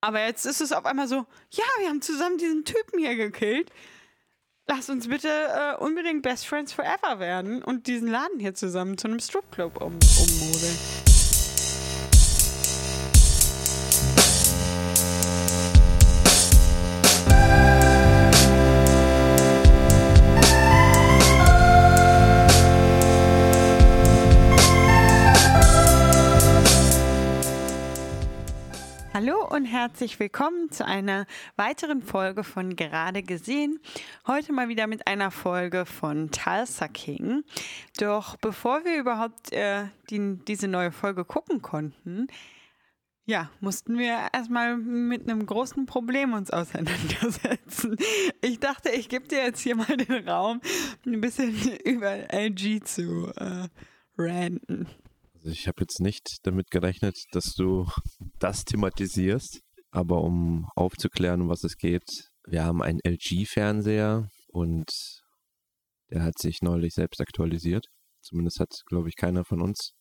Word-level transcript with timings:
Aber 0.00 0.24
jetzt 0.24 0.46
ist 0.46 0.60
es 0.60 0.72
auf 0.72 0.86
einmal 0.86 1.08
so, 1.08 1.26
ja, 1.50 1.64
wir 1.80 1.88
haben 1.88 2.02
zusammen 2.02 2.38
diesen 2.38 2.64
Typen 2.64 2.98
hier 2.98 3.16
gekillt. 3.16 3.70
Lass 4.66 4.90
uns 4.90 5.08
bitte 5.08 5.28
äh, 5.28 5.76
unbedingt 5.82 6.22
Best 6.22 6.46
Friends 6.46 6.72
Forever 6.72 7.18
werden 7.18 7.62
und 7.62 7.86
diesen 7.86 8.08
Laden 8.08 8.38
hier 8.38 8.54
zusammen 8.54 8.98
zu 8.98 9.08
einem 9.08 9.18
Stripclub 9.18 9.80
um, 9.80 9.94
ummodeln. 9.94 11.07
Und 29.58 29.64
herzlich 29.64 30.20
willkommen 30.20 30.70
zu 30.70 30.86
einer 30.86 31.26
weiteren 31.56 32.00
Folge 32.00 32.44
von 32.44 32.76
Gerade 32.76 33.24
gesehen. 33.24 33.80
Heute 34.24 34.52
mal 34.52 34.68
wieder 34.68 34.86
mit 34.86 35.08
einer 35.08 35.32
Folge 35.32 35.84
von 35.84 36.30
Tulsa 36.30 36.86
King. 36.86 37.42
Doch 37.98 38.36
bevor 38.36 38.84
wir 38.84 38.96
überhaupt 38.96 39.52
äh, 39.52 39.86
die, 40.10 40.38
diese 40.46 40.68
neue 40.68 40.92
Folge 40.92 41.24
gucken 41.24 41.60
konnten, 41.60 42.28
ja, 43.26 43.50
mussten 43.58 43.98
wir 43.98 44.28
erstmal 44.32 44.76
mit 44.76 45.28
einem 45.28 45.44
großen 45.44 45.86
Problem 45.86 46.34
uns 46.34 46.52
auseinandersetzen. 46.52 47.96
Ich 48.40 48.60
dachte, 48.60 48.90
ich 48.90 49.08
gebe 49.08 49.26
dir 49.26 49.38
jetzt 49.38 49.60
hier 49.60 49.74
mal 49.74 49.96
den 49.96 50.28
Raum, 50.28 50.60
ein 51.04 51.20
bisschen 51.20 51.52
über 51.84 52.32
LG 52.32 52.84
zu 52.84 53.32
äh, 53.34 53.66
ranten. 54.16 54.86
Also 55.38 55.50
ich 55.50 55.68
habe 55.68 55.80
jetzt 55.80 56.00
nicht 56.00 56.38
damit 56.42 56.70
gerechnet, 56.70 57.16
dass 57.32 57.54
du 57.54 57.86
das 58.38 58.64
thematisierst, 58.64 59.60
aber 59.90 60.22
um 60.22 60.66
aufzuklären, 60.74 61.42
um 61.42 61.48
was 61.48 61.64
es 61.64 61.76
geht, 61.76 62.30
wir 62.46 62.64
haben 62.64 62.82
einen 62.82 63.00
LG-Fernseher 63.06 64.28
und 64.48 64.90
der 66.10 66.22
hat 66.22 66.38
sich 66.38 66.62
neulich 66.62 66.94
selbst 66.94 67.20
aktualisiert. 67.20 67.86
Zumindest 68.20 68.60
hat, 68.60 68.70
glaube 68.86 69.08
ich, 69.08 69.16
keiner 69.16 69.44
von 69.44 69.60
uns 69.60 69.92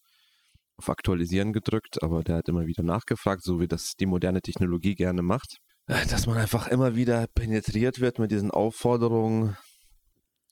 auf 0.77 0.89
Aktualisieren 0.89 1.53
gedrückt, 1.53 2.01
aber 2.01 2.23
der 2.23 2.37
hat 2.37 2.49
immer 2.49 2.65
wieder 2.65 2.83
nachgefragt, 2.83 3.43
so 3.43 3.59
wie 3.59 3.67
das 3.67 3.93
die 3.99 4.05
moderne 4.05 4.41
Technologie 4.41 4.95
gerne 4.95 5.21
macht. 5.21 5.57
Dass 5.87 6.27
man 6.27 6.37
einfach 6.37 6.67
immer 6.67 6.95
wieder 6.95 7.27
penetriert 7.27 7.99
wird 7.99 8.19
mit 8.19 8.31
diesen 8.31 8.51
Aufforderungen, 8.51 9.57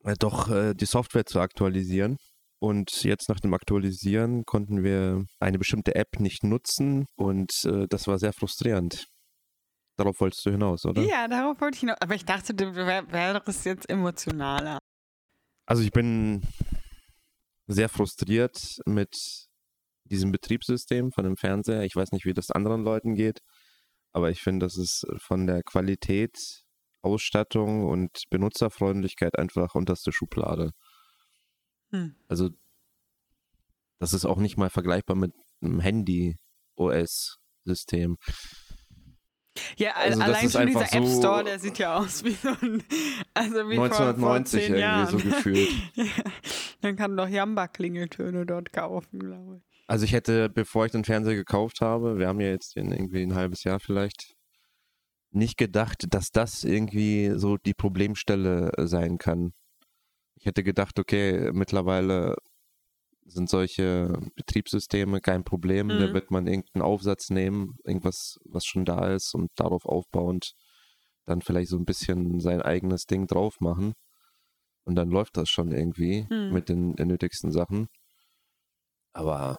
äh, 0.03 0.15
doch 0.17 0.49
äh, 0.49 0.73
die 0.73 0.85
Software 0.85 1.25
zu 1.25 1.39
aktualisieren. 1.39 2.17
Und 2.59 3.03
jetzt 3.03 3.29
nach 3.29 3.39
dem 3.39 3.53
Aktualisieren 3.53 4.43
konnten 4.45 4.83
wir 4.83 5.25
eine 5.39 5.57
bestimmte 5.59 5.95
App 5.95 6.19
nicht 6.19 6.43
nutzen 6.43 7.05
und 7.15 7.51
äh, 7.65 7.85
das 7.89 8.07
war 8.07 8.17
sehr 8.17 8.33
frustrierend. 8.33 9.07
Darauf 9.97 10.19
wolltest 10.19 10.45
du 10.45 10.51
hinaus, 10.51 10.85
oder? 10.85 11.01
Ja, 11.03 11.27
darauf 11.27 11.59
wollte 11.61 11.75
ich 11.75 11.81
hinaus. 11.81 11.97
Aber 12.01 12.15
ich 12.15 12.25
dachte, 12.25 12.53
du 12.53 12.75
wär, 12.75 13.09
wärst 13.11 13.65
jetzt 13.65 13.89
emotionaler. 13.89 14.79
Also 15.65 15.83
ich 15.83 15.91
bin 15.91 16.43
sehr 17.67 17.89
frustriert 17.89 18.77
mit 18.85 19.15
diesem 20.05 20.31
Betriebssystem 20.31 21.11
von 21.11 21.23
dem 21.23 21.37
Fernseher. 21.37 21.83
Ich 21.83 21.95
weiß 21.95 22.11
nicht, 22.11 22.25
wie 22.25 22.33
das 22.33 22.51
anderen 22.51 22.83
Leuten 22.83 23.15
geht, 23.15 23.39
aber 24.11 24.29
ich 24.29 24.41
finde, 24.41 24.65
das 24.65 24.77
ist 24.77 25.05
von 25.17 25.47
der 25.47 25.63
Qualität, 25.63 26.63
Ausstattung 27.01 27.85
und 27.85 28.23
Benutzerfreundlichkeit 28.29 29.37
einfach 29.37 29.75
unterste 29.75 30.11
Schublade. 30.11 30.71
Hm. 31.95 32.15
Also 32.27 32.49
das 33.99 34.13
ist 34.13 34.25
auch 34.25 34.37
nicht 34.37 34.57
mal 34.57 34.69
vergleichbar 34.69 35.15
mit 35.15 35.33
einem 35.61 35.79
Handy-OS-System. 35.79 38.17
Ja, 39.77 39.93
also 39.93 40.21
allein 40.21 40.49
schon 40.49 40.67
dieser 40.67 40.93
App 40.93 41.07
Store, 41.07 41.41
der 41.43 41.59
sieht 41.59 41.79
ja 41.79 41.97
aus 41.97 42.25
wie 42.25 42.31
so 42.31 42.49
ein, 42.49 42.83
also 43.33 43.69
wie 43.69 43.79
1990 43.79 44.67
vor, 44.67 44.69
vor 44.69 44.77
irgendwie 44.77 45.11
so 45.11 45.17
gefühlt. 45.17 45.69
ja, 45.93 46.03
dann 46.81 46.97
kann 46.97 47.15
man 47.15 47.25
doch 47.25 47.33
Jamba-Klingeltöne 47.33 48.45
dort 48.45 48.73
kaufen, 48.73 49.19
glaube 49.19 49.57
ich. 49.57 49.63
Also 49.87 50.03
ich 50.03 50.11
hätte, 50.13 50.49
bevor 50.49 50.85
ich 50.85 50.91
den 50.91 51.05
Fernseher 51.05 51.35
gekauft 51.35 51.79
habe, 51.79 52.17
wir 52.17 52.27
haben 52.27 52.41
ja 52.41 52.49
jetzt 52.49 52.75
den 52.75 52.91
irgendwie 52.91 53.21
ein 53.21 53.35
halbes 53.35 53.63
Jahr 53.63 53.79
vielleicht, 53.79 54.35
nicht 55.31 55.57
gedacht, 55.57 56.05
dass 56.09 56.31
das 56.31 56.63
irgendwie 56.63 57.31
so 57.35 57.57
die 57.57 57.73
Problemstelle 57.73 58.71
sein 58.87 59.17
kann. 59.17 59.53
Ich 60.45 60.47
hätte 60.47 60.63
gedacht, 60.63 60.99
okay, 60.99 61.49
mittlerweile 61.53 62.35
sind 63.25 63.49
solche 63.49 64.13
Betriebssysteme 64.35 65.19
kein 65.19 65.43
Problem. 65.43 65.87
Mhm. 65.87 65.99
Da 65.99 66.13
wird 66.13 66.29
man 66.29 66.45
irgendeinen 66.45 66.83
Aufsatz 66.83 67.31
nehmen, 67.31 67.79
irgendwas, 67.83 68.37
was 68.45 68.63
schon 68.63 68.85
da 68.85 69.11
ist 69.11 69.33
und 69.33 69.49
darauf 69.55 69.87
aufbauend 69.87 70.53
dann 71.25 71.41
vielleicht 71.41 71.69
so 71.69 71.77
ein 71.77 71.85
bisschen 71.85 72.39
sein 72.41 72.61
eigenes 72.61 73.07
Ding 73.07 73.25
drauf 73.25 73.59
machen. 73.59 73.93
Und 74.83 74.93
dann 74.93 75.09
läuft 75.09 75.35
das 75.35 75.49
schon 75.49 75.71
irgendwie 75.71 76.27
Mhm. 76.29 76.53
mit 76.53 76.69
den, 76.69 76.91
nötigsten 76.91 77.51
Sachen. 77.51 77.87
Aber 79.13 79.57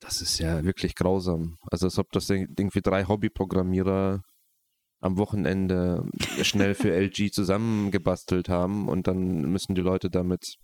das 0.00 0.20
ist 0.20 0.38
ja 0.40 0.62
wirklich 0.62 0.94
grausam. 0.94 1.56
Also 1.70 1.86
als 1.86 1.98
ob 1.98 2.12
das 2.12 2.28
irgendwie 2.28 2.82
drei 2.82 3.04
Hobbyprogrammierer 3.04 4.20
am 5.04 5.18
Wochenende 5.18 6.02
schnell 6.42 6.74
für 6.74 6.90
LG 6.98 7.30
zusammengebastelt 7.30 8.48
haben 8.48 8.88
und 8.88 9.06
dann 9.06 9.42
müssen 9.42 9.74
die 9.74 9.82
Leute 9.82 10.08
damit 10.08 10.56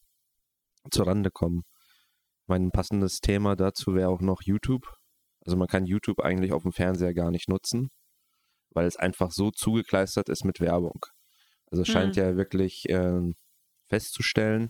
zurande 0.91 1.31
kommen. 1.31 1.63
Mein 2.47 2.71
passendes 2.71 3.21
Thema 3.21 3.55
dazu 3.55 3.95
wäre 3.95 4.09
auch 4.09 4.23
noch 4.23 4.41
YouTube. 4.43 4.87
Also 5.45 5.57
man 5.59 5.69
kann 5.69 5.85
YouTube 5.85 6.21
eigentlich 6.21 6.53
auf 6.53 6.63
dem 6.63 6.73
Fernseher 6.73 7.13
gar 7.13 7.31
nicht 7.31 7.49
nutzen, 7.49 7.91
weil 8.71 8.87
es 8.87 8.97
einfach 8.97 9.31
so 9.31 9.51
zugekleistert 9.51 10.31
ist 10.31 10.45
mit 10.45 10.59
Werbung. 10.59 11.05
Also 11.71 11.83
es 11.83 11.89
Mhm. 11.89 11.93
scheint 11.93 12.17
ja 12.17 12.37
wirklich 12.37 12.89
äh, 12.89 13.21
festzustellen, 13.89 14.69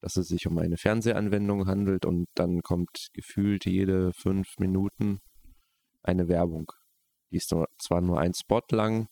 dass 0.00 0.16
es 0.16 0.26
sich 0.26 0.46
um 0.48 0.58
eine 0.58 0.76
Fernsehanwendung 0.76 1.66
handelt 1.68 2.04
und 2.04 2.26
dann 2.34 2.62
kommt 2.62 3.08
gefühlt 3.12 3.64
jede 3.64 4.12
fünf 4.12 4.58
Minuten 4.58 5.20
eine 6.02 6.26
Werbung. 6.28 6.72
Die 7.36 7.38
ist 7.38 7.54
zwar 7.78 8.00
nur 8.00 8.18
ein 8.18 8.32
Spot 8.32 8.62
lang, 8.70 9.08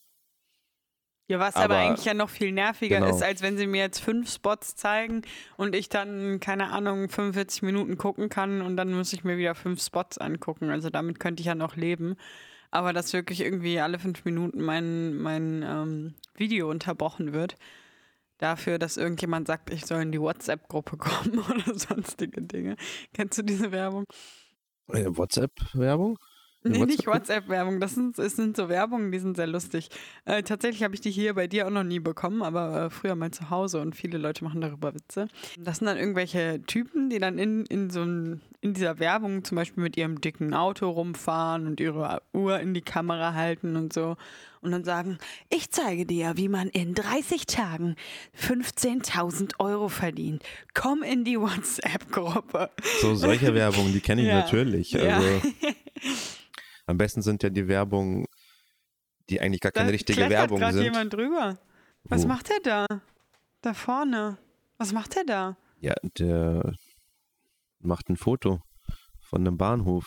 Ja, 1.29 1.39
was 1.39 1.57
aber, 1.57 1.65
Aber- 1.65 1.77
eigentlich 1.77 2.07
ja 2.07 2.15
noch 2.15 2.31
viel 2.31 2.53
nerviger 2.53 3.01
genau. 3.01 3.15
ist, 3.15 3.23
als 3.23 3.43
wenn 3.43 3.59
sie 3.59 3.67
mir 3.67 3.83
jetzt 3.83 4.01
fünf 4.01 4.33
Spots 4.33 4.77
zeigen 4.77 5.21
und 5.59 5.75
ich 5.75 5.91
dann, 5.91 6.41
keine 6.41 6.71
Ahnung, 6.71 7.11
45 7.11 7.63
Minuten 7.63 7.99
gucken 7.99 8.29
kann 8.31 8.63
und 8.63 8.77
dann 8.79 8.93
muss 8.95 9.13
ich 9.13 9.25
mir 9.25 9.37
wieder 9.37 9.55
fünf 9.55 9.83
Spots 9.83 10.17
angucken. 10.19 10.71
Also 10.71 10.89
damit 10.91 11.21
könnte 11.21 11.41
ich 11.43 11.47
ja 11.47 11.55
noch 11.55 11.77
leben. 11.77 12.17
Aber 12.71 12.93
dass 12.95 13.13
wirklich 13.13 13.41
irgendwie 13.41 13.79
alle 13.81 13.99
fünf 13.99 14.25
Minuten 14.25 14.61
mein, 14.63 15.17
mein 15.19 15.63
ähm, 15.63 16.15
Video 16.35 16.71
unterbrochen 16.71 17.33
wird, 17.35 17.57
dafür, 18.39 18.79
dass 18.79 18.97
irgendjemand 18.97 19.47
sagt, 19.47 19.71
ich 19.71 19.87
soll 19.87 20.03
in 20.03 20.13
die 20.13 20.21
WhatsApp-Gruppe 20.21 20.97
kommen 20.99 21.39
oder 21.39 21.79
sonstige 21.79 22.41
Dinge. 22.43 22.77
Kennst 23.13 23.37
du 23.39 23.43
diese 23.43 23.71
Werbung? 23.71 24.05
äh, 24.89 25.05
WhatsApp-Werbung. 25.07 26.19
Nee, 26.67 26.85
nicht? 26.87 27.07
WhatsApp-Werbung. 27.07 27.79
Das 27.81 27.95
sind, 27.95 28.19
es 28.19 28.37
sind 28.37 28.57
so 28.57 28.69
Werbungen, 28.71 29.13
die 29.13 29.19
sind 29.19 29.37
sehr 29.37 29.47
lustig. 29.47 29.91
Äh, 30.25 30.43
tatsächlich 30.43 30.83
habe 30.83 30.95
ich 30.95 31.01
die 31.03 31.11
hier 31.11 31.35
bei 31.35 31.47
dir 31.47 31.67
auch 31.67 31.71
noch 31.71 31.85
nie 31.85 32.01
bekommen, 32.01 32.43
aber 32.43 32.85
äh, 32.87 32.91
früher 32.91 33.15
mal 33.15 33.31
zu 33.31 33.51
Hause 33.51 33.81
und 33.81 33.95
viele 33.95 34.17
Leute 34.19 34.45
machen 34.45 34.61
darüber 34.63 34.95
Witze. 34.95 35.29
Das 35.59 35.79
sind 35.79 35.87
dann 35.87 35.99
irgendwelche 35.99 36.63
Typen, 36.67 37.11
die 37.11 37.19
dann 37.19 37.39
in, 37.39 37.67
in 37.67 37.91
so 37.91 38.03
ein, 38.03 38.41
in 38.63 38.73
dieser 38.73 38.99
Werbung 38.99 39.45
zum 39.45 39.57
Beispiel 39.57 39.83
mit 39.83 39.97
ihrem 39.99 40.21
dicken 40.23 40.55
Auto 40.55 40.89
rumfahren 40.89 41.67
und 41.67 41.81
ihre 41.81 42.23
Uhr 42.33 42.59
in 42.61 42.73
die 42.73 42.81
Kamera 42.83 43.35
halten 43.35 43.77
und 43.77 43.93
so. 43.93 44.17
Und 44.63 44.71
dann 44.73 44.85
sagen, 44.85 45.19
ich 45.51 45.71
zeige 45.71 46.07
dir, 46.07 46.33
wie 46.37 46.49
man 46.49 46.69
in 46.71 46.95
30 46.95 47.45
Tagen 47.45 47.97
15.000 48.41 49.57
Euro 49.59 49.89
verdient. 49.91 50.43
Komm 50.73 51.03
in 51.03 51.25
die 51.25 51.39
WhatsApp-Gruppe. 51.39 52.71
So 53.03 53.15
solche 53.15 53.53
Werbungen, 53.55 53.93
die 53.93 54.01
kenne 54.01 54.23
ich 54.23 54.29
Ja. 54.29 54.37
natürlich. 54.41 54.93
Ja. 54.93 55.21
Am 56.87 56.99
besten 56.99 57.23
sind 57.23 57.43
ja 57.43 57.51
die 57.51 57.67
Werbungen, 57.69 58.27
die 59.31 59.41
eigentlich 59.41 59.61
gar 59.61 59.73
keine 59.73 59.89
Da 59.89 59.93
richtige 59.93 60.29
Werbung 60.29 60.61
sind. 60.73 60.83
jemand 60.83 61.13
drüber. 61.13 61.59
Was 62.05 62.25
Wo? 62.25 62.29
macht 62.29 62.51
er 62.51 62.61
da? 62.61 62.87
Da 63.63 63.73
vorne. 63.75 64.37
Was 64.77 64.93
macht 64.93 65.17
er 65.17 65.25
da? 65.25 65.57
Ja, 65.81 65.95
der 66.19 66.75
macht 67.81 68.09
ein 68.09 68.17
Foto 68.17 68.61
von 69.21 69.41
einem 69.47 69.57
Bahnhof. 69.57 70.05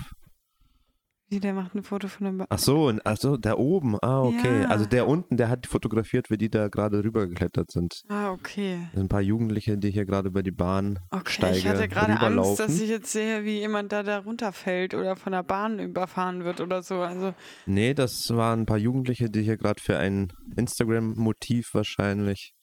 Wie, 1.30 1.42
der 1.42 1.54
macht 1.54 1.76
ein 1.76 1.84
Foto 1.84 2.08
von 2.08 2.26
einem 2.26 2.38
ba 2.38 2.46
Ach 2.50 2.58
so, 2.58 2.94
ach 3.04 3.18
so, 3.18 3.36
da 3.36 3.56
oben. 3.56 3.98
Ah, 4.02 4.22
okay. 4.22 4.62
Ja. 4.62 4.70
Also 4.70 4.86
der 4.86 5.08
unten, 5.08 5.36
der 5.36 5.50
hat 5.50 5.68
fotografiert, 5.68 6.30
wie 6.30 6.38
die 6.38 6.50
da 6.50 6.70
gerade 6.70 7.04
rübergeklettert 7.04 7.70
sind. 7.70 8.04
Ah, 8.08 8.32
okay. 8.32 8.80
Das 8.84 8.94
sind 8.94 9.04
ein 9.04 9.10
paar 9.10 9.22
Jugendliche, 9.22 9.78
die 9.78 9.92
hier 9.92 10.06
gerade 10.06 10.30
über 10.30 10.42
die 10.42 10.52
Bahnsteige 10.52 11.06
Okay, 11.12 11.58
ich 11.58 11.68
hatte 11.68 11.88
gerade 11.90 12.18
Angst, 12.18 12.60
dass 12.62 12.80
ich 12.80 12.90
jetzt 12.90 13.12
sehe, 13.12 13.44
wie 13.44 13.60
jemand 13.60 13.92
da, 13.92 14.04
da 14.04 14.20
runterfällt 14.20 14.94
oder 14.94 15.18
von 15.18 15.34
der 15.34 15.44
Bahn 15.44 15.80
überfahren 15.80 16.46
wird 16.46 16.62
oder 16.62 16.82
so. 16.82 17.02
Also, 17.02 17.34
Nee, 17.66 17.94
das 17.94 18.30
waren 18.34 18.62
ein 18.62 18.66
paar 18.66 18.78
Jugendliche, 18.78 19.30
die 19.30 19.42
hier 19.42 19.58
gerade 19.58 19.82
für 19.82 19.98
ein 20.00 20.32
Instagram-Motiv 20.56 21.74
wahrscheinlich 21.74 22.54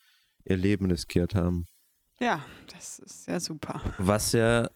ihr 0.47 0.57
Leben 0.57 0.91
riskiert 0.91 1.35
haben. 1.35 1.67
ja, 2.19 2.41
das 2.73 2.99
ist 2.99 3.29
ja 3.29 3.41
super. 3.41 3.83
Was 3.99 4.33
ja 4.33 4.69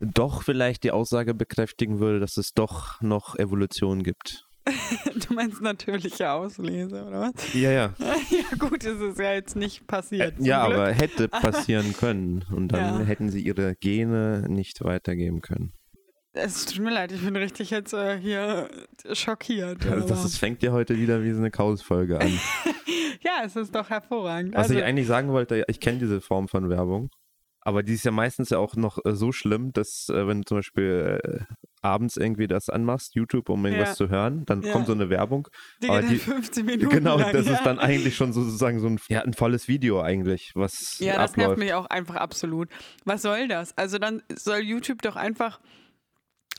doch 0.00 0.42
vielleicht 0.42 0.84
die 0.84 0.90
Aussage 0.90 1.34
bekräftigen 1.34 2.00
würde, 2.00 2.20
dass 2.20 2.36
es 2.36 2.52
doch 2.52 3.00
noch 3.00 3.38
Evolution 3.38 4.02
gibt. 4.02 4.44
du 5.28 5.34
meinst 5.34 5.62
natürliche 5.62 6.30
Auslese, 6.30 7.04
oder 7.04 7.20
was? 7.32 7.54
Ja, 7.54 7.70
ja. 7.70 7.94
ja, 8.30 8.56
gut, 8.58 8.84
es 8.84 9.00
ist 9.00 9.18
ja 9.18 9.32
jetzt 9.34 9.54
nicht 9.54 9.86
passiert. 9.86 10.34
ja, 10.40 10.66
Glück. 10.66 10.78
aber 10.78 10.92
hätte 10.92 11.28
passieren 11.28 11.92
können. 11.92 12.44
Und 12.52 12.68
dann 12.72 13.00
Ja. 13.00 13.06
hätten 13.06 13.30
sie 13.30 13.40
ihre 13.40 13.76
Gene 13.76 14.44
nicht 14.48 14.82
weitergeben 14.82 15.40
können. 15.40 15.72
Es 16.32 16.66
tut 16.66 16.80
mir 16.84 16.90
leid, 16.92 17.12
ich 17.12 17.22
bin 17.24 17.34
richtig 17.36 17.70
jetzt 17.70 17.94
äh, 17.94 18.18
hier 18.18 18.68
schockiert. 19.12 19.86
Also 19.86 20.06
das 20.06 20.24
ist, 20.24 20.36
fängt 20.36 20.62
ja 20.62 20.72
heute 20.72 20.98
wieder 20.98 21.22
wie 21.22 21.30
so 21.30 21.38
eine 21.38 21.50
Chaos-Folge 21.50 22.20
an. 22.20 22.38
ja, 23.22 23.42
es 23.44 23.56
ist 23.56 23.74
doch 23.74 23.88
hervorragend. 23.88 24.52
Was 24.54 24.64
also, 24.64 24.74
ich 24.74 24.84
eigentlich 24.84 25.06
sagen 25.06 25.28
wollte, 25.30 25.64
ich 25.68 25.80
kenne 25.80 25.98
diese 25.98 26.20
Form 26.20 26.48
von 26.48 26.68
Werbung, 26.68 27.08
aber 27.66 27.82
die 27.82 27.94
ist 27.94 28.04
ja 28.04 28.10
meistens 28.12 28.50
ja 28.50 28.58
auch 28.58 28.76
noch 28.76 28.98
äh, 29.04 29.14
so 29.14 29.32
schlimm, 29.32 29.72
dass 29.72 30.06
äh, 30.08 30.26
wenn 30.26 30.42
du 30.42 30.44
zum 30.46 30.58
Beispiel 30.58 31.20
äh, 31.22 31.40
abends 31.82 32.16
irgendwie 32.16 32.46
das 32.46 32.68
anmachst, 32.68 33.14
YouTube, 33.14 33.48
um 33.48 33.64
irgendwas 33.66 33.90
Ja. 33.90 33.94
zu 33.94 34.08
hören, 34.08 34.44
dann 34.46 34.62
Ja. 34.62 34.72
kommt 34.72 34.86
so 34.86 34.92
eine 34.92 35.10
Werbung. 35.10 35.48
die 35.82 35.88
aber 35.88 36.00
die- 36.02 36.08
dann 36.18 36.18
15 36.18 36.64
Minuten 36.64 36.88
Genau, 36.90 37.18
lang, 37.18 37.32
das 37.32 37.46
ja. 37.46 37.54
ist 37.54 37.64
dann 37.64 37.78
eigentlich 37.78 38.16
schon 38.16 38.32
sozusagen 38.32 38.80
so 38.80 38.86
ein, 38.88 38.98
ja, 39.08 39.22
ein 39.22 39.34
volles 39.34 39.68
Video 39.68 40.00
eigentlich, 40.00 40.52
was 40.54 40.98
Ja, 41.00 41.16
das 41.16 41.36
nervt 41.36 41.52
abläuft. 41.52 41.58
mich 41.58 41.74
auch 41.74 41.86
einfach 41.86 42.16
absolut. 42.16 42.68
Was 43.04 43.22
soll 43.22 43.48
das? 43.48 43.76
Also 43.76 43.98
dann 43.98 44.22
soll 44.34 44.58
YouTube 44.60 45.02
doch 45.02 45.16
einfach 45.16 45.60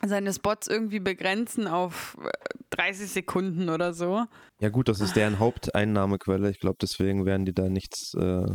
seine 0.04 0.32
Spots 0.32 0.68
irgendwie 0.68 1.00
begrenzen 1.00 1.66
auf 1.66 2.16
äh, 2.22 2.28
30 2.70 3.10
Sekunden 3.10 3.68
oder 3.68 3.92
so. 3.94 4.24
Ja 4.60 4.68
gut, 4.68 4.88
das 4.88 5.00
ist 5.00 5.16
deren 5.16 5.38
Haupteinnahmequelle. 5.38 6.50
Ich 6.50 6.60
glaube, 6.60 6.76
deswegen 6.80 7.24
werden 7.26 7.44
die 7.46 7.54
da 7.54 7.68
nichts 7.68 8.14
äh, 8.14 8.46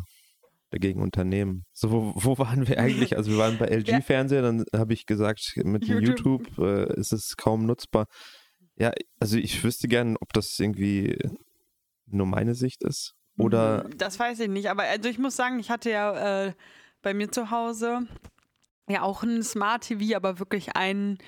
dagegen 0.73 1.01
unternehmen. 1.01 1.65
So, 1.71 1.91
wo, 1.91 2.13
wo 2.15 2.37
waren 2.39 2.67
wir 2.67 2.79
eigentlich? 2.79 3.15
Also 3.15 3.31
wir 3.31 3.37
waren 3.37 3.57
bei 3.57 3.67
LG-Fernseher, 3.69 4.41
dann 4.41 4.65
habe 4.75 4.93
ich 4.93 5.05
gesagt, 5.05 5.53
mit 5.63 5.87
YouTube. 5.87 6.47
YouTube 6.47 6.57
äh, 6.57 6.99
ist 6.99 7.13
es 7.13 7.37
kaum 7.37 7.65
nutzbar. 7.65 8.07
Ja, 8.75 8.91
also 9.19 9.37
ich 9.37 9.63
wüsste 9.63 9.87
gern, 9.87 10.17
ob 10.19 10.33
das 10.33 10.57
irgendwie 10.59 11.17
nur 12.07 12.25
meine 12.25 12.55
Sicht 12.55 12.83
ist. 12.83 13.13
Oder 13.37 13.83
Hm, 13.83 13.97
Das 13.97 14.19
weiß 14.19 14.39
ich 14.39 14.49
nicht, 14.49 14.69
aber 14.69 14.83
also 14.83 15.07
ich 15.09 15.19
muss 15.19 15.35
sagen, 15.35 15.59
ich 15.59 15.69
hatte 15.69 15.91
ja 15.91 16.45
äh, 16.47 16.53
bei 17.03 17.13
mir 17.13 17.31
zu 17.31 17.51
Hause 17.51 18.07
ja 18.89 19.03
auch 19.03 19.23
ein 19.23 19.43
Smart 19.43 19.83
TV, 19.83 20.15
aber 20.15 20.39
wirklich 20.39 20.75
einen 20.75 21.19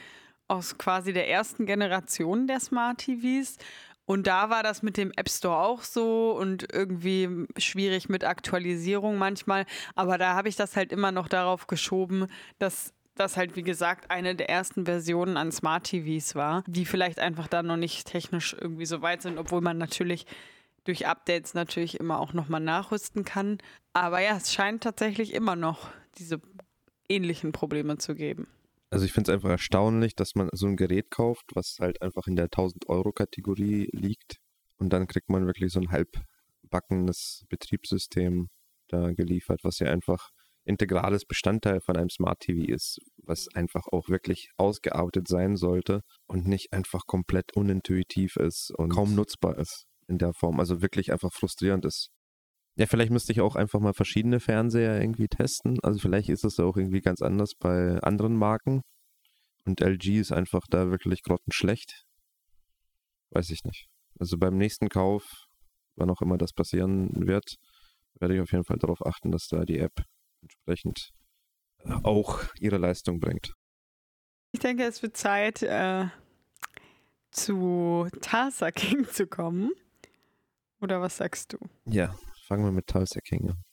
aus 0.48 0.78
quasi 0.78 1.14
der 1.14 1.30
ersten 1.30 1.66
Generation 1.66 2.48
der 2.48 2.60
Smart 2.60 3.00
TVs. 3.00 3.58
Und 4.06 4.28
da 4.28 4.50
war 4.50 4.62
das 4.62 4.84
mit 4.84 4.98
dem 4.98 5.12
App 5.16 5.30
Store 5.30 5.58
auch 5.58 5.82
so 5.82 6.32
und 6.38 6.72
irgendwie 6.72 7.48
schwierig 7.58 8.08
mit 8.08 8.24
Aktualisierung 8.24 9.18
manchmal. 9.18 9.66
Aber 9.96 10.18
da 10.18 10.36
habe 10.36 10.48
ich 10.48 10.56
das 10.56 10.76
halt 10.76 10.92
immer 10.92 11.12
noch 11.12 11.28
darauf 11.28 11.68
geschoben, 11.68 12.28
dass 12.60 12.94
das 13.16 13.38
halt, 13.38 13.56
wie 13.56 13.64
gesagt, 13.64 14.12
eine 14.12 14.36
der 14.36 14.50
ersten 14.50 14.86
Versionen 14.86 15.38
an 15.38 15.52
Smart 15.52 15.86
TVs 15.86 16.36
war, 16.36 16.64
die 16.68 16.86
vielleicht 16.86 17.20
einfach 17.20 17.48
da 17.48 17.64
noch 17.64 17.78
nicht 17.78 18.08
technisch 18.08 18.56
irgendwie 18.60 18.86
so 18.86 19.02
weit 19.02 19.22
sind, 19.22 19.38
obwohl 19.38 19.62
man 19.62 19.78
natürlich 19.78 20.26
durch 20.84 21.08
Updates 21.08 21.54
natürlich 21.54 22.00
immer 22.00 22.20
auch 22.20 22.34
nochmal 22.34 22.62
nachrüsten 22.62 23.26
kann. 23.26 23.58
Aber 23.94 24.20
ja, 24.20 24.38
es 24.38 24.54
scheint 24.54 24.84
tatsächlich 24.84 25.34
immer 25.34 25.56
noch 25.56 25.90
diese 26.18 26.42
ähnlichen 27.10 27.54
Probleme 27.54 27.98
zu 27.98 28.16
geben. 28.16 28.48
Also 28.96 29.08
ich 29.08 29.12
finde 29.12 29.30
es 29.30 29.36
einfach 29.36 29.50
erstaunlich, 29.50 30.16
dass 30.16 30.36
man 30.36 30.48
so 30.54 30.68
ein 30.68 30.78
Gerät 30.78 31.12
kauft, 31.12 31.44
was 31.54 31.80
halt 31.82 32.02
einfach 32.02 32.28
in 32.28 32.38
der 32.38 32.48
1000-Euro-Kategorie 32.48 33.90
liegt 33.92 34.38
und 34.78 34.94
dann 34.94 35.06
kriegt 35.08 35.28
man 35.28 35.46
wirklich 35.48 35.74
so 35.74 35.82
ein 35.82 35.92
halbbackenes 35.92 37.44
Betriebssystem 37.50 38.48
da 38.88 39.12
geliefert, 39.12 39.60
was 39.64 39.80
ja 39.80 39.92
einfach 39.92 40.30
integrales 40.64 41.26
Bestandteil 41.26 41.82
von 41.82 41.98
einem 41.98 42.10
Smart 42.10 42.40
TV 42.40 42.72
ist, 42.72 43.00
was 43.18 43.50
einfach 43.54 43.86
auch 43.92 44.08
wirklich 44.08 44.52
ausgearbeitet 44.56 45.28
sein 45.28 45.58
sollte 45.58 46.00
und 46.26 46.48
nicht 46.48 46.72
einfach 46.72 47.06
komplett 47.06 47.54
unintuitiv 47.54 48.38
ist 48.38 48.72
und 48.78 48.92
kaum 48.92 49.14
nutzbar 49.14 49.58
ist 49.58 49.88
in 50.08 50.20
der 50.20 50.32
Form, 50.32 50.58
also 50.58 50.82
wirklich 50.82 51.12
einfach 51.12 51.34
frustrierend 51.34 51.84
ist. 51.84 52.12
Ja, 52.78 52.88
vielleicht 52.88 53.12
müsste 53.12 53.32
ich 53.32 53.40
auch 53.40 53.56
einfach 53.56 53.80
mal 53.80 53.94
verschiedene 53.94 54.40
Fernseher 54.40 55.00
irgendwie 55.00 55.30
testen. 55.30 55.80
Also 55.82 56.00
vielleicht 56.00 56.28
ist 56.28 56.44
es 56.44 56.60
auch 56.60 56.76
irgendwie 56.76 57.02
ganz 57.02 57.22
anders 57.22 57.54
bei 57.58 57.98
anderen 58.02 58.36
Marken. 58.36 58.82
Und 59.66 59.82
LG 59.82 60.20
ist 60.20 60.32
einfach 60.34 60.66
da 60.70 60.90
wirklich 60.92 61.24
grottenschlecht. 61.24 62.06
Weiß 63.32 63.50
ich 63.50 63.64
nicht. 63.64 63.88
Also 64.20 64.38
beim 64.38 64.58
nächsten 64.58 64.90
Kauf, 64.90 65.24
wann 65.96 66.10
auch 66.10 66.22
immer 66.22 66.38
das 66.38 66.52
passieren 66.52 67.10
wird, 67.14 67.56
werde 68.20 68.36
ich 68.36 68.42
auf 68.42 68.52
jeden 68.52 68.66
Fall 68.66 68.78
darauf 68.78 69.06
achten, 69.06 69.32
dass 69.32 69.48
da 69.48 69.64
die 69.64 69.80
App 69.80 70.04
entsprechend 70.42 71.12
auch 72.04 72.44
ihre 72.60 72.78
Leistung 72.78 73.20
bringt. 73.20 73.54
Ich 74.52 74.60
denke, 74.60 74.84
es 74.84 75.02
wird 75.02 75.18
Zeit, 75.18 75.64
äh, 75.64 76.08
zu 77.32 78.08
Tarsa 78.22 78.72
King 78.72 79.08
zu 79.12 79.28
kommen. 79.28 79.72
Oder 80.82 81.02
was 81.02 81.18
sagst 81.18 81.54
du? 81.54 81.58
Ja, 81.86 82.16
fangen 82.46 82.64
wir 82.64 82.72
mit 82.72 82.88
Tulsa 82.88 83.20
King 83.22 83.50
an. 83.50 83.64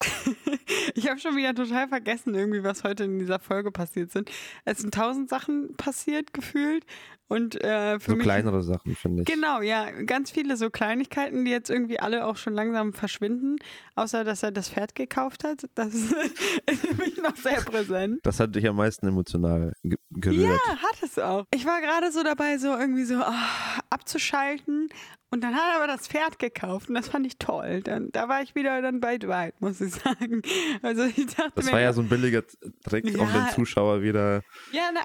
Ich 0.96 1.08
habe 1.08 1.18
schon 1.18 1.36
wieder 1.36 1.54
total 1.54 1.88
vergessen, 1.88 2.34
irgendwie, 2.34 2.62
was 2.62 2.84
heute 2.84 3.04
in 3.04 3.18
dieser 3.18 3.40
Folge 3.40 3.72
passiert 3.72 4.12
sind. 4.12 4.30
Es 4.64 4.78
sind 4.78 4.94
tausend 4.94 5.28
Sachen 5.28 5.74
passiert, 5.76 6.32
gefühlt. 6.32 6.84
Und 7.26 7.60
äh, 7.64 7.98
für 7.98 8.12
So 8.12 8.16
mich. 8.16 8.24
kleinere 8.24 8.62
Sachen, 8.62 8.94
finde 8.94 9.22
ich. 9.22 9.26
Genau, 9.28 9.60
ja, 9.60 9.90
ganz 9.90 10.30
viele 10.30 10.56
so 10.56 10.70
Kleinigkeiten, 10.70 11.44
die 11.44 11.50
jetzt 11.50 11.70
irgendwie 11.70 11.98
alle 11.98 12.26
auch 12.26 12.36
schon 12.36 12.52
langsam 12.52 12.92
verschwinden, 12.92 13.56
außer 13.96 14.22
dass 14.24 14.42
er 14.42 14.52
das 14.52 14.68
Pferd 14.68 14.94
gekauft 14.94 15.42
hat. 15.42 15.64
Das 15.74 15.94
ist 15.94 16.14
für 16.86 16.94
mich 16.94 17.16
noch 17.16 17.36
sehr 17.36 17.60
präsent. 17.62 18.20
Das 18.22 18.38
hat 18.38 18.54
dich 18.54 18.68
am 18.68 18.76
meisten 18.76 19.06
emotional 19.08 19.72
ge 19.82 19.96
gerührt. 20.10 20.60
Ja, 20.68 20.76
hat 20.76 21.02
es 21.02 21.18
auch. 21.18 21.44
Ich 21.52 21.66
war 21.66 21.80
gerade 21.80 22.12
so 22.12 22.22
dabei, 22.22 22.58
so 22.58 22.68
irgendwie 22.68 23.04
so 23.04 23.16
ah, 23.16 23.48
abzuschalten 23.90 24.88
und 25.34 25.40
dann 25.42 25.54
hat 25.54 25.62
er 25.72 25.76
aber 25.82 25.86
das 25.88 26.06
Pferd 26.06 26.38
gekauft 26.38 26.88
und 26.88 26.94
das 26.94 27.08
fand 27.08 27.26
ich 27.26 27.38
toll. 27.38 27.82
Dann, 27.82 28.08
da 28.12 28.28
war 28.28 28.40
ich 28.40 28.54
wieder 28.54 28.80
dann 28.80 29.00
bei 29.00 29.18
Dwight, 29.18 29.60
muss 29.60 29.80
ich 29.80 29.92
sagen. 29.94 30.42
Also 30.80 31.02
ich 31.02 31.26
dachte 31.26 31.50
Das 31.56 31.66
mir, 31.66 31.72
war 31.72 31.80
ja 31.80 31.92
so 31.92 32.02
ein 32.02 32.08
billiger 32.08 32.44
Trick, 32.84 33.04
um 33.06 33.28
Ja. 33.28 33.46
den 33.46 33.48
Zuschauer 33.54 34.00
wieder 34.02 34.42
ja, 34.70 34.90
na, 34.94 35.00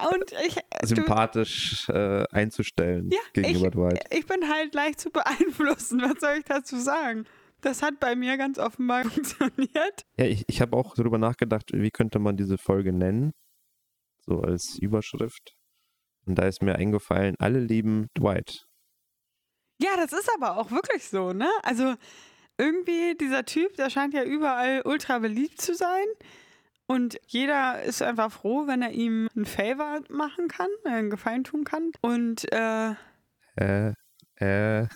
ich, 0.45 0.55
du, 0.55 0.87
sympathisch 0.87 1.89
äh, 1.89 2.25
einzustellen 2.31 3.09
Ja, 3.11 3.19
gegenüber 3.33 3.67
ich, 3.67 3.73
Dwight. 3.73 4.03
ich 4.17 4.25
bin 4.27 4.47
halt 4.47 4.73
leicht 4.75 4.99
zu 5.01 5.09
beeinflussen. 5.09 5.99
Was 6.03 6.19
soll 6.21 6.35
ich 6.37 6.45
dazu 6.45 6.77
sagen? 6.77 7.25
Das 7.61 7.81
hat 7.81 7.99
bei 7.99 8.15
mir 8.15 8.37
ganz 8.37 8.59
offenbar 8.59 9.03
funktioniert. 9.09 10.05
Ja, 10.17 10.25
ich, 10.25 10.43
ich 10.47 10.61
habe 10.61 10.77
auch 10.77 10.93
darüber 10.95 11.17
nachgedacht, 11.17 11.71
wie 11.73 11.89
könnte 11.89 12.19
man 12.19 12.37
diese 12.37 12.57
Folge 12.59 12.93
nennen, 12.93 13.31
so 14.25 14.41
als 14.41 14.77
Überschrift. 14.79 15.55
Und 16.25 16.35
da 16.35 16.43
ist 16.47 16.61
mir 16.61 16.75
eingefallen, 16.75 17.35
alle 17.39 17.59
lieben 17.59 18.07
Dwight. 18.15 18.65
Ja, 19.81 19.91
das 19.97 20.11
ist 20.13 20.29
aber 20.35 20.57
auch 20.57 20.71
wirklich 20.71 21.07
so, 21.07 21.33
ne? 21.33 21.49
Also 21.63 21.95
irgendwie 22.57 23.15
dieser 23.15 23.45
Typ, 23.45 23.75
der 23.77 23.89
scheint 23.89 24.13
ja 24.13 24.23
überall 24.23 24.81
ultra 24.83 25.19
beliebt 25.19 25.61
zu 25.61 25.73
sein. 25.73 26.05
Und 26.85 27.19
jeder 27.27 27.83
ist 27.83 28.01
einfach 28.01 28.31
froh, 28.31 28.65
wenn 28.67 28.81
er 28.81 28.91
ihm 28.91 29.29
einen 29.35 29.45
Favor 29.45 30.01
machen 30.09 30.47
kann, 30.47 30.69
äh, 30.85 30.89
einen 30.89 31.09
Gefallen 31.09 31.43
tun 31.43 31.63
kann. 31.63 31.91
Und 32.01 32.51
äh, 32.51 32.93
Äh, 33.55 33.93
äh, 34.37 34.87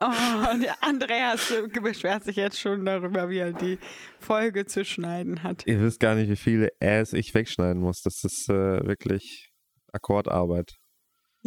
oh, 0.00 0.58
der 0.60 0.82
Andreas 0.82 1.52
beschwert 1.82 2.24
sich 2.24 2.36
jetzt 2.36 2.58
schon 2.58 2.84
darüber, 2.84 3.30
wie 3.30 3.38
er 3.38 3.52
die 3.52 3.78
Folge 4.18 4.66
zu 4.66 4.84
schneiden 4.84 5.42
hat. 5.42 5.66
ihr 5.66 5.80
wisst 5.80 6.00
gar 6.00 6.14
nicht, 6.16 6.28
wie 6.28 6.36
viele 6.36 6.70
Äs 6.80 7.12
ich 7.12 7.32
wegschneiden 7.32 7.80
muss. 7.80 8.02
Das 8.02 8.24
ist 8.24 8.48
äh, 8.50 8.86
wirklich 8.86 9.52
Akkordarbeit. 9.92 10.76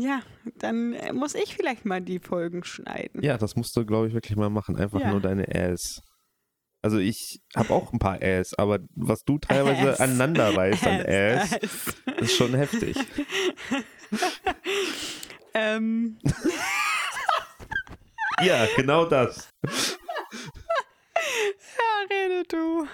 Ja, 0.01 0.21
dann 0.55 0.93
äh, 0.93 1.11
muss 1.13 1.35
ich 1.35 1.55
vielleicht 1.55 1.83
mal 1.85 1.99
die 2.01 2.19
Folgen 2.19 2.63
schneiden. 2.63 3.21
Ja, 3.23 3.37
das 3.37 3.55
musst 3.55 3.75
du, 3.75 3.85
glaube 3.85 4.07
ich, 4.07 4.13
wirklich 4.13 4.37
mal 4.37 4.49
machen. 4.49 4.77
Einfach 4.77 5.01
Ja. 5.01 5.11
nur 5.11 5.19
deine 5.19 5.47
Äs. 5.53 6.01
Also 6.81 6.97
ich 6.99 7.41
habe 7.55 7.73
auch 7.73 7.91
ein 7.91 7.99
paar 7.99 8.21
Äs, 8.21 8.53
aber 8.53 8.79
was 8.95 9.23
du 9.25 9.37
teilweise 9.37 9.89
Äs. 9.93 9.99
aneinander 9.99 10.55
reißt 10.55 10.87
an 10.87 10.99
Äs, 11.05 11.51
Äs. 11.53 11.95
ist 12.21 12.35
schon 12.37 12.53
heftig. 12.53 12.95
ähm, 15.53 16.17
Ja, 18.41 18.65
genau 18.77 19.03
das. 19.03 19.49
ja, 19.65 19.71
rede 22.09 22.43
du. 22.47 22.87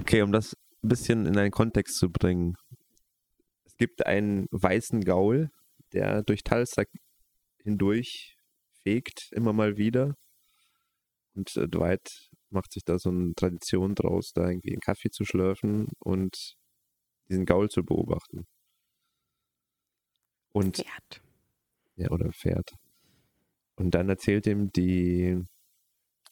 Okay, 0.00 0.22
um 0.22 0.32
das 0.32 0.54
ein 0.82 0.88
bisschen 0.88 1.26
in 1.26 1.38
einen 1.38 1.52
Kontext 1.52 1.96
zu 1.98 2.10
bringen. 2.10 2.56
Es 3.72 3.78
gibt 3.78 4.06
einen 4.06 4.48
weißen 4.50 5.02
Gaul, 5.02 5.50
der 5.94 6.22
durch 6.22 6.44
Talsa 6.44 6.84
hindurch 7.62 8.36
fegt, 8.82 9.32
immer 9.32 9.54
mal 9.54 9.78
wieder. 9.78 10.14
Und 11.34 11.56
äh, 11.56 11.66
Dwight 11.68 12.28
macht 12.50 12.72
sich 12.72 12.84
da 12.84 12.98
so 12.98 13.08
eine 13.08 13.34
Tradition 13.34 13.94
draus, 13.94 14.32
da 14.34 14.46
irgendwie 14.46 14.72
einen 14.72 14.80
Kaffee 14.80 15.08
zu 15.08 15.24
schlürfen 15.24 15.88
und 16.00 16.58
diesen 17.30 17.46
Gaul 17.46 17.70
zu 17.70 17.82
beobachten. 17.82 18.46
Und 20.52 20.76
Pferd. 20.76 21.22
ja, 21.96 22.10
oder 22.10 22.30
Pferd. 22.30 22.74
Und 23.76 23.92
dann 23.92 24.10
erzählt 24.10 24.46
ihm 24.46 24.70
die 24.70 25.42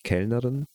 Kellnerin, 0.04 0.66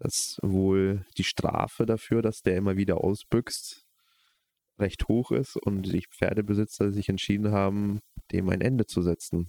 dass 0.00 0.38
wohl 0.42 1.06
die 1.16 1.24
Strafe 1.24 1.86
dafür, 1.86 2.22
dass 2.22 2.42
der 2.42 2.56
immer 2.56 2.76
wieder 2.76 2.98
ausbüchst, 2.98 3.85
recht 4.78 5.08
hoch 5.08 5.30
ist 5.30 5.56
und 5.56 5.82
die 5.82 6.06
Pferdebesitzer 6.06 6.92
sich 6.92 7.08
entschieden 7.08 7.52
haben, 7.52 8.00
dem 8.32 8.48
ein 8.48 8.60
Ende 8.60 8.86
zu 8.86 9.02
setzen, 9.02 9.48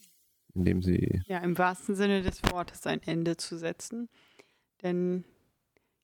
indem 0.54 0.82
sie 0.82 1.22
Ja, 1.28 1.40
im 1.40 1.58
wahrsten 1.58 1.96
Sinne 1.96 2.22
des 2.22 2.42
Wortes 2.44 2.86
ein 2.88 3.02
Ende 3.04 3.38
zu 3.38 3.58
setzen. 3.58 4.10
Denn 4.84 5.24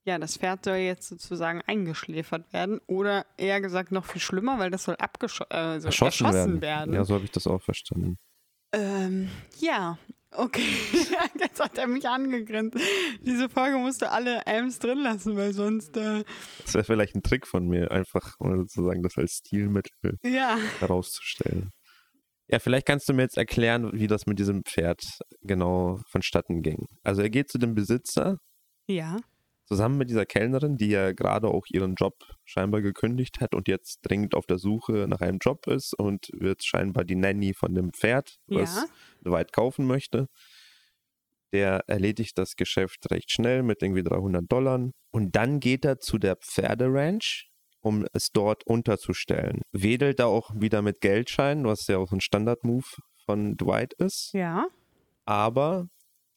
ja, 0.06 0.20
das 0.20 0.38
Pferd 0.38 0.66
soll 0.66 0.78
jetzt 0.78 1.08
sozusagen 1.08 1.62
eingeschläfert 1.62 2.52
werden 2.52 2.82
oder 2.88 3.26
eher 3.38 3.62
gesagt 3.62 3.92
noch 3.92 4.06
viel 4.06 4.22
schlimmer, 4.22 4.60
weil 4.60 4.70
das 4.70 4.84
soll 4.84 4.96
abgeschossen 4.96 5.48
äh, 5.50 6.34
werden. 6.34 6.62
werden. 6.62 6.94
Ja, 6.94 7.06
so 7.06 7.16
habe 7.16 7.24
ich 7.24 7.32
das 7.32 7.48
auch 7.48 7.62
verstanden. 7.62 8.18
Ähm, 8.74 9.30
ja, 9.60 9.98
okay. 10.38 10.64
Jetzt 11.40 11.60
hat 11.60 11.78
er 11.78 11.88
mich 11.88 12.08
angegrinst. 12.08 12.78
Diese 13.22 13.50
Folge 13.50 13.78
musst 13.78 14.02
du 14.02 14.10
alle 14.10 14.46
Ms 14.46 14.80
drin 14.80 15.00
lassen, 15.00 15.36
weil 15.36 15.54
sonst, 15.54 15.98
äh, 15.98 16.24
Das 16.64 16.74
wäre 16.74 16.84
vielleicht 16.84 17.16
ein 17.16 17.24
Trick 17.24 17.48
von 17.48 17.68
mir, 17.68 17.92
einfach 17.92 18.36
sozusagen 18.40 19.04
das 19.04 19.18
als 19.18 19.42
Stilmittel 19.46 20.18
ja. 20.24 20.58
herauszustellen. 20.80 21.72
Ja, 22.48 22.60
vielleicht 22.60 22.86
kannst 22.86 23.08
du 23.10 23.14
mir 23.14 23.24
jetzt 23.24 23.38
erklären, 23.38 23.92
wie 23.94 24.08
das 24.08 24.26
mit 24.26 24.38
diesem 24.38 24.64
Pferd 24.64 25.02
genau 25.42 26.00
vonstatten 26.10 26.62
ging. 26.62 26.86
Also 27.04 27.22
er 27.22 27.30
geht 27.30 27.50
zu 27.50 27.58
dem 27.58 27.74
Besitzer 27.74 28.38
Ja. 28.88 29.18
Zusammen 29.74 29.98
mit 29.98 30.12
dieser 30.12 30.28
Kellnerin, 30.28 30.78
die 30.78 30.90
ja 30.90 31.14
gerade 31.14 31.48
auch 31.48 31.66
ihren 31.68 31.96
Job 31.96 32.14
scheinbar 32.46 32.82
gekündigt 32.82 33.42
hat 33.42 33.56
und 33.56 33.68
jetzt 33.68 34.02
dringend 34.04 34.36
auf 34.36 34.46
der 34.46 34.60
Suche 34.60 35.08
nach 35.10 35.20
einem 35.20 35.40
Job 35.40 35.66
ist 35.66 35.96
und 35.96 36.30
wird 36.32 36.64
scheinbar 36.64 37.06
die 37.06 37.16
Nanny 37.16 37.56
von 37.56 37.74
dem 37.74 37.92
Pferd, 37.92 38.38
was 38.46 38.76
Ja. 38.76 38.86
Dwight 39.26 39.52
kaufen 39.52 39.88
möchte. 39.88 40.28
Der 41.54 41.84
erledigt 41.88 42.38
das 42.38 42.56
Geschäft 42.56 43.10
recht 43.10 43.32
schnell 43.32 43.64
mit 43.64 43.82
irgendwie 43.82 44.04
300 44.04 44.44
Dollar 44.52 44.92
und 45.12 45.36
dann 45.36 45.60
geht 45.60 45.86
er 45.86 46.00
zu 46.00 46.20
der 46.20 46.36
Pferderanch, 46.36 47.50
um 47.82 48.06
es 48.14 48.30
dort 48.32 48.68
unterzustellen. 48.68 49.62
Wedelt 49.72 50.20
da 50.20 50.26
auch 50.26 50.52
wieder 50.54 50.84
mit 50.84 51.02
Geldscheinen, 51.02 51.66
was 51.66 51.88
ja 51.88 51.98
auch 51.98 52.12
ein 52.12 52.22
Standard-Move 52.22 52.86
von 53.26 53.58
Dwight 53.58 53.94
ist. 53.94 54.34
Ja. 54.34 54.68
Aber 55.26 55.88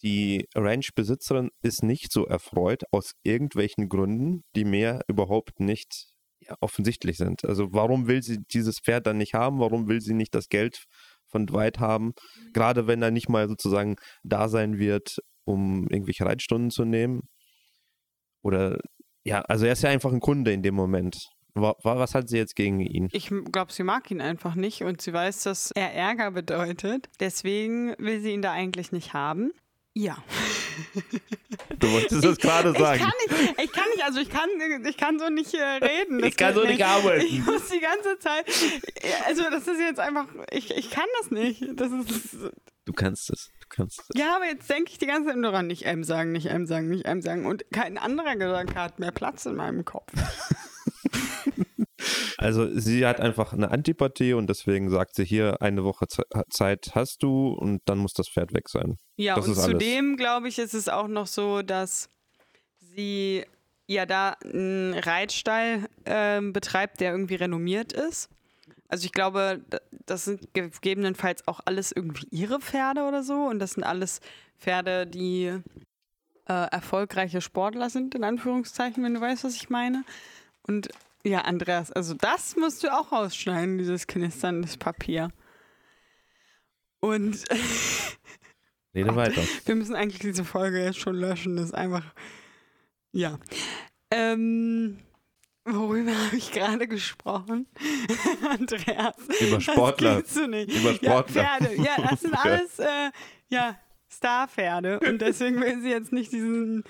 die 0.03 0.47
Ranch-Besitzerin 0.55 1.51
ist 1.63 1.83
nicht 1.83 2.13
so 2.13 2.27
erfreut 2.27 2.83
aus 2.91 3.13
irgendwelchen 3.23 3.89
Gründen, 3.89 4.43
die 4.55 4.65
mir 4.65 5.01
überhaupt 5.09 5.59
nicht 5.59 6.07
ja, 6.41 6.55
offensichtlich 6.61 7.17
sind. 7.17 7.45
Also 7.45 7.69
warum 7.73 8.07
will 8.07 8.23
sie 8.23 8.39
dieses 8.53 8.79
Pferd 8.85 9.07
dann 9.07 9.19
nicht 9.19 9.35
haben? 9.35 9.59
Warum 9.59 9.89
will 9.89 10.01
sie 10.01 10.15
nicht 10.15 10.35
das 10.35 10.49
Geld 10.49 10.85
von 11.29 11.47
Dwight 11.47 11.79
haben? 11.81 12.13
Gerade 12.53 12.87
wenn 12.87 13.01
er 13.03 13.11
nicht 13.11 13.29
mal 13.29 13.49
sozusagen 13.49 13.97
da 14.23 14.49
sein 14.49 14.79
wird, 14.79 15.17
um 15.45 15.87
irgendwelche 15.89 16.27
Reitstunden 16.27 16.71
zu 16.71 16.85
nehmen. 16.85 17.23
Oder 18.43 18.79
ja, 19.25 19.41
also 19.43 19.67
er 19.67 19.73
ist 19.73 19.83
ja 19.83 19.91
einfach 19.91 20.13
ein 20.13 20.21
Kunde 20.21 20.53
in 20.53 20.63
dem 20.63 20.75
Moment. 20.75 21.17
Wa- 21.55 21.75
wa- 21.83 21.99
Was 21.99 22.15
hat 22.15 22.29
sie 22.29 22.37
jetzt 22.37 22.55
gegen 22.55 22.81
ihn? 22.81 23.09
Ich 23.13 23.31
glaube, 23.51 23.73
sie 23.73 23.83
mag 23.83 24.11
ihn 24.11 24.21
einfach 24.21 24.55
nicht 24.55 24.83
und 24.83 25.01
sie 25.01 25.13
weiß, 25.13 25.43
dass 25.45 25.71
er 25.73 25.93
Ärger 25.95 26.31
bedeutet. 26.33 27.09
Deswegen 27.19 27.95
will 27.99 28.21
sie 28.21 28.33
ihn 28.33 28.43
da 28.43 28.53
eigentlich 28.53 28.93
nicht 28.93 29.15
haben. 29.15 29.53
Ja. 29.99 30.19
Du 31.79 31.91
wolltest 31.91 32.23
es 32.23 32.37
gerade 32.37 32.73
Ich 32.73 32.79
sagen. 32.79 33.01
kann 33.01 33.13
nicht, 33.27 33.55
ich 33.59 33.73
kann 33.73 33.85
nicht, 33.95 34.05
also 34.05 34.21
ich 34.21 34.29
kann, 34.29 34.51
ich 34.87 34.97
kann 34.99 35.19
so 35.19 35.31
nicht 35.31 35.55
äh, 35.55 35.63
reden. 35.63 36.23
Ich 36.23 36.37
kann 36.37 36.55
so 36.55 36.65
nicht 36.65 36.85
arbeiten. 36.85 37.25
Ich 37.25 37.43
muss 37.47 37.71
die 37.71 37.81
ganze 37.81 38.19
Zeit, 38.19 38.45
also 39.27 39.45
das 39.51 39.67
ist 39.67 39.81
jetzt 39.81 39.99
einfach, 39.99 40.27
ich, 40.51 40.71
ich 40.77 40.91
kann 40.91 41.07
das 41.21 41.31
nicht. 41.31 41.65
Das 41.77 41.91
ist, 41.93 42.37
Du 42.85 42.93
kannst 42.93 43.31
es. 43.31 43.51
Du 43.59 43.67
kannst 43.71 44.01
es. 44.01 44.07
ja, 44.15 44.37
aber 44.37 44.45
jetzt 44.45 44.69
denke 44.69 44.93
ich 44.93 44.99
die 44.99 45.07
ganze 45.07 45.31
Zeit 45.31 45.39
nur 45.39 45.51
dran, 45.51 45.67
nicht 45.67 45.87
M 45.87 46.05
sagen, 46.05 46.31
nicht 46.31 46.47
M 46.47 46.67
sagen, 46.67 46.89
nicht 46.91 47.07
M 47.07 47.23
sagen. 47.23 47.47
Und 47.47 47.65
kein 47.73 47.97
anderer 47.97 48.37
Gedanke 48.37 48.75
hat 48.75 48.99
mehr 48.99 49.13
Platz 49.13 49.47
in 49.47 49.55
meinem 49.57 49.87
Kopf. 49.87 50.13
Also 52.39 52.69
sie 52.79 53.07
hat 53.07 53.21
einfach 53.21 53.53
eine 53.53 53.71
Antipathie 53.71 54.35
und 54.35 54.49
deswegen 54.49 54.91
sagt 54.91 55.15
sie 55.15 55.25
hier, 55.25 55.63
eine 55.63 55.85
Woche 55.85 56.07
Ze- 56.09 56.27
Zeit 56.51 56.91
hast 56.95 57.23
du 57.23 57.49
und 57.49 57.81
dann 57.87 57.99
muss 57.99 58.13
das 58.13 58.29
Pferd 58.29 58.53
weg 58.53 58.69
sein. 58.69 58.99
Ja, 59.17 59.35
Das 59.37 59.49
und 59.49 59.55
zudem, 59.55 60.17
glaube 60.17 60.49
ich, 60.49 60.59
ist 60.59 60.75
es 60.75 60.89
auch 60.89 61.09
noch 61.09 61.27
so, 61.27 61.63
dass 61.63 62.09
sie 62.79 63.45
ja 63.87 64.05
da 64.05 64.37
einen 64.45 64.95
Reitstall 64.95 65.87
ähm, 66.05 66.53
betreibt, 66.53 67.01
der 67.01 67.13
irgendwie 67.13 67.37
renommiert 67.37 67.93
ist. 67.93 68.29
Also 68.89 69.07
ich 69.07 69.13
glaube, 69.13 69.65
das 70.07 70.25
sind 70.27 70.53
gegebenenfalls 70.55 71.49
auch 71.49 71.61
alles 71.65 71.93
irgendwie 71.93 72.27
ihre 72.31 72.61
Pferde 72.61 73.05
oder 73.05 73.23
so. 73.23 73.35
Und 73.47 73.59
das 73.59 73.73
sind 73.73 73.85
alles 73.85 74.21
Pferde, 74.59 75.07
die 75.07 75.47
äh, 76.47 76.53
erfolgreiche 76.71 77.41
Sportler 77.41 77.91
sind, 77.91 78.15
in 78.15 78.23
Anführungszeichen, 78.23 79.03
wenn 79.03 79.15
du 79.15 79.21
weißt, 79.21 79.45
was 79.45 79.57
ich 79.57 79.71
meine. 79.71 80.05
Und 80.63 80.89
ja, 81.27 81.41
Andreas, 81.41 81.91
also 81.93 82.15
das 82.15 82.57
musst 82.57 82.85
du 82.85 82.93
auch 82.93 83.11
rausschneiden, 83.11 83.79
dieses 83.79 84.07
knisterndes 84.07 84.77
Papier. 84.77 85.31
Und 87.01 87.45
Rede 88.95 89.15
weiter. 89.15 89.43
wir 89.65 89.75
müssen 89.75 89.95
eigentlich 89.95 90.21
diese 90.21 90.45
Folge 90.45 90.83
jetzt 90.83 90.99
schon 90.99 91.17
löschen. 91.17 91.57
Das 91.57 91.67
ist 91.67 91.75
einfach. 91.75 92.05
Ja. 93.13 93.39
Ähm, 94.11 94.99
worüber 95.65 96.13
habe 96.13 96.37
ich 96.37 96.53
gerade 96.53 96.87
gesprochen? 96.87 97.67
Andreas. 98.49 99.17
Über 99.41 99.61
Sportler. 99.61 100.19
Über 100.21 100.95
Sportler. 100.95 101.03
Ja, 101.03 101.23
Pferde. 101.23 101.75
Ja, 101.83 102.09
das 102.09 102.21
sind 102.21 102.35
alles 102.45 102.79
äh, 102.79 103.11
ja, 103.49 103.79
Starpferde. 104.09 105.01
Und 105.01 105.21
deswegen 105.21 105.61
will 105.61 105.83
sie 105.83 105.91
jetzt 105.91 106.13
nicht 106.13 106.33
diesen, 106.33 106.85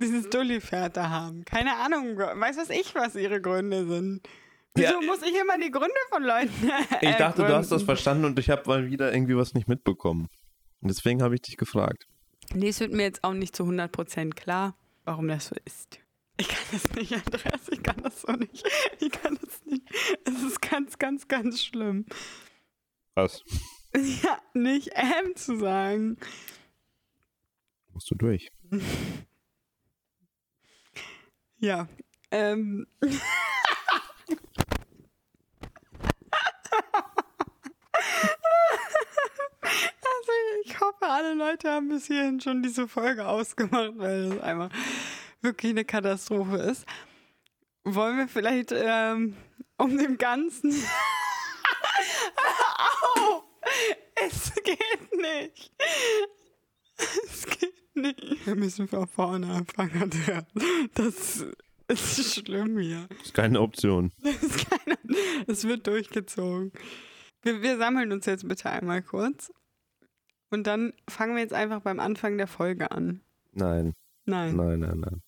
dieses 0.00 0.28
Dulli-Pferd 0.30 0.96
da 0.96 1.10
haben. 1.10 1.44
Keine 1.44 1.76
Ahnung. 1.76 2.16
Weiß 2.16 2.56
was 2.56 2.70
ich, 2.70 2.94
was 2.94 3.14
ihre 3.16 3.40
Gründe 3.40 3.86
sind. 3.86 4.28
Wieso 4.74 5.00
Ja. 5.00 5.06
muss 5.06 5.22
ich 5.22 5.34
immer 5.34 5.58
die 5.58 5.70
Gründe 5.70 5.94
von 6.10 6.22
Leuten 6.22 6.50
Ich 7.00 7.16
dachte, 7.16 7.42
du 7.46 7.54
hast 7.54 7.72
das 7.72 7.82
verstanden 7.82 8.24
und 8.26 8.38
ich 8.38 8.50
habe 8.50 8.62
mal 8.66 8.90
wieder 8.90 9.12
irgendwie 9.12 9.36
was 9.36 9.54
nicht 9.54 9.68
mitbekommen. 9.68 10.28
Und 10.80 10.88
deswegen 10.88 11.22
habe 11.22 11.34
ich 11.34 11.42
dich 11.42 11.56
gefragt. 11.56 12.06
Nee, 12.54 12.68
es 12.68 12.80
wird 12.80 12.92
mir 12.92 13.04
jetzt 13.04 13.24
auch 13.24 13.32
nicht 13.32 13.56
zu 13.56 13.64
100% 13.64 14.34
klar, 14.34 14.76
warum 15.04 15.28
das 15.28 15.46
so 15.46 15.56
ist. 15.64 15.98
Ich 16.36 16.48
kann 16.48 16.58
das 16.70 16.92
nicht, 16.94 17.12
Andreas. 17.14 17.68
Ich 17.70 17.82
kann 17.82 18.02
das 18.02 18.20
so 18.20 18.32
nicht. 18.32 18.62
Ich 19.00 19.10
kann 19.10 19.38
das 19.42 19.64
nicht. 19.64 19.82
Es 20.24 20.42
ist 20.42 20.60
ganz, 20.60 20.98
ganz, 20.98 21.26
ganz 21.28 21.62
schlimm. 21.62 22.06
Was? 23.14 23.42
Ja, 24.22 24.38
nicht 24.52 24.88
M 24.92 25.34
zu 25.36 25.56
sagen. 25.58 26.18
Musst 27.94 28.10
du 28.10 28.14
durch. 28.14 28.50
Ja. 31.58 31.88
Ähm. 32.30 32.86
Also 40.18 40.32
ich 40.64 40.80
hoffe, 40.80 41.06
alle 41.06 41.34
Leute 41.34 41.70
haben 41.70 41.88
bis 41.88 42.06
hierhin 42.06 42.40
schon 42.40 42.62
diese 42.62 42.88
Folge 42.88 43.26
ausgemacht, 43.26 43.92
weil 43.96 44.30
das 44.30 44.40
einfach 44.40 44.70
wirklich 45.40 45.70
eine 45.70 45.84
Katastrophe 45.84 46.56
ist. 46.56 46.84
Wollen 47.84 48.18
wir 48.18 48.28
vielleicht 48.28 48.72
ähm, 48.72 49.36
um 49.78 49.96
dem 49.96 50.18
Ganzen... 50.18 50.72
Au! 53.16 53.44
Es 54.14 54.52
geht 54.54 55.16
nicht. 55.16 55.72
Es 56.96 57.46
geht 57.46 57.85
nicht. 57.96 58.46
Wir 58.46 58.54
müssen 58.54 58.88
von 58.88 59.06
vorne 59.06 59.48
anfangen, 59.48 60.02
Andreas. 60.02 60.44
Das 60.94 61.44
ist 61.88 62.34
schlimm 62.34 62.78
hier. 62.78 63.06
Das 63.08 63.26
ist 63.26 63.34
keine 63.34 63.60
Option. 63.60 64.12
Das 64.22 64.42
ist 64.42 64.70
keine, 64.70 64.96
es 65.46 65.64
wird 65.64 65.86
durchgezogen. 65.86 66.72
Wir, 67.42 67.62
wir 67.62 67.78
sammeln 67.78 68.12
uns 68.12 68.26
jetzt 68.26 68.48
bitte 68.48 68.70
einmal 68.70 69.02
kurz. 69.02 69.52
Und 70.50 70.66
dann 70.66 70.92
fangen 71.08 71.34
wir 71.34 71.42
jetzt 71.42 71.52
einfach 71.54 71.80
beim 71.80 72.00
Anfang 72.00 72.38
der 72.38 72.46
Folge 72.46 72.90
an. 72.90 73.20
Nein, 73.52 73.94
Nein. 74.24 74.56
nein, 74.56 74.78
nein, 74.80 75.00
nein. 75.00 75.22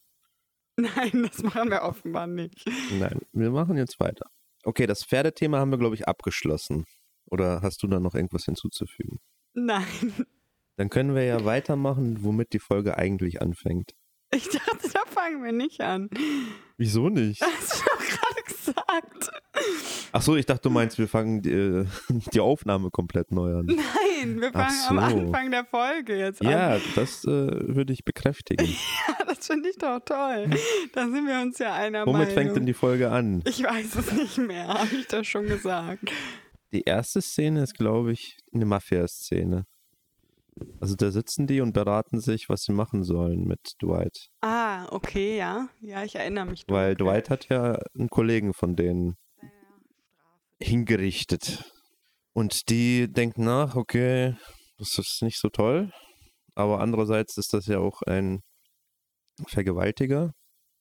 Nein, 0.80 1.22
das 1.24 1.42
machen 1.42 1.70
wir 1.70 1.82
offenbar 1.82 2.26
nicht. 2.28 2.64
Nein, 2.98 3.20
wir 3.32 3.50
machen 3.50 3.76
jetzt 3.76 3.98
weiter. 3.98 4.30
Okay, 4.62 4.86
das 4.86 5.04
Pferdethema 5.04 5.58
haben 5.58 5.70
wir, 5.70 5.78
glaube 5.78 5.96
ich, 5.96 6.06
abgeschlossen. 6.06 6.84
Oder 7.26 7.62
hast 7.62 7.82
du 7.82 7.88
da 7.88 7.98
noch 8.00 8.14
irgendwas 8.14 8.44
hinzuzufügen? 8.44 9.18
Nein. 9.54 9.84
Dann 10.78 10.90
können 10.90 11.16
wir 11.16 11.24
ja 11.24 11.44
weitermachen, 11.44 12.18
womit 12.22 12.52
die 12.52 12.60
Folge 12.60 12.96
eigentlich 12.96 13.42
anfängt. 13.42 13.94
Ich 14.32 14.48
dachte, 14.48 14.88
da 14.92 15.00
fangen 15.10 15.42
wir 15.42 15.50
nicht 15.50 15.80
an. 15.80 16.08
Wieso 16.76 17.08
nicht? 17.08 17.42
Hast 17.42 17.80
du 17.80 17.84
doch 17.84 17.98
gerade 17.98 18.42
gesagt. 18.46 19.30
Ach 20.12 20.22
so, 20.22 20.36
ich 20.36 20.46
dachte, 20.46 20.68
du 20.68 20.70
meinst, 20.70 20.96
wir 20.98 21.08
fangen 21.08 21.42
die, 21.42 21.50
äh, 21.50 21.86
die 22.32 22.38
Aufnahme 22.38 22.90
komplett 22.90 23.32
neu 23.32 23.56
an. 23.56 23.66
Nein, 23.66 24.40
wir 24.40 24.52
fangen 24.52 24.78
am 24.88 24.96
so. 24.98 25.02
Anfang 25.02 25.50
der 25.50 25.64
Folge 25.64 26.16
jetzt 26.16 26.42
an. 26.42 26.50
Ja, 26.52 26.78
das 26.94 27.24
äh, 27.24 27.28
würde 27.28 27.92
ich 27.92 28.04
bekräftigen. 28.04 28.64
Ja, 29.08 29.24
das 29.24 29.46
finde 29.48 29.70
ich 29.70 29.78
doch 29.78 29.98
toll. 30.04 30.48
Da 30.92 31.08
sind 31.08 31.26
wir 31.26 31.40
uns 31.40 31.58
ja 31.58 31.74
einer 31.74 32.06
Womit 32.06 32.20
Meinung. 32.20 32.34
fängt 32.34 32.56
denn 32.56 32.66
die 32.66 32.74
Folge 32.74 33.10
an? 33.10 33.42
ich 33.46 33.64
weiß 33.64 33.96
es 33.96 34.12
nicht 34.12 34.38
mehr, 34.38 34.68
habe 34.68 34.94
ich 34.94 35.08
das 35.08 35.26
schon 35.26 35.46
gesagt. 35.46 36.08
Die 36.72 36.82
erste 36.82 37.20
Szene 37.20 37.64
ist, 37.64 37.74
glaube 37.74 38.12
ich, 38.12 38.36
eine 38.54 38.64
Mafia-Szene. 38.64 39.66
Also 40.80 40.94
da 40.94 41.10
sitzen 41.10 41.46
die 41.46 41.60
und 41.60 41.72
beraten 41.72 42.20
sich, 42.20 42.48
was 42.48 42.62
sie 42.62 42.72
machen 42.72 43.02
sollen 43.02 43.44
mit 43.44 43.60
Dwight. 43.82 44.28
Ah, 44.40 44.86
okay, 44.92 45.36
ja. 45.36 45.68
Ja, 45.80 46.04
ich 46.04 46.14
erinnere 46.14 46.46
mich. 46.46 46.62
Weil 46.68 46.94
dunkel. 46.94 47.14
Dwight 47.14 47.30
hat 47.30 47.48
ja 47.48 47.78
einen 47.94 48.08
Kollegen 48.08 48.54
von 48.54 48.76
denen 48.76 49.16
hingerichtet. 50.60 51.64
Und 52.32 52.68
die 52.68 53.10
denken 53.10 53.44
nach, 53.44 53.74
okay, 53.74 54.36
das 54.76 54.96
ist 54.98 55.22
nicht 55.22 55.38
so 55.40 55.48
toll. 55.48 55.90
Aber 56.54 56.80
andererseits 56.80 57.36
ist 57.36 57.52
das 57.52 57.66
ja 57.66 57.78
auch 57.78 58.02
ein 58.02 58.40
Vergewaltiger. 59.46 60.32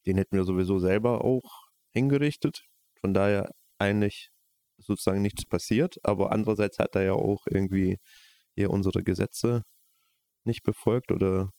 Den 0.06 0.18
hätten 0.18 0.38
wir 0.38 0.44
sowieso 0.44 0.80
selber 0.80 1.24
auch 1.24 1.68
hingerichtet. 1.94 2.62
Von 3.02 3.14
daher 3.14 3.52
eigentlich 3.80 4.30
sozusagen 4.78 5.22
nichts 5.22 5.46
passiert. 5.46 5.96
Aber 6.04 6.32
andererseits 6.32 6.80
hat 6.80 6.96
er 6.96 7.04
ja 7.04 7.14
auch 7.14 7.42
irgendwie 7.50 7.98
hier 8.58 8.72
unsere 8.72 9.04
Gesetze 9.04 9.62
nicht 10.44 10.64
befolgt 10.64 11.12
oder 11.12 11.52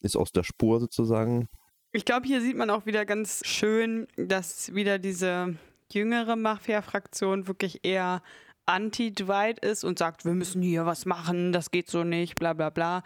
ist 0.00 0.16
aus 0.16 0.32
der 0.32 0.42
Spur 0.42 0.80
sozusagen. 0.80 1.48
Ich 1.92 2.04
glaube, 2.04 2.26
hier 2.26 2.40
sieht 2.40 2.56
man 2.56 2.70
auch 2.70 2.86
wieder 2.86 3.04
ganz 3.04 3.44
schön, 3.44 4.06
dass 4.16 4.74
wieder 4.74 4.98
diese 4.98 5.56
jüngere 5.92 6.36
Mafia-Fraktion 6.36 7.46
wirklich 7.46 7.84
eher 7.84 8.22
anti-Dwight 8.66 9.60
ist 9.60 9.84
und 9.84 9.98
sagt, 9.98 10.24
wir 10.24 10.32
müssen 10.32 10.62
hier 10.62 10.86
was 10.86 11.06
machen, 11.06 11.52
das 11.52 11.70
geht 11.70 11.88
so 11.88 12.04
nicht, 12.04 12.36
bla 12.36 12.52
bla 12.52 12.70
bla. 12.70 13.02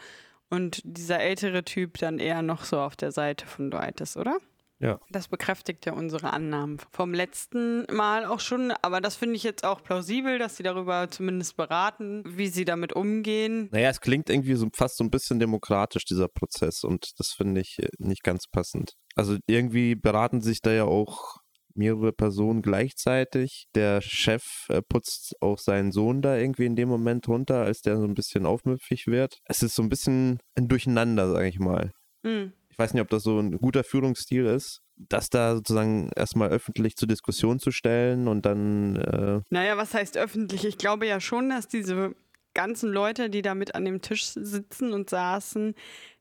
Und 0.49 0.81
dieser 0.85 1.21
ältere 1.21 1.65
Typ 1.65 1.99
dann 1.99 2.19
eher 2.19 2.43
noch 2.43 2.65
so 2.65 2.81
auf 2.81 2.97
der 2.97 3.13
Seite 3.13 3.47
von 3.47 3.71
Dwight 3.71 4.01
ist, 4.01 4.17
oder? 4.17 4.39
Ja. 4.81 4.99
Das 5.11 5.29
bekräftigt 5.29 5.85
ja 5.87 5.93
unsere 5.93 6.33
Annahmen 6.33 6.79
vom 6.91 7.13
letzten 7.13 7.85
Mal 7.95 8.25
auch 8.25 8.41
schon. 8.41 8.73
Aber 8.83 9.01
das 9.01 9.15
finde 9.15 9.37
ich 9.37 9.43
jetzt 9.43 9.65
auch 9.65 9.83
plausibel, 9.83 10.39
dass 10.39 10.57
sie 10.57 10.63
darüber 10.63 11.09
zumindest 11.11 11.57
beraten, 11.57 12.25
wie 12.27 12.49
sie 12.49 12.65
damit 12.65 12.95
umgehen. 12.95 13.69
Naja, 13.73 13.91
es 13.91 14.01
klingt 14.01 14.31
irgendwie 14.31 14.55
so, 14.55 14.69
fast 14.75 14.97
so 14.97 15.05
ein 15.05 15.11
bisschen 15.11 15.39
demokratisch, 15.39 16.05
dieser 16.07 16.29
Prozess. 16.29 16.83
Und 16.83 17.13
das 17.19 17.33
finde 17.33 17.61
ich 17.61 17.79
nicht 17.99 18.23
ganz 18.23 18.47
passend. 18.47 18.95
Also 19.15 19.37
irgendwie 19.47 19.95
beraten 19.95 20.41
sich 20.41 20.63
da 20.63 20.73
ja 20.73 20.85
auch 20.85 21.37
mehrere 21.75 22.13
Personen 22.13 22.63
gleichzeitig. 22.63 23.67
Der 23.75 24.01
Chef 24.01 24.67
äh, 24.69 24.83
putzt 24.83 25.35
auch 25.41 25.59
seinen 25.59 25.93
Sohn 25.93 26.23
da 26.23 26.37
irgendwie 26.37 26.67
in 26.67 26.77
dem 26.77 26.89
Moment 26.89 27.29
runter, 27.29 27.63
als 27.63 27.83
der 27.83 27.99
so 27.99 28.05
ein 28.05 28.15
bisschen 28.15 28.47
aufmüpfig 28.47 29.07
wird. 29.07 29.39
Es 29.45 29.63
ist 29.63 29.75
so 29.75 29.83
ein 29.83 29.89
bisschen 29.89 30.41
ein 30.57 30.69
Durcheinander, 30.69 31.31
sage 31.31 31.49
ich 31.49 31.59
mal. 31.59 31.93
Mhm. 32.23 32.53
Ich 32.81 32.83
weiß 32.83 32.95
nicht, 32.95 33.03
ob 33.03 33.11
das 33.11 33.25
so 33.25 33.39
ein 33.39 33.59
guter 33.59 33.85
Führungsstil 33.85 34.47
ist, 34.47 34.81
das 34.97 35.29
da 35.29 35.55
sozusagen 35.55 36.09
erstmal 36.17 36.49
öffentlich 36.49 36.97
zur 36.97 37.09
Diskussion 37.09 37.59
zu 37.59 37.73
stellen 37.73 38.27
und 38.27 38.47
dann. 38.47 38.97
Äh 38.97 39.43
naja, 39.51 39.77
was 39.77 39.93
heißt 39.93 40.17
öffentlich? 40.17 40.65
Ich 40.65 40.79
glaube 40.79 41.07
ja 41.07 41.21
schon, 41.21 41.51
dass 41.51 41.69
diese 41.69 42.15
ganzen 42.55 42.91
Leute, 42.91 43.29
die 43.29 43.43
da 43.43 43.55
mit 43.55 43.75
an 43.75 43.85
dem 43.85 44.01
Tisch 44.01 44.25
sitzen 44.25 44.95
und 44.95 45.11
saßen, 45.11 45.75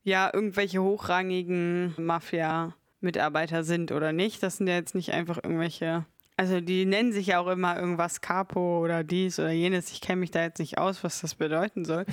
ja 0.04 0.30
irgendwelche 0.34 0.84
hochrangigen 0.84 1.94
Mafia- 1.98 2.76
Mitarbeiter 3.00 3.64
sind 3.64 3.94
oder 3.94 4.12
nicht. 4.12 4.44
Das 4.44 4.58
sind 4.58 4.68
ja 4.68 4.76
jetzt 4.76 4.96
nicht 4.96 5.14
einfach 5.14 5.38
irgendwelche. 5.42 6.06
Also 6.36 6.60
die 6.60 6.86
nennen 6.86 7.14
sich 7.14 7.28
ja 7.28 7.40
auch 7.40 7.48
immer 7.48 7.80
irgendwas 7.80 8.20
Capo 8.20 8.84
oder 8.84 9.06
dies 9.06 9.40
oder 9.40 9.52
jenes. 9.52 9.94
Ich 9.94 10.02
kenne 10.02 10.20
mich 10.20 10.32
da 10.32 10.42
jetzt 10.42 10.60
nicht 10.60 10.78
aus, 10.78 11.06
was 11.06 11.22
das 11.22 11.36
bedeuten 11.36 11.86
soll. 11.86 12.06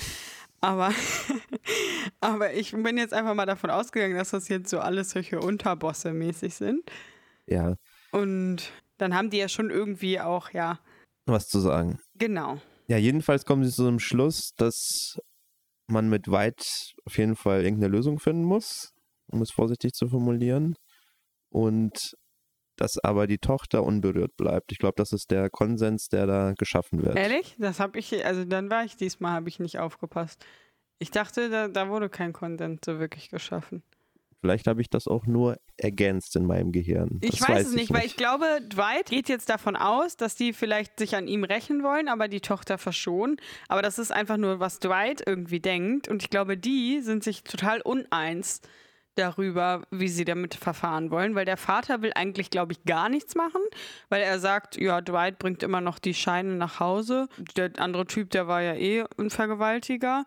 Aber, 0.60 0.92
aber 2.20 2.54
ich 2.54 2.72
bin 2.72 2.98
jetzt 2.98 3.14
einfach 3.14 3.34
mal 3.34 3.46
davon 3.46 3.70
ausgegangen, 3.70 4.16
dass 4.16 4.30
das 4.30 4.48
jetzt 4.48 4.70
so 4.70 4.80
alles 4.80 5.10
solche 5.10 5.40
Unterbosse 5.40 6.12
mäßig 6.12 6.54
sind. 6.54 6.90
Ja. 7.46 7.76
Und 8.12 8.72
dann 8.98 9.14
haben 9.14 9.30
die 9.30 9.38
ja 9.38 9.48
schon 9.48 9.70
irgendwie 9.70 10.20
auch, 10.20 10.50
ja. 10.50 10.80
Was 11.26 11.48
zu 11.48 11.60
sagen. 11.60 11.98
Genau. 12.14 12.60
Ja, 12.88 12.96
jedenfalls 12.96 13.44
kommen 13.44 13.64
sie 13.64 13.72
zu 13.72 13.86
einem 13.86 13.98
Schluss, 13.98 14.52
dass 14.56 15.18
man 15.88 16.08
mit 16.08 16.28
White 16.28 16.64
auf 17.04 17.18
jeden 17.18 17.36
Fall 17.36 17.64
irgendeine 17.64 17.92
Lösung 17.92 18.18
finden 18.18 18.44
muss 18.44 18.92
um 19.28 19.42
es 19.42 19.50
vorsichtig 19.50 19.92
zu 19.92 20.08
formulieren. 20.08 20.76
Und 21.50 22.16
dass 22.76 22.98
aber 22.98 23.26
die 23.26 23.38
Tochter 23.38 23.82
unberührt 23.82 24.36
bleibt. 24.36 24.72
Ich 24.72 24.78
glaube, 24.78 24.94
das 24.96 25.12
ist 25.12 25.30
der 25.30 25.50
Konsens, 25.50 26.08
der 26.08 26.26
da 26.26 26.52
geschaffen 26.52 27.04
wird. 27.04 27.16
Ehrlich? 27.16 27.56
Das 27.58 27.80
habe 27.80 27.98
ich, 27.98 28.24
also 28.24 28.44
dann 28.44 28.70
war 28.70 28.84
ich 28.84 28.96
diesmal, 28.96 29.32
habe 29.32 29.48
ich 29.48 29.58
nicht 29.58 29.78
aufgepasst. 29.78 30.44
Ich 30.98 31.10
dachte, 31.10 31.50
da, 31.50 31.68
da 31.68 31.88
wurde 31.88 32.08
kein 32.08 32.32
Konsens 32.32 32.80
so 32.84 32.98
wirklich 32.98 33.28
geschaffen. 33.28 33.82
Vielleicht 34.40 34.66
habe 34.66 34.80
ich 34.80 34.90
das 34.90 35.08
auch 35.08 35.26
nur 35.26 35.58
ergänzt 35.76 36.36
in 36.36 36.46
meinem 36.46 36.70
Gehirn. 36.70 37.18
Das 37.20 37.34
ich 37.34 37.40
weiß, 37.40 37.48
weiß 37.48 37.66
es 37.66 37.72
nicht, 37.72 37.90
nicht, 37.90 37.94
weil 37.98 38.06
ich 38.06 38.16
glaube, 38.16 38.44
Dwight 38.62 39.06
geht 39.06 39.28
jetzt 39.28 39.48
davon 39.48 39.76
aus, 39.76 40.16
dass 40.16 40.36
die 40.36 40.52
vielleicht 40.52 40.98
sich 40.98 41.16
an 41.16 41.26
ihm 41.26 41.42
rächen 41.42 41.82
wollen, 41.82 42.08
aber 42.08 42.28
die 42.28 42.40
Tochter 42.40 42.78
verschonen. 42.78 43.38
Aber 43.68 43.82
das 43.82 43.98
ist 43.98 44.12
einfach 44.12 44.36
nur, 44.36 44.60
was 44.60 44.78
Dwight 44.78 45.22
irgendwie 45.26 45.60
denkt. 45.60 46.08
Und 46.08 46.22
ich 46.22 46.30
glaube, 46.30 46.56
die 46.56 47.00
sind 47.00 47.24
sich 47.24 47.42
total 47.44 47.80
uneins 47.80 48.60
darüber, 49.16 49.82
wie 49.90 50.08
sie 50.08 50.24
damit 50.24 50.54
verfahren 50.54 51.10
wollen, 51.10 51.34
weil 51.34 51.44
der 51.44 51.56
Vater 51.56 52.02
will 52.02 52.12
eigentlich, 52.14 52.50
glaube 52.50 52.72
ich, 52.72 52.84
gar 52.84 53.08
nichts 53.08 53.34
machen, 53.34 53.60
weil 54.08 54.22
er 54.22 54.38
sagt, 54.38 54.76
ja, 54.76 55.00
Dwight 55.00 55.38
bringt 55.38 55.62
immer 55.62 55.80
noch 55.80 55.98
die 55.98 56.14
Scheine 56.14 56.54
nach 56.54 56.80
Hause. 56.80 57.28
Der 57.56 57.70
andere 57.78 58.06
Typ, 58.06 58.30
der 58.30 58.46
war 58.46 58.62
ja 58.62 58.74
eh 58.74 59.04
ein 59.18 59.30
Vergewaltiger. 59.30 60.24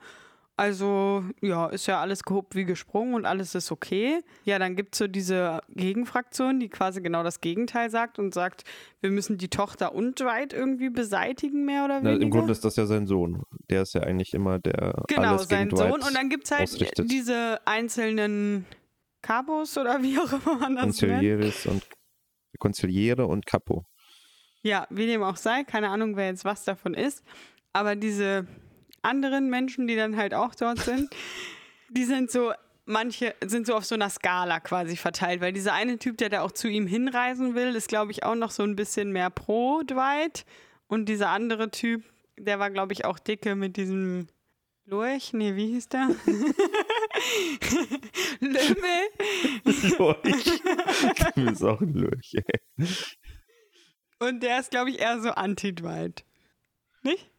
Also, 0.59 1.23
ja, 1.39 1.67
ist 1.67 1.87
ja 1.87 2.01
alles 2.01 2.23
gehobt 2.23 2.53
wie 2.53 2.65
gesprungen 2.65 3.13
und 3.13 3.25
alles 3.25 3.55
ist 3.55 3.71
okay. 3.71 4.19
Ja, 4.43 4.59
dann 4.59 4.75
gibt 4.75 4.93
es 4.93 4.99
so 4.99 5.07
diese 5.07 5.61
Gegenfraktion, 5.69 6.59
die 6.59 6.67
quasi 6.67 7.01
genau 7.01 7.23
das 7.23 7.39
Gegenteil 7.39 7.89
sagt 7.89 8.19
und 8.19 8.33
sagt, 8.33 8.65
wir 8.99 9.09
müssen 9.09 9.37
die 9.37 9.47
Tochter 9.47 9.95
und 9.95 10.19
Dwight 10.19 10.51
irgendwie 10.51 10.89
beseitigen, 10.89 11.63
mehr 11.63 11.85
oder 11.85 12.01
weniger. 12.01 12.17
Na, 12.17 12.21
Im 12.21 12.29
Grunde 12.29 12.51
ist 12.51 12.65
das 12.65 12.75
ja 12.75 12.85
sein 12.85 13.07
Sohn. 13.07 13.43
Der 13.69 13.83
ist 13.83 13.93
ja 13.93 14.01
eigentlich 14.01 14.33
immer 14.33 14.59
der. 14.59 15.01
Genau, 15.07 15.29
alles 15.29 15.47
sein 15.47 15.69
Sohn. 15.69 15.93
Und 15.93 16.13
dann 16.13 16.27
gibt 16.27 16.43
es 16.43 16.51
halt 16.51 16.63
ausrichtet. 16.63 17.09
diese 17.09 17.65
einzelnen 17.65 18.65
Cabos 19.21 19.77
oder 19.77 20.01
wie 20.01 20.17
auch 20.17 20.31
immer 20.31 20.57
man 20.57 20.75
das 20.75 20.83
Consiglieres 20.83 21.65
nennt. 21.65 21.83
und 21.83 22.59
Consigliere 22.59 23.25
und 23.25 23.45
Capo. 23.45 23.85
Ja, 24.61 24.87
wie 24.89 25.05
dem 25.05 25.23
auch 25.23 25.37
sei, 25.37 25.63
keine 25.63 25.89
Ahnung, 25.89 26.15
wer 26.15 26.27
jetzt 26.27 26.45
was 26.45 26.65
davon 26.65 26.93
ist. 26.93 27.23
Aber 27.71 27.95
diese 27.95 28.47
anderen 29.01 29.49
Menschen, 29.49 29.87
die 29.87 29.95
dann 29.95 30.17
halt 30.17 30.33
auch 30.33 30.53
dort 30.55 30.79
sind, 30.79 31.09
die 31.89 32.03
sind 32.03 32.29
so, 32.29 32.51
manche 32.85 33.35
sind 33.45 33.65
so 33.67 33.75
auf 33.75 33.85
so 33.85 33.95
einer 33.95 34.09
Skala 34.09 34.59
quasi 34.59 34.97
verteilt, 34.97 35.41
weil 35.41 35.53
dieser 35.53 35.73
eine 35.73 35.97
Typ, 35.97 36.17
der 36.17 36.29
da 36.29 36.41
auch 36.41 36.51
zu 36.51 36.67
ihm 36.67 36.87
hinreisen 36.87 37.55
will, 37.55 37.75
ist, 37.75 37.87
glaube 37.87 38.11
ich, 38.11 38.23
auch 38.23 38.35
noch 38.35 38.51
so 38.51 38.63
ein 38.63 38.75
bisschen 38.75 39.11
mehr 39.11 39.29
pro 39.29 39.81
Dwight. 39.83 40.45
Und 40.87 41.07
dieser 41.07 41.29
andere 41.29 41.71
Typ, 41.71 42.03
der 42.37 42.59
war, 42.59 42.69
glaube 42.69 42.93
ich, 42.93 43.05
auch 43.05 43.19
dicke 43.19 43.55
mit 43.55 43.77
diesem 43.77 44.27
Lurch, 44.85 45.33
nee, 45.33 45.55
wie 45.55 45.67
hieß 45.67 45.89
der? 45.89 46.09
Lümmel. 48.39 49.09
Lurch. 49.97 50.61
Du 51.35 51.45
bist 51.45 51.63
auch 51.63 51.81
ein 51.81 51.93
Lurch, 51.93 52.35
ey. 52.35 52.87
Und 54.19 54.43
der 54.43 54.59
ist, 54.59 54.71
glaube 54.71 54.89
ich, 54.89 54.99
eher 54.99 55.21
so 55.21 55.29
anti-Dwight. 55.31 56.25
Nicht? 57.03 57.31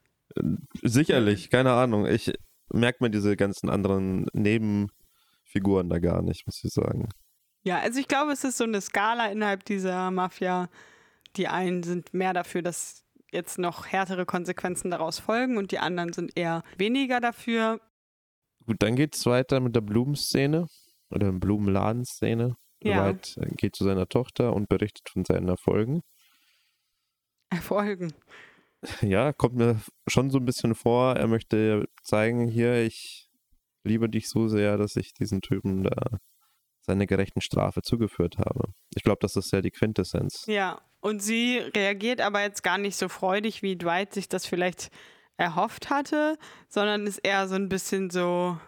Sicherlich, 0.82 1.50
keine 1.50 1.72
Ahnung. 1.72 2.06
Ich 2.06 2.32
merke 2.72 3.04
mir 3.04 3.10
diese 3.10 3.36
ganzen 3.36 3.68
anderen 3.68 4.26
Nebenfiguren 4.32 5.88
da 5.90 5.98
gar 5.98 6.22
nicht, 6.22 6.46
muss 6.46 6.62
ich 6.64 6.72
sagen. 6.72 7.08
Ja, 7.62 7.78
also 7.80 8.00
ich 8.00 8.08
glaube, 8.08 8.32
es 8.32 8.44
ist 8.44 8.56
so 8.56 8.64
eine 8.64 8.80
Skala 8.80 9.30
innerhalb 9.30 9.64
dieser 9.64 10.10
Mafia. 10.10 10.70
Die 11.36 11.48
einen 11.48 11.82
sind 11.82 12.14
mehr 12.14 12.32
dafür, 12.32 12.62
dass 12.62 13.04
jetzt 13.32 13.58
noch 13.58 13.86
härtere 13.86 14.26
Konsequenzen 14.26 14.90
daraus 14.90 15.18
folgen 15.18 15.56
und 15.58 15.70
die 15.70 15.78
anderen 15.78 16.12
sind 16.12 16.32
eher 16.36 16.62
weniger 16.78 17.20
dafür. 17.20 17.80
Gut, 18.70 18.84
dann 18.84 18.94
geht 18.94 19.16
es 19.16 19.26
weiter 19.26 19.58
mit 19.58 19.74
der 19.74 19.80
Blumenszene 19.80 20.68
oder 21.10 21.32
Blumenladenszene. 21.32 22.56
Ja. 22.80 23.08
White 23.08 23.40
äh, 23.40 23.52
geht 23.56 23.74
zu 23.74 23.82
seiner 23.82 24.08
Tochter 24.08 24.52
und 24.52 24.68
berichtet 24.68 25.08
von 25.08 25.24
seinen 25.24 25.48
Erfolgen. 25.48 26.02
Erfolgen. 27.50 28.14
Ja, 29.02 29.34
kommt 29.34 29.56
mir 29.56 29.78
schon 30.06 30.30
so 30.30 30.38
ein 30.38 30.46
bisschen 30.46 30.74
vor, 30.74 31.14
er 31.14 31.26
möchte 31.26 31.86
zeigen, 32.02 32.48
hier, 32.48 32.82
ich 32.82 33.28
liebe 33.84 34.08
dich 34.08 34.28
so 34.28 34.48
sehr, 34.48 34.78
dass 34.78 34.96
ich 34.96 35.12
diesen 35.12 35.42
Typen 35.42 35.82
da 35.82 36.18
seine 36.80 37.06
gerechten 37.06 37.42
Strafe 37.42 37.82
zugeführt 37.82 38.38
habe. 38.38 38.72
Ich 38.94 39.02
glaube, 39.02 39.18
das 39.20 39.36
ist 39.36 39.52
ja 39.52 39.60
die 39.60 39.70
Quintessenz. 39.70 40.46
Ja, 40.46 40.80
und 41.00 41.20
sie 41.20 41.58
reagiert 41.58 42.22
aber 42.22 42.40
jetzt 42.40 42.62
gar 42.62 42.78
nicht 42.78 42.96
so 42.96 43.10
freudig, 43.10 43.62
wie 43.62 43.76
Dwight 43.76 44.14
sich 44.14 44.30
das 44.30 44.46
vielleicht 44.46 44.90
erhofft 45.40 45.90
hatte, 45.90 46.36
sondern 46.68 47.06
ist 47.06 47.18
eher 47.18 47.48
so 47.48 47.54
ein 47.54 47.68
bisschen 47.68 48.10
so, 48.10 48.58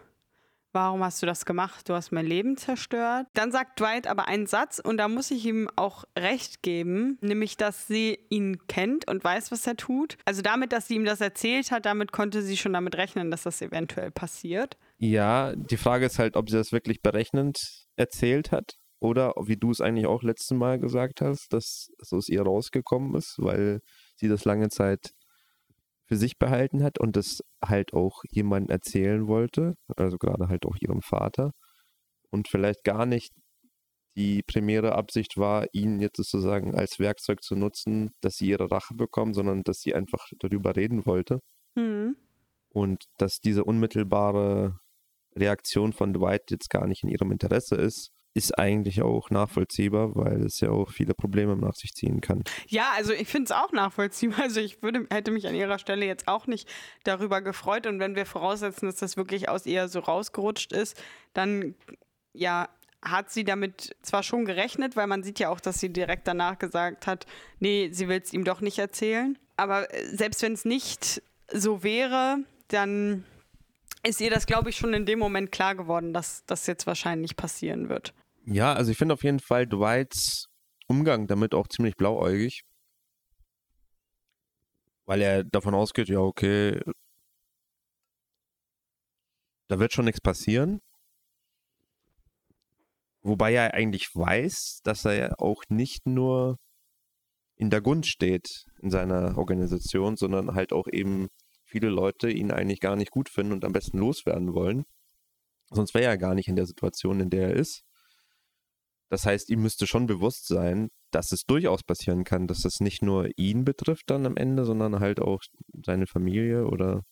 warum 0.73 1.03
hast 1.03 1.21
du 1.21 1.27
das 1.27 1.45
gemacht? 1.45 1.87
Du 1.87 1.93
hast 1.93 2.11
mein 2.11 2.25
Leben 2.25 2.57
zerstört. 2.57 3.27
Dann 3.33 3.51
sagt 3.51 3.79
Dwight 3.79 4.07
aber 4.07 4.27
einen 4.27 4.47
Satz 4.47 4.81
und 4.83 4.97
da 4.97 5.07
muss 5.07 5.29
ich 5.29 5.45
ihm 5.45 5.69
auch 5.75 6.03
recht 6.17 6.63
geben, 6.63 7.19
nämlich, 7.21 7.57
dass 7.57 7.87
sie 7.87 8.17
ihn 8.29 8.65
kennt 8.67 9.07
und 9.07 9.23
weiß, 9.23 9.51
was 9.51 9.67
er 9.67 9.77
tut. 9.77 10.17
Also 10.25 10.41
damit, 10.41 10.73
dass 10.73 10.87
sie 10.87 10.95
ihm 10.95 11.05
das 11.05 11.21
erzählt 11.21 11.71
hat, 11.71 11.85
damit 11.85 12.11
konnte 12.11 12.41
sie 12.41 12.57
schon 12.57 12.73
damit 12.73 12.95
rechnen, 12.95 13.29
dass 13.29 13.43
das 13.43 13.61
eventuell 13.61 14.09
passiert. 14.09 14.77
Ja, 14.97 15.55
die 15.55 15.77
Frage 15.77 16.07
ist 16.07 16.17
halt, 16.17 16.35
ob 16.35 16.49
sie 16.49 16.57
das 16.57 16.71
wirklich 16.71 17.01
berechnend 17.01 17.85
erzählt 17.95 18.51
hat 18.51 18.77
oder 18.99 19.33
wie 19.45 19.57
du 19.57 19.69
es 19.69 19.79
eigentlich 19.79 20.07
auch 20.07 20.23
letztes 20.23 20.57
Mal 20.57 20.79
gesagt 20.79 21.21
hast, 21.21 21.53
dass 21.53 21.89
es 21.99 22.13
aus 22.13 22.29
ihr 22.29 22.41
rausgekommen 22.41 23.13
ist, 23.15 23.35
weil 23.37 23.81
sie 24.15 24.27
das 24.27 24.45
lange 24.45 24.69
Zeit 24.69 25.11
für 26.13 26.17
sich 26.17 26.37
behalten 26.37 26.83
hat 26.83 26.99
und 26.99 27.15
das 27.15 27.39
halt 27.65 27.93
auch 27.93 28.21
jemandem 28.29 28.69
erzählen 28.69 29.25
wollte, 29.25 29.73
also 29.97 30.17
gerade 30.17 30.47
halt 30.47 30.63
auch 30.67 30.75
ihrem 30.79 31.01
Vater 31.01 31.53
und 32.29 32.47
vielleicht 32.47 32.83
gar 32.83 33.07
nicht 33.07 33.33
die 34.15 34.43
primäre 34.43 34.93
Absicht 34.93 35.37
war, 35.37 35.65
ihn 35.73 35.99
jetzt 35.99 36.17
sozusagen 36.17 36.75
als 36.75 36.99
Werkzeug 36.99 37.41
zu 37.41 37.55
nutzen, 37.55 38.11
dass 38.21 38.35
sie 38.35 38.49
ihre 38.49 38.69
Rache 38.69 38.93
bekommen, 38.93 39.33
sondern 39.33 39.63
dass 39.63 39.79
sie 39.79 39.95
einfach 39.95 40.27
darüber 40.37 40.75
reden 40.75 41.07
wollte. 41.07 41.39
Mhm. 41.73 42.15
Und 42.69 43.05
dass 43.17 43.39
diese 43.39 43.63
unmittelbare 43.63 44.77
Reaktion 45.35 45.93
von 45.93 46.13
Dwight 46.13 46.51
jetzt 46.51 46.69
gar 46.69 46.85
nicht 46.85 47.01
in 47.01 47.09
ihrem 47.09 47.31
Interesse 47.31 47.75
ist, 47.75 48.11
ist 48.33 48.57
eigentlich 48.57 49.01
auch 49.01 49.29
nachvollziehbar, 49.29 50.15
weil 50.15 50.43
es 50.43 50.59
ja 50.59 50.69
auch 50.69 50.89
viele 50.89 51.13
Probleme 51.13 51.55
nach 51.55 51.75
sich 51.75 51.93
ziehen 51.93 52.19
kann. 52.19 52.43
Ja, 52.67 52.91
also 52.95 53.13
ich 53.13 53.27
finde 53.27 53.45
es 53.45 53.51
auch 53.51 53.71
nachvollziehbar. 53.71 54.43
Also 54.43 54.59
ich 54.59 54.81
würde, 54.81 55.07
hätte 55.11 55.31
mich 55.31 55.47
an 55.47 55.55
ihrer 55.55 55.79
Stelle 55.79 56.05
jetzt 56.05 56.27
auch 56.27 56.47
nicht 56.47 56.67
darüber 57.03 57.41
gefreut. 57.41 57.87
Und 57.87 57.99
wenn 57.99 58.15
wir 58.15 58.25
voraussetzen, 58.25 58.87
dass 58.87 58.95
das 58.95 59.17
wirklich 59.17 59.49
aus 59.49 59.65
ihr 59.65 59.87
so 59.87 59.99
rausgerutscht 59.99 60.73
ist, 60.73 61.01
dann 61.33 61.75
ja, 62.33 62.69
hat 63.03 63.31
sie 63.31 63.43
damit 63.43 63.95
zwar 64.01 64.23
schon 64.23 64.45
gerechnet, 64.45 64.95
weil 64.95 65.07
man 65.07 65.23
sieht 65.23 65.39
ja 65.39 65.49
auch, 65.49 65.59
dass 65.59 65.79
sie 65.79 65.89
direkt 65.89 66.27
danach 66.27 66.57
gesagt 66.57 67.05
hat, 67.05 67.25
nee, 67.59 67.89
sie 67.91 68.07
will 68.07 68.21
es 68.23 68.33
ihm 68.33 68.43
doch 68.43 68.61
nicht 68.61 68.79
erzählen. 68.79 69.37
Aber 69.57 69.93
äh, 69.93 70.05
selbst 70.05 70.41
wenn 70.41 70.53
es 70.53 70.65
nicht 70.65 71.21
so 71.51 71.83
wäre, 71.83 72.37
dann 72.69 73.25
ist 74.03 74.19
ihr 74.19 74.29
das, 74.29 74.45
glaube 74.45 74.69
ich, 74.69 74.77
schon 74.77 74.93
in 74.93 75.05
dem 75.05 75.19
Moment 75.19 75.51
klar 75.51 75.75
geworden, 75.75 76.13
dass 76.13 76.43
das 76.45 76.67
jetzt 76.67 76.87
wahrscheinlich 76.87 77.35
passieren 77.35 77.89
wird. 77.89 78.13
Ja, 78.45 78.73
also 78.73 78.91
ich 78.91 78.97
finde 78.97 79.13
auf 79.13 79.23
jeden 79.23 79.39
Fall 79.39 79.67
Dwights 79.67 80.47
Umgang 80.87 81.27
damit 81.27 81.53
auch 81.53 81.67
ziemlich 81.67 81.95
blauäugig. 81.95 82.63
Weil 85.05 85.21
er 85.21 85.43
davon 85.43 85.73
ausgeht, 85.73 86.09
ja, 86.09 86.19
okay, 86.19 86.79
da 89.67 89.79
wird 89.79 89.93
schon 89.93 90.05
nichts 90.05 90.21
passieren. 90.21 90.81
Wobei 93.21 93.53
er 93.53 93.73
eigentlich 93.73 94.13
weiß, 94.13 94.81
dass 94.83 95.05
er 95.05 95.13
ja 95.13 95.33
auch 95.37 95.63
nicht 95.69 96.05
nur 96.05 96.57
in 97.55 97.69
der 97.69 97.81
Gunst 97.81 98.09
steht 98.09 98.65
in 98.81 98.91
seiner 98.91 99.37
Organisation, 99.37 100.17
sondern 100.17 100.53
halt 100.55 100.73
auch 100.73 100.87
eben 100.91 101.29
viele 101.63 101.89
Leute 101.89 102.29
ihn 102.29 102.51
eigentlich 102.51 102.81
gar 102.81 102.97
nicht 102.97 103.11
gut 103.11 103.29
finden 103.29 103.53
und 103.53 103.63
am 103.63 103.71
besten 103.71 103.97
loswerden 103.99 104.53
wollen. 104.53 104.83
Sonst 105.69 105.93
wäre 105.93 106.05
er 106.05 106.17
gar 106.17 106.35
nicht 106.35 106.49
in 106.49 106.57
der 106.57 106.65
Situation, 106.65 107.21
in 107.21 107.29
der 107.29 107.49
er 107.49 107.55
ist. 107.55 107.83
Das 109.13 109.27
heißt, 109.27 109.51
ihm 109.51 109.61
müsste 109.61 109.85
schon 109.85 110.07
bewusst 110.07 110.47
sein, 110.47 110.89
dass 111.11 111.31
es 111.31 111.43
durchaus 111.43 111.83
passieren 111.83 112.23
kann, 112.23 112.47
dass 112.47 112.65
es 112.65 112.79
nicht 112.79 113.03
nur 113.03 113.29
ihn 113.37 113.63
betrifft 113.63 114.09
dann 114.09 114.25
am 114.25 114.37
Ende, 114.37 114.65
sondern 114.65 114.99
halt 115.01 115.19
auch 115.19 115.43
seine 115.85 116.07
Familie 116.07 116.65
oder 116.65 117.03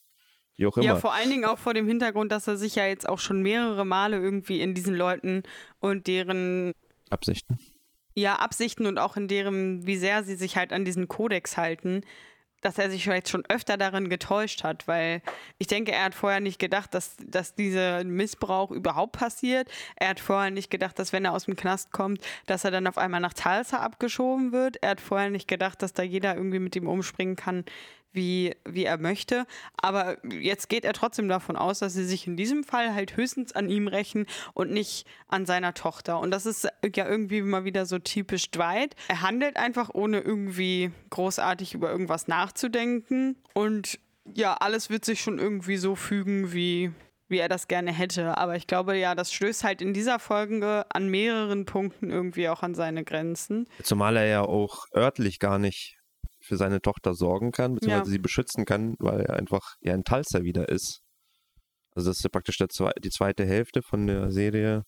wie 0.55 0.65
auch 0.65 0.77
immer. 0.77 0.85
Ja, 0.87 0.95
vor 0.95 1.13
allen 1.13 1.29
Dingen 1.29 1.45
auch 1.45 1.59
vor 1.59 1.75
dem 1.75 1.85
Hintergrund, 1.85 2.31
dass 2.31 2.47
er 2.47 2.57
sich 2.57 2.73
ja 2.73 2.87
jetzt 2.87 3.07
auch 3.07 3.19
schon 3.19 3.43
mehrere 3.43 3.85
Male 3.85 4.17
irgendwie 4.17 4.61
in 4.61 4.73
diesen 4.73 4.95
Leuten 4.95 5.43
und 5.77 6.07
deren 6.07 6.73
Absichten. 7.11 7.59
Ja, 8.15 8.37
Absichten 8.37 8.87
und 8.87 8.97
auch 8.97 9.15
in 9.15 9.27
deren, 9.27 9.85
wie 9.85 9.97
sehr 9.97 10.23
sie 10.23 10.33
sich 10.33 10.57
halt 10.57 10.73
an 10.73 10.85
diesen 10.85 11.07
Kodex 11.07 11.55
halten, 11.55 12.01
dass 12.61 12.77
er 12.77 12.89
sich 12.89 13.03
vielleicht 13.03 13.29
schon 13.29 13.43
öfter 13.49 13.77
darin 13.77 14.09
getäuscht 14.09 14.63
hat, 14.63 14.87
weil 14.87 15.21
ich 15.57 15.67
denke, 15.67 15.91
er 15.91 16.05
hat 16.05 16.15
vorher 16.15 16.39
nicht 16.39 16.59
gedacht, 16.59 16.93
dass, 16.93 17.17
dass 17.19 17.55
dieser 17.55 18.03
Missbrauch 18.03 18.71
überhaupt 18.71 19.13
passiert. 19.13 19.69
Er 19.95 20.09
hat 20.09 20.19
vorher 20.19 20.51
nicht 20.51 20.71
gedacht, 20.71 20.97
dass 20.99 21.11
wenn 21.11 21.25
er 21.25 21.33
aus 21.33 21.45
dem 21.45 21.55
Knast 21.55 21.91
kommt, 21.91 22.21
dass 22.45 22.63
er 22.63 22.71
dann 22.71 22.87
auf 22.87 22.97
einmal 22.97 23.19
nach 23.19 23.33
Talsa 23.33 23.79
abgeschoben 23.79 24.51
wird. 24.51 24.77
Er 24.81 24.91
hat 24.91 25.01
vorher 25.01 25.29
nicht 25.29 25.47
gedacht, 25.47 25.81
dass 25.81 25.93
da 25.93 26.03
jeder 26.03 26.35
irgendwie 26.35 26.59
mit 26.59 26.75
ihm 26.75 26.87
umspringen 26.87 27.35
kann, 27.35 27.65
wie, 28.13 28.55
wie 28.65 28.85
er 28.85 28.97
möchte. 28.97 29.45
Aber 29.77 30.17
jetzt 30.27 30.69
geht 30.69 30.85
er 30.85 30.93
trotzdem 30.93 31.27
davon 31.27 31.55
aus, 31.55 31.79
dass 31.79 31.93
sie 31.93 32.05
sich 32.05 32.27
in 32.27 32.35
diesem 32.35 32.63
Fall 32.63 32.93
halt 32.93 33.17
höchstens 33.17 33.53
an 33.53 33.69
ihm 33.69 33.87
rächen 33.87 34.25
und 34.53 34.71
nicht 34.71 35.05
an 35.27 35.45
seiner 35.45 35.73
Tochter. 35.73 36.19
Und 36.19 36.31
das 36.31 36.45
ist 36.45 36.67
ja 36.95 37.07
irgendwie 37.07 37.41
mal 37.41 37.63
wieder 37.63 37.85
so 37.85 37.99
typisch 37.99 38.51
Dwight. 38.51 38.95
Er 39.07 39.21
handelt 39.21 39.57
einfach, 39.57 39.89
ohne 39.93 40.19
irgendwie 40.19 40.91
großartig 41.09 41.73
über 41.73 41.91
irgendwas 41.91 42.27
nachzudenken. 42.27 43.37
Und 43.53 43.99
ja, 44.33 44.55
alles 44.55 44.89
wird 44.89 45.05
sich 45.05 45.21
schon 45.21 45.39
irgendwie 45.39 45.77
so 45.77 45.95
fügen, 45.95 46.53
wie, 46.53 46.91
wie 47.27 47.39
er 47.39 47.49
das 47.49 47.67
gerne 47.67 47.91
hätte. 47.91 48.37
Aber 48.37 48.55
ich 48.55 48.67
glaube, 48.67 48.97
ja, 48.97 49.15
das 49.15 49.33
stößt 49.33 49.63
halt 49.63 49.81
in 49.81 49.93
dieser 49.93 50.19
Folge 50.19 50.85
an 50.89 51.07
mehreren 51.07 51.65
Punkten 51.65 52.09
irgendwie 52.09 52.49
auch 52.49 52.63
an 52.63 52.75
seine 52.75 53.03
Grenzen. 53.03 53.67
Zumal 53.83 54.17
er 54.17 54.25
ja 54.25 54.41
auch 54.41 54.85
örtlich 54.95 55.39
gar 55.39 55.59
nicht 55.59 56.00
für 56.41 56.57
seine 56.57 56.81
Tochter 56.81 57.13
sorgen 57.13 57.51
kann, 57.51 57.75
beziehungsweise 57.75 58.09
ja. 58.09 58.13
sie 58.13 58.19
beschützen 58.19 58.65
kann, 58.65 58.95
weil 58.99 59.21
er 59.21 59.35
einfach 59.35 59.75
ja 59.81 59.93
ein 59.93 60.03
Talster 60.03 60.43
wieder 60.43 60.69
ist. 60.69 61.01
Also 61.93 62.09
das 62.09 62.17
ist 62.17 62.23
ja 62.23 62.29
praktisch 62.29 62.57
der, 62.57 62.67
die 63.03 63.09
zweite 63.09 63.45
Hälfte 63.45 63.81
von 63.81 64.07
der 64.07 64.31
Serie, 64.31 64.83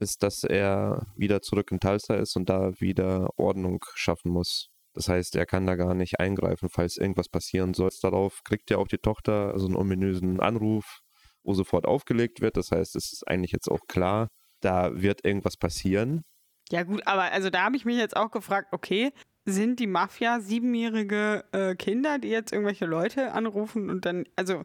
ist, 0.00 0.22
dass 0.22 0.44
er 0.44 1.06
wieder 1.16 1.40
zurück 1.40 1.70
in 1.70 1.80
Talster 1.80 2.18
ist 2.18 2.36
und 2.36 2.48
da 2.48 2.72
wieder 2.80 3.28
Ordnung 3.36 3.84
schaffen 3.94 4.30
muss. 4.30 4.68
Das 4.92 5.08
heißt, 5.08 5.34
er 5.34 5.46
kann 5.46 5.66
da 5.66 5.74
gar 5.74 5.94
nicht 5.94 6.20
eingreifen, 6.20 6.68
falls 6.68 6.96
irgendwas 6.96 7.28
passieren 7.28 7.74
soll. 7.74 7.90
Darauf 8.02 8.42
kriegt 8.44 8.70
ja 8.70 8.78
auch 8.78 8.86
die 8.86 8.98
Tochter 8.98 9.58
so 9.58 9.66
einen 9.66 9.76
ominösen 9.76 10.40
Anruf, 10.40 11.00
wo 11.42 11.54
sofort 11.54 11.86
aufgelegt 11.86 12.40
wird. 12.40 12.56
Das 12.56 12.70
heißt, 12.70 12.94
es 12.94 13.12
ist 13.12 13.24
eigentlich 13.26 13.52
jetzt 13.52 13.68
auch 13.68 13.86
klar, 13.88 14.28
da 14.60 14.90
wird 14.94 15.24
irgendwas 15.24 15.56
passieren. 15.56 16.22
Ja 16.70 16.84
gut, 16.84 17.06
aber 17.06 17.32
also 17.32 17.50
da 17.50 17.64
habe 17.64 17.76
ich 17.76 17.84
mich 17.84 17.96
jetzt 17.96 18.16
auch 18.16 18.30
gefragt, 18.30 18.68
okay, 18.72 19.12
sind 19.44 19.80
die 19.80 19.86
Mafia 19.86 20.40
siebenjährige 20.40 21.44
äh, 21.52 21.74
Kinder, 21.74 22.18
die 22.18 22.28
jetzt 22.28 22.52
irgendwelche 22.52 22.86
Leute 22.86 23.32
anrufen 23.32 23.90
und 23.90 24.06
dann, 24.06 24.24
also 24.36 24.64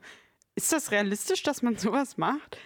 ist 0.56 0.72
das 0.72 0.92
realistisch, 0.92 1.44
dass 1.44 1.62
man 1.62 1.76
sowas 1.78 2.18
macht? 2.18 2.58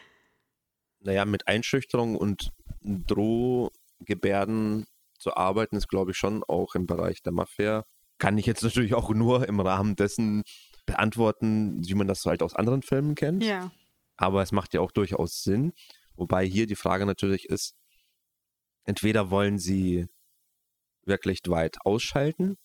Naja, 0.99 1.25
mit 1.25 1.47
Einschüchterung 1.47 2.15
und 2.15 2.51
Drohgebärden 2.81 4.85
zu 5.17 5.35
arbeiten, 5.35 5.75
ist, 5.75 5.87
glaube 5.87 6.11
ich, 6.11 6.17
schon 6.17 6.43
auch 6.43 6.75
im 6.75 6.85
Bereich 6.85 7.23
der 7.23 7.33
Mafia. 7.33 7.85
Kann 8.19 8.37
ich 8.37 8.45
jetzt 8.45 8.63
natürlich 8.63 8.93
auch 8.93 9.09
nur 9.09 9.47
im 9.47 9.59
Rahmen 9.59 9.95
dessen 9.95 10.43
beantworten, 10.85 11.81
wie 11.85 11.93
man 11.93 12.07
das 12.07 12.25
halt 12.25 12.43
aus 12.43 12.55
anderen 12.55 12.81
Filmen 12.81 13.15
kennt. 13.15 13.43
Ja. 13.43 13.71
Aber 14.17 14.41
es 14.41 14.51
macht 14.51 14.73
ja 14.73 14.81
auch 14.81 14.91
durchaus 14.91 15.43
Sinn. 15.43 15.73
Wobei 16.15 16.45
hier 16.45 16.67
die 16.67 16.75
Frage 16.75 17.05
natürlich 17.05 17.49
ist, 17.49 17.75
entweder 18.85 19.29
wollen 19.29 19.57
sie 19.57 20.07
wirklich 21.05 21.41
Dwight 21.41 21.77
ausschalten 21.85 22.57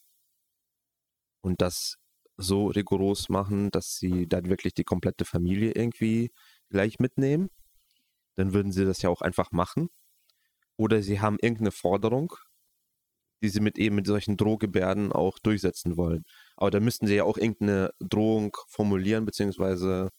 und 1.43 1.61
das 1.61 1.97
so 2.37 2.67
rigoros 2.69 3.29
machen, 3.29 3.71
dass 3.71 3.97
sie 3.97 4.29
dann 4.29 4.49
wirklich 4.49 4.75
die 4.75 4.85
komplette 4.85 5.25
Familie 5.25 5.73
irgendwie 5.73 6.31
gleich 6.71 6.99
mitnehmen, 7.01 7.51
dann 8.37 8.55
würden 8.55 8.73
sie 8.73 8.85
das 8.85 9.03
ja 9.03 9.11
auch 9.11 9.23
einfach 9.23 9.51
machen. 9.51 9.91
Oder 10.77 11.03
sie 11.03 11.21
haben 11.21 11.39
irgendeine 11.41 11.73
Forderung, 11.73 12.35
die 13.43 13.49
sie 13.49 13.61
mit 13.61 13.79
eben 13.79 13.97
mit 13.97 14.07
solchen 14.07 14.37
Drohgebärden 14.37 15.13
auch 15.13 15.41
durchsetzen 15.41 15.97
wollen. 15.97 16.25
Aber 16.57 16.71
da 16.71 16.79
müssten 16.79 17.09
sie 17.09 17.17
ja 17.17 17.25
auch 17.25 17.37
irgendeine 17.37 17.91
Drohung 17.99 18.57
formulieren, 18.69 19.25
beziehungsweise 19.25 20.11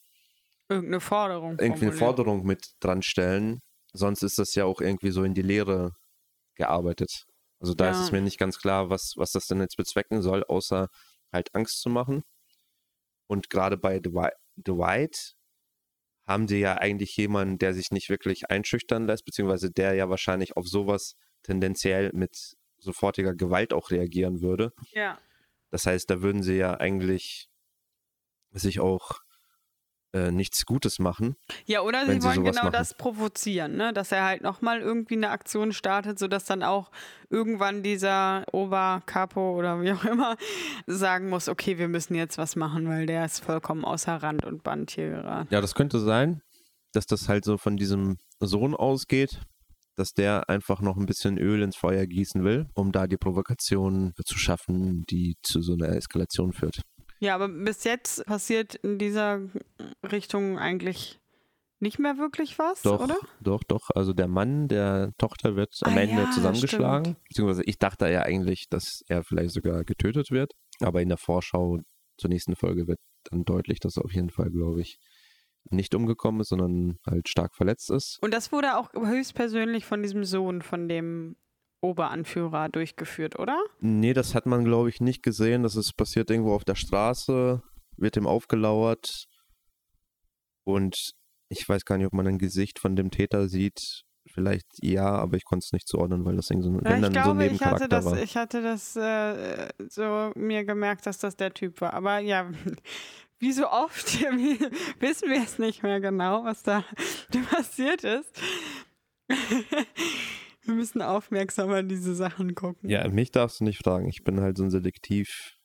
irgendeine 0.67 0.99
Forderung. 0.99 1.57
Irgendwie 1.59 1.87
eine 1.87 1.93
Forderung 1.93 2.45
mit 2.45 2.73
dran 2.81 3.01
stellen. 3.01 3.59
Sonst 3.93 4.21
ist 4.23 4.37
das 4.37 4.53
ja 4.55 4.65
auch 4.65 4.81
irgendwie 4.81 5.11
so 5.11 5.23
in 5.23 5.33
die 5.33 5.41
Leere 5.41 5.93
gearbeitet. 6.55 7.25
Also 7.59 7.73
da 7.73 7.85
ja. 7.85 7.91
ist 7.91 7.99
es 7.99 8.11
mir 8.11 8.21
nicht 8.21 8.39
ganz 8.39 8.57
klar, 8.59 8.89
was, 8.89 9.13
was 9.17 9.31
das 9.31 9.47
denn 9.47 9.59
jetzt 9.59 9.77
bezwecken 9.77 10.21
soll, 10.21 10.43
außer 10.43 10.87
halt 11.31 11.53
Angst 11.53 11.81
zu 11.81 11.89
machen. 11.89 12.23
Und 13.27 13.49
gerade 13.49 13.77
bei 13.77 13.99
Dwight 13.99 15.35
haben 16.25 16.47
sie 16.47 16.59
ja 16.59 16.75
eigentlich 16.75 17.15
jemanden, 17.17 17.57
der 17.57 17.73
sich 17.73 17.91
nicht 17.91 18.09
wirklich 18.09 18.49
einschüchtern 18.49 19.05
lässt, 19.05 19.25
beziehungsweise 19.25 19.71
der 19.71 19.93
ja 19.93 20.09
wahrscheinlich 20.09 20.55
auf 20.57 20.67
sowas 20.67 21.15
tendenziell 21.43 22.11
mit 22.13 22.55
sofortiger 22.77 23.35
Gewalt 23.35 23.73
auch 23.73 23.91
reagieren 23.91 24.41
würde. 24.41 24.71
Ja. 24.91 25.19
Das 25.69 25.85
heißt, 25.85 26.09
da 26.09 26.21
würden 26.21 26.43
sie 26.43 26.55
ja 26.55 26.75
eigentlich 26.75 27.49
sich 28.51 28.79
auch 28.79 29.19
äh, 30.13 30.31
nichts 30.31 30.65
Gutes 30.65 30.99
machen. 30.99 31.35
Ja, 31.65 31.81
oder 31.81 32.05
sie 32.05 32.23
wollen 32.23 32.43
genau 32.43 32.63
machen. 32.63 32.71
das 32.71 32.93
provozieren, 32.93 33.75
ne? 33.75 33.93
dass 33.93 34.11
er 34.11 34.25
halt 34.25 34.41
nochmal 34.41 34.81
irgendwie 34.81 35.15
eine 35.15 35.29
Aktion 35.29 35.71
startet, 35.71 36.17
sodass 36.17 36.45
dann 36.45 36.63
auch 36.63 36.91
irgendwann 37.29 37.83
dieser 37.83 38.43
Oberkapo 38.51 39.55
oder 39.55 39.81
wie 39.81 39.91
auch 39.91 40.05
immer 40.05 40.35
sagen 40.87 41.29
muss, 41.29 41.47
okay, 41.47 41.77
wir 41.77 41.87
müssen 41.87 42.15
jetzt 42.15 42.37
was 42.37 42.55
machen, 42.55 42.87
weil 42.87 43.05
der 43.05 43.25
ist 43.25 43.39
vollkommen 43.39 43.85
außer 43.85 44.15
Rand 44.15 44.45
und 44.45 44.63
Band 44.63 44.91
hier 44.91 45.09
gerade. 45.09 45.47
Ja, 45.51 45.61
das 45.61 45.75
könnte 45.75 45.99
sein, 45.99 46.41
dass 46.93 47.05
das 47.05 47.29
halt 47.29 47.45
so 47.45 47.57
von 47.57 47.77
diesem 47.77 48.17
Sohn 48.39 48.73
ausgeht, 48.73 49.41
dass 49.95 50.13
der 50.13 50.49
einfach 50.49 50.81
noch 50.81 50.97
ein 50.97 51.05
bisschen 51.05 51.37
Öl 51.37 51.61
ins 51.61 51.75
Feuer 51.75 52.07
gießen 52.07 52.43
will, 52.43 52.67
um 52.73 52.91
da 52.91 53.05
die 53.05 53.17
Provokation 53.17 54.13
zu 54.25 54.37
schaffen, 54.37 55.03
die 55.09 55.35
zu 55.43 55.61
so 55.61 55.73
einer 55.73 55.89
Eskalation 55.89 56.53
führt. 56.53 56.81
Ja, 57.19 57.35
aber 57.35 57.49
bis 57.49 57.83
jetzt 57.83 58.25
passiert 58.25 58.75
in 58.75 58.97
dieser 58.97 59.41
Richtung 60.09 60.57
eigentlich 60.57 61.19
nicht 61.81 61.99
mehr 61.99 62.17
wirklich 62.17 62.59
was, 62.59 62.81
doch, 62.81 63.01
oder? 63.01 63.17
Doch, 63.41 63.63
doch. 63.63 63.89
Also 63.95 64.13
der 64.13 64.27
Mann 64.27 64.67
der 64.67 65.11
Tochter 65.17 65.55
wird 65.55 65.73
am 65.81 65.97
ah, 65.97 66.01
Ende 66.01 66.23
ja, 66.23 66.31
zusammengeschlagen. 66.31 67.15
Beziehungsweise 67.29 67.63
ich 67.63 67.77
dachte 67.77 68.09
ja 68.09 68.23
eigentlich, 68.23 68.67
dass 68.69 69.01
er 69.07 69.23
vielleicht 69.23 69.51
sogar 69.51 69.83
getötet 69.83 70.31
wird. 70.31 70.51
Aber 70.81 71.01
in 71.01 71.09
der 71.09 71.17
Vorschau 71.17 71.79
zur 72.17 72.29
nächsten 72.29 72.55
Folge 72.55 72.87
wird 72.87 72.99
dann 73.29 73.43
deutlich, 73.43 73.79
dass 73.79 73.97
auf 73.97 74.13
jeden 74.13 74.29
Fall, 74.29 74.49
glaube 74.49 74.81
ich, 74.81 74.97
nicht 75.71 75.93
umgekommen 75.95 76.41
ist, 76.41 76.49
sondern 76.49 76.97
halt 77.05 77.29
stark 77.29 77.55
verletzt 77.55 77.89
ist. 77.91 78.17
Und 78.21 78.33
das 78.33 78.51
wurde 78.51 78.77
auch 78.77 78.91
höchstpersönlich 78.93 79.85
von 79.85 80.01
diesem 80.01 80.23
Sohn, 80.23 80.61
von 80.61 80.87
dem 80.87 81.35
Oberanführer 81.81 82.69
durchgeführt, 82.69 83.39
oder? 83.39 83.57
Nee, 83.79 84.13
das 84.13 84.35
hat 84.35 84.45
man, 84.45 84.65
glaube 84.65 84.89
ich, 84.89 84.99
nicht 84.99 85.23
gesehen. 85.23 85.63
Das 85.63 85.75
ist 85.75 85.95
passiert 85.95 86.29
irgendwo 86.29 86.53
auf 86.53 86.65
der 86.65 86.75
Straße, 86.75 87.61
wird 87.97 88.17
ihm 88.17 88.27
aufgelauert. 88.27 89.25
Und 90.65 91.13
ich 91.49 91.67
weiß 91.67 91.85
gar 91.85 91.97
nicht, 91.97 92.07
ob 92.07 92.13
man 92.13 92.27
ein 92.27 92.37
Gesicht 92.37 92.79
von 92.79 92.95
dem 92.95 93.11
Täter 93.11 93.47
sieht. 93.47 94.03
Vielleicht 94.31 94.65
ja, 94.81 95.07
aber 95.07 95.37
ich 95.37 95.45
konnte 95.45 95.63
es 95.65 95.71
nicht 95.73 95.87
zuordnen, 95.87 96.23
weil 96.25 96.35
das 96.35 96.49
irgendwie 96.51 96.69
so, 96.69 96.75
Ja, 96.75 96.83
wenn 96.83 96.95
ich 96.97 97.01
dann 97.01 97.13
so 97.13 97.19
glaube, 97.21 97.29
ein 97.31 97.45
ich 97.45 97.51
Nebencharakter 97.53 97.83
hatte 97.85 97.89
das, 97.89 98.05
war. 98.05 98.19
ich 98.21 98.37
hatte 98.37 98.61
das 98.61 98.95
äh, 98.95 99.69
so 99.89 100.31
mir 100.35 100.63
gemerkt, 100.65 101.05
dass 101.07 101.17
das 101.17 101.35
der 101.35 101.53
Typ 101.53 101.81
war. 101.81 101.93
Aber 101.93 102.19
ja, 102.19 102.51
wie 103.39 103.51
so 103.51 103.67
oft 103.69 104.21
wissen 104.99 105.29
wir 105.29 105.41
es 105.41 105.57
nicht 105.57 105.81
mehr 105.81 105.99
genau, 105.99 106.43
was 106.43 106.61
da 106.61 106.83
passiert 107.49 108.03
ist. 108.03 108.39
Wir 110.69 110.75
müssen 110.75 111.01
aufmerksamer 111.01 111.83
diese 111.83 112.15
Sachen 112.15 112.55
gucken. 112.55 112.89
Ja, 112.89 113.07
mich 113.09 113.31
darfst 113.31 113.59
du 113.59 113.63
nicht 113.65 113.79
fragen. 113.83 114.07
Ich 114.07 114.23
bin 114.23 114.39
halt 114.39 114.57
so 114.57 114.63
ein 114.63 114.69
Selektiv. 114.69 115.57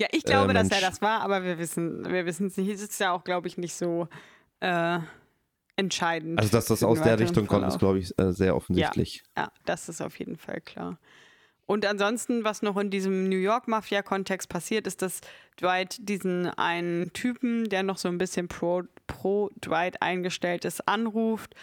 Ja, 0.00 0.08
ich 0.12 0.24
glaube, 0.24 0.50
Äh, 0.52 0.54
dass 0.54 0.70
er 0.70 0.80
das 0.80 1.02
war, 1.02 1.20
aber 1.20 1.44
wir 1.44 1.58
wissen 1.58 2.04
wir 2.10 2.26
wissen 2.26 2.46
es 2.48 2.56
nicht. 2.56 2.68
Es 2.70 2.82
ist 2.82 3.00
ja 3.00 3.12
auch, 3.12 3.24
glaube 3.24 3.48
ich, 3.48 3.58
nicht 3.58 3.74
so 3.74 4.08
äh, 4.60 4.98
entscheidend. 5.76 6.38
Also, 6.38 6.52
dass 6.52 6.66
das 6.66 6.82
aus 6.82 7.00
der 7.02 7.18
Richtung 7.18 7.46
kommt, 7.46 7.66
ist, 7.66 7.78
glaube 7.78 7.98
ich, 7.98 8.16
äh, 8.18 8.32
sehr 8.32 8.56
offensichtlich. 8.56 9.22
Ja, 9.36 9.50
das 9.64 9.88
ist 9.88 10.00
auf 10.00 10.18
jeden 10.18 10.36
Fall 10.36 10.60
klar. 10.60 10.98
Und 11.66 11.86
ansonsten, 11.86 12.44
was 12.44 12.60
noch 12.60 12.76
in 12.76 12.90
diesem 12.90 13.28
New 13.28 13.38
York-Mafia-Kontext 13.38 14.50
passiert, 14.50 14.86
ist, 14.86 15.00
dass 15.00 15.22
Dwight 15.58 15.96
diesen 15.98 16.46
einen 16.46 17.12
Typen, 17.14 17.68
der 17.70 17.82
noch 17.82 17.96
so 17.96 18.08
ein 18.08 18.18
bisschen 18.18 18.48
pro, 18.48 18.82
pro 19.06 19.50
Dwight 19.64 20.02
eingestellt 20.02 20.66
ist, 20.66 20.86
anruft, 20.86 21.54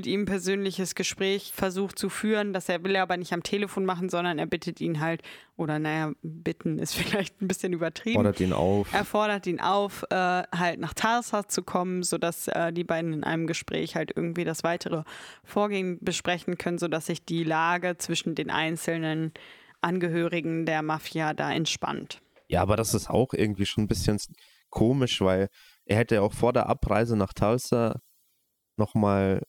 mit 0.00 0.06
ihm 0.06 0.22
ein 0.22 0.24
persönliches 0.24 0.94
Gespräch 0.94 1.52
versucht 1.54 1.98
zu 1.98 2.08
führen. 2.08 2.54
Das 2.54 2.70
er 2.70 2.82
will 2.82 2.94
er 2.94 3.02
aber 3.02 3.18
nicht 3.18 3.34
am 3.34 3.42
Telefon 3.42 3.84
machen, 3.84 4.08
sondern 4.08 4.38
er 4.38 4.46
bittet 4.46 4.80
ihn 4.80 4.98
halt, 4.98 5.20
oder 5.58 5.78
naja, 5.78 6.12
bitten 6.22 6.78
ist 6.78 6.94
vielleicht 6.96 7.42
ein 7.42 7.48
bisschen 7.48 7.74
übertrieben. 7.74 8.14
Fordert 8.14 8.40
ihn 8.40 8.54
auf. 8.54 8.90
Er 8.94 9.04
fordert 9.04 9.46
ihn 9.46 9.60
auf, 9.60 10.06
äh, 10.08 10.14
halt 10.14 10.80
nach 10.80 10.94
Tarsa 10.94 11.46
zu 11.48 11.62
kommen, 11.62 12.02
sodass 12.02 12.48
äh, 12.48 12.72
die 12.72 12.82
beiden 12.82 13.12
in 13.12 13.24
einem 13.24 13.46
Gespräch 13.46 13.94
halt 13.94 14.10
irgendwie 14.16 14.44
das 14.44 14.64
weitere 14.64 15.02
Vorgehen 15.44 15.98
besprechen 16.00 16.56
können, 16.56 16.78
sodass 16.78 17.04
sich 17.04 17.22
die 17.22 17.44
Lage 17.44 17.98
zwischen 17.98 18.34
den 18.34 18.48
einzelnen 18.48 19.34
Angehörigen 19.82 20.64
der 20.64 20.80
Mafia 20.80 21.34
da 21.34 21.52
entspannt. 21.52 22.22
Ja, 22.48 22.62
aber 22.62 22.76
das 22.76 22.94
ist 22.94 23.10
auch 23.10 23.34
irgendwie 23.34 23.66
schon 23.66 23.84
ein 23.84 23.88
bisschen 23.88 24.16
komisch, 24.70 25.20
weil 25.20 25.48
er 25.84 25.98
hätte 25.98 26.14
ja 26.14 26.20
auch 26.22 26.32
vor 26.32 26.54
der 26.54 26.70
Abreise 26.70 27.18
nach 27.18 27.34
Tulsa 27.34 28.00
nochmal 28.78 29.42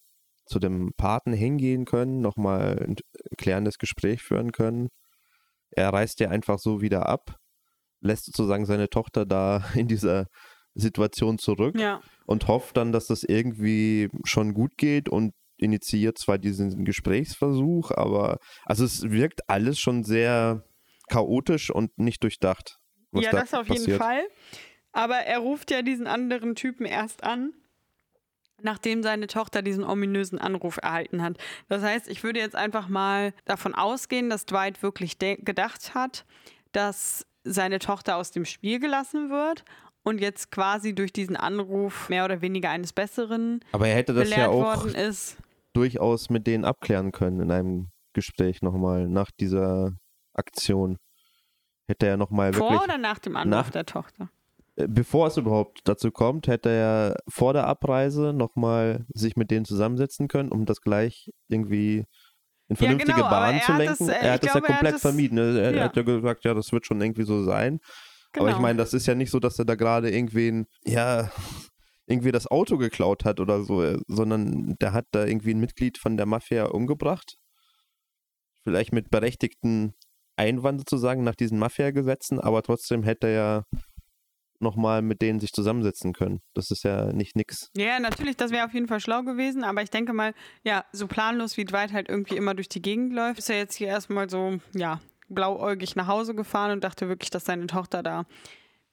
zu 0.52 0.60
dem 0.60 0.92
Paten 0.98 1.34
hingehen 1.34 1.86
können, 1.86 2.22
nochmal 2.22 2.78
ein 2.86 2.96
klärendes 3.38 3.78
Gespräch 3.78 4.22
führen 4.22 4.52
können. 4.52 4.90
Er 5.72 5.90
reist 5.90 6.20
ja 6.20 6.30
einfach 6.30 6.60
so 6.60 6.82
wieder 6.82 7.08
ab, 7.08 7.38
lässt 8.02 8.26
sozusagen 8.26 8.66
seine 8.66 8.90
Tochter 8.90 9.26
da 9.26 9.64
in 9.76 9.88
dieser 9.88 10.28
Situation 10.74 11.38
zurück 11.38 11.76
Ja, 11.78 12.02
und 12.26 12.48
hofft 12.48 12.78
dann, 12.78 12.92
dass 12.92 13.08
das 13.08 13.24
irgendwie 13.24 14.10
schon 14.26 14.54
gut 14.54 14.78
geht 14.78 15.10
und 15.10 15.34
initiiert 15.58 16.18
zwar 16.18 16.38
diesen 16.38 16.86
Gesprächsversuch, 16.86 17.92
aber 17.92 18.38
also 18.66 18.84
es 18.84 19.04
wirkt 19.04 19.42
alles 19.48 19.80
schon 19.80 20.04
sehr 20.04 20.64
chaotisch 21.10 21.70
und 21.70 21.98
nicht 21.98 22.24
durchdacht. 22.24 22.78
ja 23.14 23.32
da 23.32 23.42
das 23.42 23.54
auf 23.54 23.68
jeden 23.68 23.80
passiert. 23.80 24.02
Fall. 24.02 24.24
Aber 24.92 25.16
er 25.18 25.40
ruft 25.40 25.72
ja 25.72 25.82
diesen 25.82 26.08
anderen 26.08 26.56
Typen 26.56 26.86
erst 26.86 27.24
an, 27.24 27.54
nachdem 28.64 29.04
seine 29.04 29.28
Tochter 29.28 29.62
diesen 29.62 29.84
ominösen 29.84 30.40
Anruf 30.40 30.78
erhalten 30.82 31.22
hat. 31.24 31.38
Das 31.70 31.84
heißt, 31.84 32.08
ich 32.10 32.24
würde 32.24 32.40
jetzt 32.40 32.56
einfach 32.56 32.88
mal 32.88 33.34
davon 33.46 33.76
ausgehen, 33.76 34.30
dass 34.30 34.46
Dwight 34.46 34.82
wirklich 34.84 35.18
gedacht 35.20 35.94
hat, 35.96 36.26
dass 36.72 37.26
seine 37.44 37.80
Tochter 37.80 38.18
aus 38.18 38.32
dem 38.32 38.46
Spiel 38.46 38.80
gelassen 38.80 39.30
wird 39.30 39.64
und 40.04 40.22
jetzt 40.22 40.52
quasi 40.52 40.94
durch 40.94 41.12
diesen 41.14 41.36
Anruf 41.36 42.10
mehr 42.10 42.26
oder 42.26 42.42
weniger 42.42 42.70
eines 42.70 42.94
Besseren 42.94 43.60
Aber 43.72 43.88
er 43.88 43.96
hätte 43.96 44.14
das 44.14 44.30
ja 44.30 44.48
auch 44.48 44.86
durchaus 45.74 46.30
mit 46.30 46.48
denen 46.48 46.66
abklären 46.66 47.12
können 47.12 47.40
in 47.40 47.52
einem 47.52 47.88
Gespräch 48.14 48.62
nochmal 48.62 49.08
nach 49.08 49.32
dieser 49.32 49.94
Aktion. 50.34 50.98
Hätte 51.88 52.08
er 52.08 52.18
nochmal 52.18 52.54
wirklich. 52.54 52.72
Vor 52.78 52.84
oder 52.84 52.98
nach 52.98 53.20
dem 53.20 53.36
Anruf 53.36 53.50
nach- 53.52 53.70
der 53.70 53.86
Tochter? 53.86 54.30
Äh, 54.76 54.88
bevor 54.88 55.28
es 55.28 55.38
überhaupt 55.38 55.80
dazu 55.86 56.12
kommt, 56.12 56.48
hätte 56.48 56.70
er 56.70 57.18
vor 57.28 57.54
der 57.54 57.68
Abreise 57.68 58.34
nochmal 58.34 59.06
sich 59.14 59.36
mit 59.36 59.52
denen 59.52 59.66
zusammensetzen 59.66 60.28
können, 60.28 60.52
um 60.52 60.66
das 60.66 60.82
gleich 60.82 61.30
irgendwie 61.48 62.06
in 62.70 62.78
vernünftige 62.78 63.14
genau, 63.14 63.26
aber 63.26 63.36
Bahnen 63.48 63.62
zu 63.62 63.74
lenken. 63.74 64.08
das, 64.08 64.08
äh, 64.08 64.26
er 64.26 64.34
hat 64.34 64.44
das 64.44 64.48
ja 64.48 64.52
glaube, 64.54 64.68
hat 64.68 64.76
komplett 64.76 64.94
das- 64.96 65.02
vermieden. 65.02 65.38
Er, 65.38 65.56
er 65.56 65.76
ja. 65.76 65.84
hat 65.84 65.96
ja 65.96 66.04
gesagt, 66.04 66.46
ja, 66.46 66.54
das 66.54 66.72
wird 66.72 66.86
schon 66.86 67.02
irgendwie 67.02 67.24
so 67.24 67.44
sein. 67.44 67.80
Genau. 68.32 68.46
Aber 68.46 68.56
ich 68.56 68.62
meine, 68.62 68.78
das 68.78 68.94
ist 68.94 69.08
ja 69.08 69.16
nicht 69.16 69.30
so, 69.30 69.40
dass 69.40 69.60
er 69.60 69.66
da 69.66 69.76
gerade 69.76 70.10
irgendwen, 70.10 70.68
ja, 70.86 71.30
irgendwie 72.08 72.32
das 72.32 72.48
Auto 72.48 72.78
geklaut 72.78 73.26
hat 73.26 73.42
oder 73.42 73.64
so, 73.64 73.84
äh, 73.84 74.00
sondern 74.08 74.76
der 74.80 74.94
hat 74.94 75.06
da 75.12 75.26
irgendwie 75.26 75.54
ein 75.54 75.60
Mitglied 75.60 75.98
von 75.98 76.16
der 76.16 76.26
Mafia 76.26 76.66
umgebracht. 76.66 77.36
Vielleicht 78.64 78.94
mit 78.94 79.10
berechtigten 79.10 79.94
Einwand 80.38 80.80
sozusagen 80.80 81.24
nach 81.24 81.36
diesen 81.36 81.60
Mafia-Gesetzen, 81.60 82.40
aber 82.40 82.64
trotzdem 82.64 83.04
hätte 83.04 83.28
er 83.28 83.34
ja 83.34 83.64
nochmal 84.62 85.02
mit 85.02 85.22
denen 85.22 85.40
sich 85.40 85.52
zusammensetzen 85.52 86.14
können. 86.14 86.42
Das 86.54 86.72
ist 86.72 86.84
ja 86.84 87.12
nicht 87.14 87.36
nix. 87.36 87.70
Ja, 87.76 88.00
natürlich, 88.00 88.38
das 88.38 88.52
wäre 88.52 88.66
auf 88.66 88.74
jeden 88.74 88.88
Fall 88.88 89.00
schlau 89.00 89.24
gewesen, 89.24 89.64
aber 89.64 89.82
ich 89.82 89.90
denke 89.90 90.14
mal, 90.14 90.34
ja, 90.64 90.86
so 90.92 91.08
planlos 91.08 91.58
wie 91.58 91.66
Dwight 91.66 91.94
halt 91.94 92.10
irgendwie 92.10 92.36
immer 92.36 92.54
durch 92.54 92.70
die 92.70 92.82
Gegend 92.82 93.14
läuft, 93.14 93.40
ist 93.40 93.50
er 93.50 93.58
jetzt 93.58 93.76
hier 93.76 93.88
erstmal 93.88 94.30
so, 94.30 94.60
ja, 94.74 95.00
blauäugig 95.30 95.96
nach 95.96 96.08
Hause 96.08 96.36
gefahren 96.36 96.72
und 96.72 96.84
dachte 96.84 97.08
wirklich, 97.08 97.30
dass 97.30 97.46
seine 97.46 97.68
Tochter 97.68 98.04
da 98.04 98.26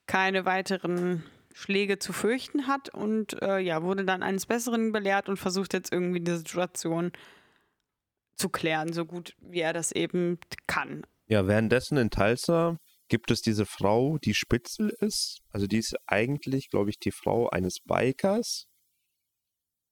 keine 0.07 0.45
weiteren 0.45 1.23
Schläge 1.53 1.99
zu 1.99 2.13
fürchten 2.13 2.67
hat 2.67 2.89
und 2.89 3.41
äh, 3.41 3.59
ja, 3.59 3.83
wurde 3.83 4.05
dann 4.05 4.23
eines 4.23 4.45
Besseren 4.45 4.91
belehrt 4.91 5.29
und 5.29 5.37
versucht 5.37 5.73
jetzt 5.73 5.91
irgendwie 5.91 6.21
die 6.21 6.37
Situation 6.37 7.11
zu 8.35 8.49
klären, 8.49 8.93
so 8.93 9.05
gut 9.05 9.35
wie 9.41 9.59
er 9.59 9.73
das 9.73 9.91
eben 9.91 10.39
kann. 10.67 11.03
Ja, 11.27 11.45
währenddessen 11.47 11.97
in 11.97 12.09
Tulsa 12.09 12.77
gibt 13.09 13.31
es 13.31 13.41
diese 13.41 13.65
Frau, 13.65 14.17
die 14.17 14.33
Spitzel 14.33 14.95
ist. 14.99 15.39
Also 15.49 15.67
die 15.67 15.79
ist 15.79 15.95
eigentlich, 16.07 16.69
glaube 16.69 16.89
ich, 16.89 16.99
die 16.99 17.11
Frau 17.11 17.49
eines 17.49 17.79
Bikers, 17.83 18.67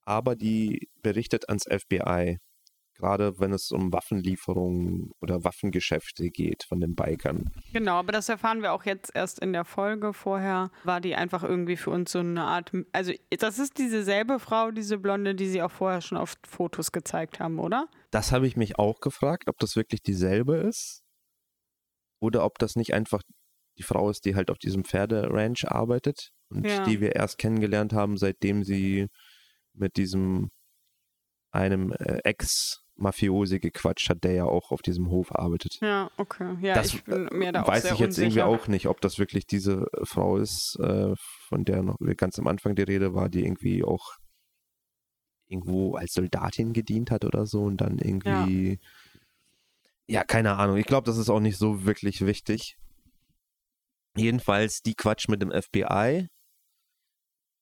aber 0.06 0.36
die 0.36 0.89
berichtet 1.01 1.49
ans 1.49 1.65
FBI. 1.65 2.38
Gerade 2.97 3.39
wenn 3.39 3.53
es 3.53 3.69
um 3.69 3.93
Waffenlieferungen 3.93 5.12
oder 5.21 5.43
Waffengeschäfte 5.43 6.30
geht 6.32 6.63
von 6.63 6.80
den 6.80 6.95
Bikern. 6.95 7.51
Genau, 7.71 7.93
aber 7.93 8.12
das 8.12 8.27
erfahren 8.27 8.63
wir 8.63 8.73
auch 8.73 8.86
jetzt 8.86 9.12
erst 9.13 9.38
in 9.38 9.53
der 9.53 9.65
Folge. 9.65 10.13
Vorher 10.13 10.71
war 10.84 10.99
die 10.99 11.13
einfach 11.15 11.43
irgendwie 11.43 11.77
für 11.77 11.91
uns 11.91 12.12
so 12.12 12.19
eine 12.19 12.43
Art. 12.43 12.71
Also, 12.93 13.13
das 13.38 13.60
ist 13.60 13.77
dieselbe 13.77 14.39
Frau, 14.39 14.71
diese 14.71 14.97
Blonde, 14.97 15.36
die 15.36 15.47
sie 15.47 15.62
auch 15.62 15.69
vorher 15.69 16.01
schon 16.01 16.17
auf 16.17 16.38
Fotos 16.47 16.91
gezeigt 16.91 17.39
haben, 17.39 17.60
oder? 17.60 17.88
Das 18.10 18.32
habe 18.32 18.47
ich 18.47 18.58
mich 18.58 18.80
auch 18.80 18.99
gefragt, 18.99 19.47
ob 19.47 19.60
das 19.60 19.75
wirklich 19.75 20.01
dieselbe 20.01 20.56
ist. 20.56 21.03
Oder 22.19 22.43
ob 22.45 22.58
das 22.60 22.75
nicht 22.75 22.93
einfach 22.93 23.21
die 23.77 23.84
Frau 23.84 24.10
ist, 24.10 24.25
die 24.25 24.36
halt 24.36 24.49
auf 24.49 24.58
diesem 24.58 24.84
Pferderanch 24.84 25.67
arbeitet 25.67 26.30
und 26.49 26.65
Ja. 26.67 26.84
die 26.86 26.99
wir 26.99 27.15
erst 27.15 27.38
kennengelernt 27.38 27.93
haben, 27.93 28.17
seitdem 28.17 28.63
sie 28.63 29.08
mit 29.73 29.97
diesem 29.97 30.49
einem 31.51 31.91
äh, 31.93 32.19
Ex-Mafiosi 32.23 33.60
gequatscht 33.60 34.10
hat, 34.10 34.23
der 34.23 34.34
ja 34.34 34.43
auch 34.45 34.71
auf 34.71 34.82
diesem 34.82 35.10
Hof 35.10 35.34
arbeitet. 35.34 35.77
Ja, 35.82 36.12
okay. 36.17 36.58
Ja, 36.62 36.75
das 36.75 36.93
ich 36.93 37.03
bin 37.03 37.30
mir 37.32 37.51
da 37.51 37.63
auch 37.63 37.67
weiß 37.67 37.91
ich 37.91 37.99
jetzt 37.99 38.17
irgendwie 38.17 38.41
unsicher. 38.41 38.47
auch 38.47 38.67
nicht, 38.67 38.88
ob 38.88 39.01
das 39.01 39.17
wirklich 39.17 39.45
diese 39.47 39.88
äh, 39.93 40.06
Frau 40.06 40.38
ist, 40.38 40.77
äh, 40.80 41.13
von 41.47 41.63
der 41.65 41.84
noch 41.84 41.97
ganz 42.17 42.38
am 42.39 42.47
Anfang 42.47 42.75
die 42.75 42.84
Rede 42.84 43.13
war, 43.13 43.30
die 43.30 43.43
irgendwie 43.45 43.84
auch 43.84 44.17
irgendwo 45.47 45.95
als 45.95 46.13
Soldatin 46.13 46.73
gedient 46.73 47.10
hat 47.12 47.23
oder 47.23 47.45
so 47.45 47.63
und 47.63 47.77
dann 47.77 47.99
irgendwie 47.99 48.71
ja, 48.71 48.75
keine 50.24 50.56
Ahnung. 50.56 50.78
Ich 50.78 50.86
glaube, 50.86 51.06
das 51.06 51.17
ist 51.17 51.30
auch 51.30 51.39
nicht 51.39 51.58
so 51.58 51.86
wirklich 51.86 52.26
wichtig. 52.26 52.78
Jedenfalls 54.15 54.82
die 54.82 54.96
Quatsch 54.96 55.28
mit 55.28 55.41
dem 55.41 55.52
FBI 55.52 56.28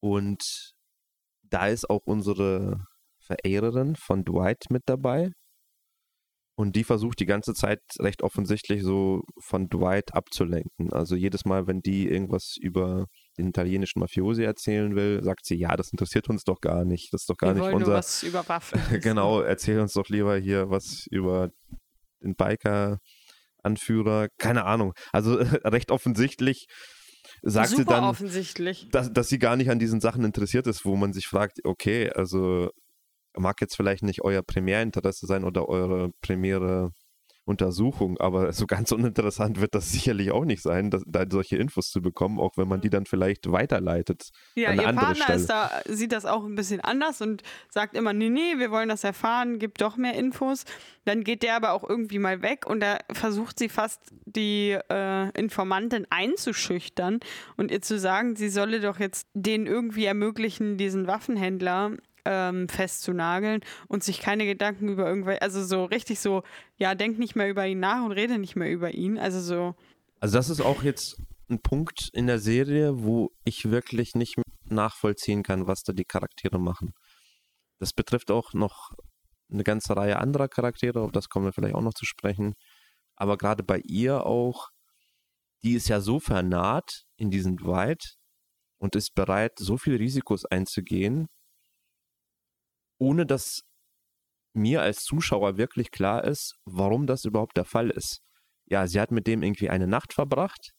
und 0.01 0.73
da 1.43 1.67
ist 1.67 1.89
auch 1.89 2.01
unsere 2.05 2.86
Verehrerin 3.19 3.95
von 3.95 4.23
Dwight 4.23 4.65
mit 4.69 4.84
dabei. 4.86 5.31
Und 6.58 6.77
die 6.77 6.86
versucht 6.86 7.19
die 7.19 7.25
ganze 7.25 7.53
Zeit 7.53 7.81
recht 7.99 8.23
offensichtlich 8.23 8.81
so 8.81 9.23
von 9.39 9.67
Dwight 9.67 10.13
abzulenken. 10.13 10.93
Also 10.93 11.15
jedes 11.15 11.43
Mal, 11.43 11.67
wenn 11.67 11.81
die 11.81 12.08
irgendwas 12.08 12.55
über 12.58 13.08
den 13.38 13.49
italienischen 13.49 13.99
Mafiosi 13.99 14.43
erzählen 14.43 14.95
will, 14.95 15.21
sagt 15.21 15.45
sie, 15.45 15.55
ja, 15.55 15.75
das 15.75 15.91
interessiert 15.91 16.29
uns 16.29 16.45
doch 16.45 16.62
gar 16.62 16.86
nicht. 16.86 17.12
Das 17.12 17.23
ist 17.23 17.29
doch 17.29 17.36
gar 17.36 17.49
Wir 17.49 17.55
nicht 17.55 17.63
wollen 17.63 17.71
nur 17.73 17.81
unser. 17.81 17.93
was 17.95 18.23
über 18.23 18.47
Waffen. 18.47 18.79
genau, 19.01 19.41
erzähl 19.41 19.81
uns 19.81 19.91
doch 19.93 20.08
lieber 20.08 20.38
hier 20.38 20.69
was 20.69 21.08
über 21.12 21.49
den 22.23 22.36
Biker-Anführer. 22.36 24.28
Keine 24.38 24.65
Ahnung. 24.65 24.93
Also 25.12 25.36
recht 25.63 25.91
offensichtlich 25.91 26.67
sagt 27.41 27.69
Super 27.69 27.82
sie 27.82 27.86
dann, 27.86 28.04
offensichtlich. 28.06 28.89
dass, 28.91 29.12
dass 29.12 29.30
sie 29.30 29.39
gar 29.39 29.56
nicht 29.56 29.69
an 29.69 29.80
diesen 29.80 30.01
Sachen 30.01 30.23
interessiert 30.23 30.67
ist, 30.67 30.86
wo 30.86 30.95
man 30.95 31.13
sich 31.13 31.28
fragt, 31.28 31.60
okay, 31.63 32.10
also 32.12 32.69
mag 33.38 33.60
jetzt 33.62 33.75
vielleicht 33.75 34.04
nicht 34.04 34.23
euer 34.23 34.41
Primärinteresse 34.41 35.28
sein 35.28 35.43
oder 35.43 35.67
eure 35.67 36.10
primäre 36.21 36.91
Untersuchung, 37.45 38.17
aber 38.19 38.51
so 38.53 38.65
ganz 38.65 38.91
uninteressant 38.91 39.62
wird 39.62 39.75
das 39.75 39.91
sicherlich 39.91 40.31
auch 40.31 40.45
nicht 40.45 40.63
sein, 40.63 40.89
dass, 40.89 41.03
da 41.05 41.25
solche 41.29 41.58
Infos 41.58 41.91
zu 41.91 42.01
bekommen, 42.01 42.39
auch 42.39 42.58
wenn 42.58 42.67
man 42.67 42.81
die 42.81 42.89
dann 42.89 43.05
vielleicht 43.05 43.51
weiterleitet. 43.51 44.29
Ja, 44.55 44.69
an 44.69 44.79
ihr 44.79 44.88
andere 44.88 45.05
Partner 45.05 45.25
Stelle. 45.25 45.45
da, 45.47 45.69
sieht 45.86 46.12
das 46.12 46.25
auch 46.25 46.43
ein 46.43 46.55
bisschen 46.55 46.81
anders 46.81 47.21
und 47.21 47.43
sagt 47.69 47.95
immer, 47.95 48.13
nee, 48.13 48.29
nee, 48.29 48.58
wir 48.58 48.71
wollen 48.71 48.89
das 48.89 49.03
erfahren, 49.03 49.60
gibt 49.60 49.81
doch 49.81 49.95
mehr 49.95 50.15
Infos. 50.15 50.65
Dann 51.05 51.23
geht 51.23 51.43
der 51.43 51.55
aber 51.55 51.73
auch 51.73 51.88
irgendwie 51.88 52.17
mal 52.17 52.41
weg 52.41 52.65
und 52.65 52.79
da 52.79 52.97
versucht 53.12 53.60
sie 53.60 53.69
fast 53.69 54.01
die 54.25 54.77
äh, 54.89 55.29
Informantin 55.39 56.08
einzuschüchtern 56.10 57.19
und 57.58 57.69
ihr 57.69 57.84
zu 57.84 57.99
sagen, 57.99 58.36
sie 58.36 58.49
solle 58.49 58.79
doch 58.79 58.99
jetzt 58.99 59.27
denen 59.34 59.67
irgendwie 59.67 60.05
ermöglichen, 60.05 60.77
diesen 60.77 61.05
Waffenhändler 61.05 61.91
ähm, 62.25 62.67
festzunageln 62.67 63.61
und 63.88 64.03
sich 64.03 64.19
keine 64.19 64.45
Gedanken 64.45 64.89
über 64.89 65.07
irgendwelche, 65.07 65.41
also 65.41 65.63
so 65.63 65.85
richtig 65.85 66.19
so, 66.19 66.43
ja, 66.77 66.95
denk 66.95 67.19
nicht 67.19 67.35
mehr 67.35 67.49
über 67.49 67.65
ihn 67.65 67.79
nach 67.79 68.03
und 68.03 68.11
rede 68.11 68.38
nicht 68.38 68.55
mehr 68.55 68.71
über 68.71 68.93
ihn. 68.93 69.17
Also 69.17 69.39
so, 69.39 69.75
Also 70.19 70.38
das 70.38 70.49
ist 70.49 70.61
auch 70.61 70.83
jetzt 70.83 71.21
ein 71.49 71.61
Punkt 71.61 72.09
in 72.13 72.27
der 72.27 72.39
Serie, 72.39 73.03
wo 73.03 73.29
ich 73.43 73.69
wirklich 73.69 74.15
nicht 74.15 74.35
nachvollziehen 74.65 75.43
kann, 75.43 75.67
was 75.67 75.83
da 75.83 75.93
die 75.93 76.05
Charaktere 76.05 76.59
machen. 76.59 76.93
Das 77.79 77.93
betrifft 77.93 78.31
auch 78.31 78.53
noch 78.53 78.91
eine 79.51 79.63
ganze 79.63 79.95
Reihe 79.95 80.17
anderer 80.17 80.47
Charaktere, 80.47 81.01
auf 81.01 81.11
das 81.11 81.29
kommen 81.29 81.45
wir 81.45 81.53
vielleicht 81.53 81.75
auch 81.75 81.81
noch 81.81 81.93
zu 81.93 82.05
sprechen. 82.05 82.55
Aber 83.15 83.38
gerade 83.38 83.63
bei 83.63 83.79
ihr 83.85 84.25
auch, 84.25 84.69
die 85.63 85.73
ist 85.73 85.88
ja 85.88 86.01
so 86.01 86.19
vernarrt 86.19 87.03
in 87.17 87.29
diesen 87.29 87.63
Wald 87.63 88.15
und 88.77 88.95
ist 88.95 89.13
bereit, 89.15 89.53
so 89.57 89.77
viel 89.77 89.95
Risikos 89.95 90.45
einzugehen, 90.45 91.27
ohne 92.97 93.25
dass 93.25 93.62
mir 94.53 94.81
als 94.81 95.03
Zuschauer 95.03 95.58
wirklich 95.58 95.91
klar 95.91 96.23
ist, 96.23 96.55
warum 96.65 97.08
das 97.08 97.25
überhaupt 97.25 97.58
der 97.58 97.65
Fall 97.65 97.89
ist. 97.89 98.21
Ja, 98.67 98.88
sie 98.88 98.99
hat 98.99 99.12
mit 99.12 99.27
dem 99.27 99.43
irgendwie 99.43 99.69
eine 99.69 99.88
Nacht 99.88 100.13
verbracht. 100.13 100.71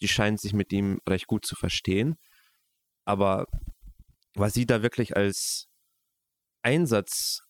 Sie 0.00 0.08
scheint 0.08 0.40
sich 0.40 0.52
mit 0.52 0.72
ihm 0.72 1.00
recht 1.08 1.26
gut 1.26 1.44
zu 1.44 1.54
verstehen. 1.56 2.16
Aber 3.04 3.46
was 4.34 4.54
sie 4.54 4.64
da 4.64 4.82
wirklich 4.82 5.16
als 5.16 5.66
Einsatz 6.62 7.40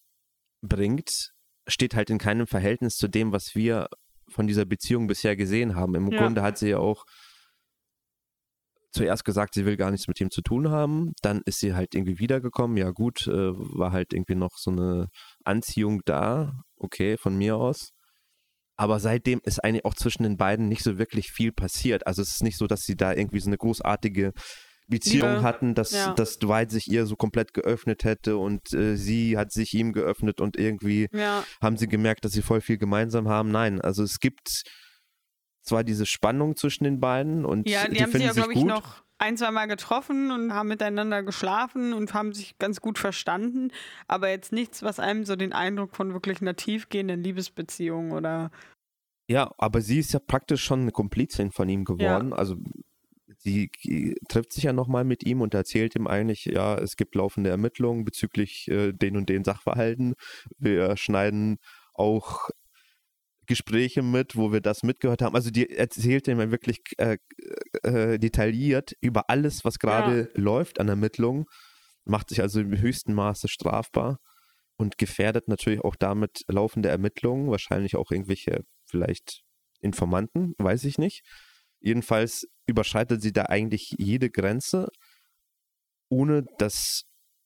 bringt, 0.63 1.33
steht 1.69 1.95
halt 1.95 2.11
in 2.11 2.19
keinem 2.19 2.47
Verhältnis 2.47 2.97
zu 2.97 3.09
dem, 3.09 3.33
was 3.33 3.55
wir 3.55 3.89
von 4.29 4.47
dieser 4.47 4.65
Beziehung 4.65 5.07
bisher 5.07 5.37
gesehen 5.37 5.75
haben. 5.77 5.95
Im 5.95 6.11
Ja. 6.11 6.19
Grunde 6.19 6.43
hat 6.43 6.59
sie 6.59 6.71
ja 6.71 6.79
auch 6.79 7.05
zuerst 8.93 9.25
gesagt, 9.25 9.55
sie 9.55 9.67
will 9.67 9.77
gar 9.77 9.91
nichts 9.91 10.09
mit 10.09 10.21
ihm 10.21 10.31
zu 10.31 10.43
tun 10.43 10.71
haben. 10.71 11.13
Dann 11.23 11.43
ist 11.47 11.61
sie 11.61 11.75
halt 11.75 11.95
irgendwie 11.95 12.19
wiedergekommen. 12.19 12.77
Ja 12.77 12.91
gut, 12.91 13.27
äh, 13.27 13.33
war 13.53 13.93
halt 13.93 14.13
irgendwie 14.13 14.35
noch 14.35 14.57
so 14.57 14.71
eine 14.71 15.09
Anziehung 15.45 16.01
da. 16.05 16.53
Okay, 16.77 17.17
von 17.19 17.37
mir 17.37 17.57
aus. 17.57 17.91
Aber 18.77 18.99
seitdem 18.99 19.41
ist 19.45 19.63
eigentlich 19.63 19.85
auch 19.85 19.95
zwischen 19.95 20.23
den 20.23 20.37
beiden 20.39 20.69
nicht 20.69 20.83
so 20.83 20.99
wirklich 20.99 21.31
viel 21.33 21.53
passiert. 21.53 22.07
Also 22.07 22.23
es 22.23 22.31
ist 22.31 22.43
nicht 22.43 22.57
so, 22.57 22.67
dass 22.67 22.81
sie 22.81 22.97
da 22.97 23.13
irgendwie 23.13 23.41
so 23.41 23.51
eine 23.51 23.59
großartige 23.59 24.33
Beziehung 24.89 25.29
Liebe. 25.29 25.43
hatten, 25.43 25.75
dass, 25.75 25.93
Ja. 25.93 26.15
dass 26.15 26.39
Dwight 26.39 26.71
sich 26.71 26.89
ihr 26.91 27.07
so 27.07 27.15
komplett 27.15 27.55
geöffnet 27.55 28.05
hätte 28.05 28.37
und 28.39 28.73
äh, 28.73 28.97
sie 28.97 29.37
hat 29.37 29.53
sich 29.53 29.73
ihm 29.75 29.93
geöffnet 29.93 30.41
und 30.41 30.57
irgendwie 30.57 31.09
ja. 31.13 31.45
haben 31.63 31.77
sie 31.77 31.87
gemerkt, 31.89 32.25
dass 32.25 32.33
sie 32.33 32.43
voll 32.43 32.61
viel 32.61 32.79
gemeinsam 32.79 33.29
haben. 33.29 33.51
Nein, 33.51 33.81
also 33.81 34.03
es 34.03 34.19
gibt 34.19 34.63
zwar 35.63 35.85
diese 35.85 36.07
Spannung 36.07 36.57
zwischen 36.57 36.85
den 36.85 37.01
beiden 37.01 37.45
und 37.45 37.69
Ja, 37.69 37.87
die, 37.87 37.95
die, 37.95 38.03
haben 38.03 38.13
sich 38.13 38.23
ja, 38.23 38.33
glaube 38.33 38.53
ich, 38.53 38.65
noch 38.65 39.03
ein, 39.19 39.37
zwei 39.37 39.51
Mal 39.51 39.67
getroffen 39.67 40.31
und 40.31 40.55
haben 40.55 40.69
miteinander 40.69 41.23
geschlafen 41.23 41.93
und 41.93 42.15
haben 42.15 42.33
sich 42.33 42.59
ganz 42.59 42.81
gut 42.81 42.99
verstanden. 42.99 43.71
Aber 44.09 44.31
jetzt 44.31 44.53
nichts, 44.53 44.83
was 44.83 44.99
einem 44.99 45.25
so 45.25 45.37
den 45.37 45.53
Eindruck 45.53 45.95
von 45.95 46.15
wirklich 46.15 46.41
einer 46.41 46.57
tiefgehenden 46.57 47.23
Liebesbeziehung 47.23 48.13
oder. 48.13 48.51
Ja, 49.29 49.53
aber 49.59 49.83
sie 49.83 49.99
ist 49.99 50.13
ja 50.13 50.21
praktisch 50.21 50.65
schon 50.65 50.81
eine 50.81 50.93
Komplizin 50.93 51.53
von 51.53 51.69
ihm 51.69 51.85
geworden. 51.85 52.33
Also 52.33 52.57
sie 53.37 53.71
trifft 54.29 54.53
sich 54.53 54.65
ja 54.65 54.73
nochmal 54.73 55.05
mit 55.05 55.25
ihm 55.25 55.43
und 55.43 55.55
erzählt 55.55 55.95
ihm 55.97 56.07
eigentlich, 56.07 56.47
ja, 56.47 56.77
es 56.77 56.97
gibt 56.97 57.15
laufende 57.15 57.51
Ermittlungen 57.51 58.05
bezüglich 58.05 58.69
äh, 58.69 58.93
den 58.93 59.17
und 59.17 59.29
den 59.29 59.45
Sachverhalten. 59.45 60.15
Wir 60.59 60.97
schneiden 60.97 61.59
auch 61.95 62.49
Gespräche 63.51 64.03
mit, 64.03 64.37
wo 64.37 64.53
wir 64.53 64.61
das 64.61 64.85
mitgehört 64.85 65.23
haben. 65.23 65.35
Also 65.35 65.51
die 65.51 65.69
erzählt 65.69 66.29
ihm 66.29 66.39
ja 66.39 66.53
wirklich 66.53 66.81
äh, 66.99 67.19
äh, 67.83 68.17
detailliert 68.17 68.93
über 69.01 69.29
alles, 69.29 69.65
was 69.65 69.81
gerade 69.81 70.31
läuft 70.35 70.79
an 70.79 70.89
Ermittlungen, 70.89 71.47
macht 72.05 72.29
sich 72.29 72.43
also 72.43 72.61
im 72.61 72.81
höchsten 72.81 73.13
Maße 73.13 73.49
strafbar 73.49 74.19
und 74.77 74.99
gefährdet 74.99 75.49
natürlich 75.49 75.81
auch 75.81 75.97
damit 75.97 76.43
laufende 76.47 76.91
Ermittlungen, 76.91 77.51
wahrscheinlich 77.51 77.97
auch 77.97 78.13
irgendwelche 78.13 78.63
vielleicht 78.89 79.43
Informanten, 79.81 80.55
weiß 80.59 80.85
ich 80.85 80.97
nicht. 80.99 81.23
Jedenfalls 81.81 82.47
überschreitet 82.67 83.21
sie 83.21 83.33
da 83.33 83.47
eigentlich 83.47 83.97
jede 83.99 84.31
Grenze, 84.31 84.91
ohne 86.09 86.45
dass 86.59 87.03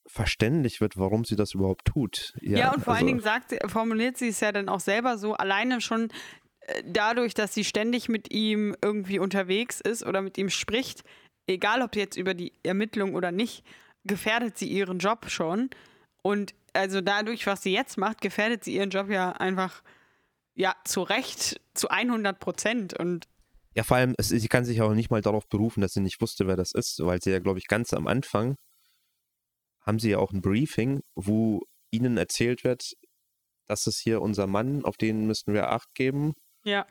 verständlich 0.06 0.80
wird, 0.80 0.96
warum 0.96 1.24
sie 1.24 1.36
das 1.36 1.54
überhaupt 1.54 1.86
tut. 1.86 2.34
Ja, 2.40 2.72
und 2.72 2.82
vor 2.84 2.92
also- 2.92 2.98
allen 2.98 3.06
Dingen 3.06 3.20
sagt, 3.20 3.50
sie- 3.50 3.58
formuliert 3.66 4.16
sie 4.16 4.28
es 4.28 4.40
ja 4.40 4.52
dann 4.52 4.68
auch 4.68 4.80
selber 4.80 5.18
so, 5.18 5.34
alleine 5.34 5.80
schon 5.80 6.10
äh, 6.66 6.82
dadurch, 6.86 7.34
dass 7.34 7.52
sie 7.54 7.64
ständig 7.64 8.08
mit 8.08 8.32
ihm 8.32 8.76
irgendwie 8.82 9.18
unterwegs 9.18 9.80
ist 9.80 10.04
oder 10.04 10.22
mit 10.22 10.38
ihm 10.38 10.50
spricht, 10.50 11.02
egal 11.46 11.82
ob 11.82 11.94
jetzt 11.96 12.16
über 12.16 12.34
die 12.34 12.52
Ermittlung 12.62 13.14
oder 13.14 13.32
nicht, 13.32 13.64
gefährdet 14.04 14.56
sie 14.58 14.68
ihren 14.68 14.98
Job 14.98 15.30
schon. 15.30 15.70
Und 16.22 16.54
also 16.72 17.00
dadurch, 17.00 17.46
was 17.46 17.62
sie 17.62 17.72
jetzt 17.72 17.98
macht, 17.98 18.20
gefährdet 18.20 18.64
sie 18.64 18.74
ihren 18.76 18.90
Job 18.90 19.10
ja 19.10 19.32
einfach, 19.32 19.82
ja, 20.54 20.74
zu 20.84 21.02
Recht, 21.02 21.60
zu 21.74 21.88
100 21.90 22.38
Prozent. 22.40 22.94
Und 22.98 23.26
Ja, 23.74 23.82
vor 23.82 23.96
allem, 23.98 24.14
es, 24.18 24.28
sie 24.28 24.48
kann 24.48 24.64
sich 24.64 24.80
auch 24.80 24.94
nicht 24.94 25.10
mal 25.10 25.20
darauf 25.20 25.46
berufen, 25.48 25.80
dass 25.82 25.92
sie 25.92 26.00
nicht 26.00 26.20
wusste, 26.20 26.46
wer 26.46 26.56
das 26.56 26.72
ist, 26.72 26.98
weil 27.04 27.20
sie 27.20 27.30
ja, 27.30 27.40
glaube 27.40 27.58
ich, 27.58 27.66
ganz 27.68 27.92
am 27.92 28.06
Anfang 28.06 28.54
haben 29.86 29.98
sie 29.98 30.10
ja 30.10 30.18
auch 30.18 30.32
ein 30.32 30.40
Briefing, 30.40 31.00
wo 31.14 31.60
ihnen 31.90 32.16
erzählt 32.16 32.64
wird, 32.64 32.92
das 33.66 33.86
ist 33.86 34.00
hier 34.00 34.20
unser 34.22 34.46
Mann, 34.46 34.84
auf 34.84 34.96
den 34.96 35.26
müssten 35.26 35.52
wir 35.54 35.70
Acht 35.70 35.94
geben. 35.94 36.34
ja. 36.64 36.86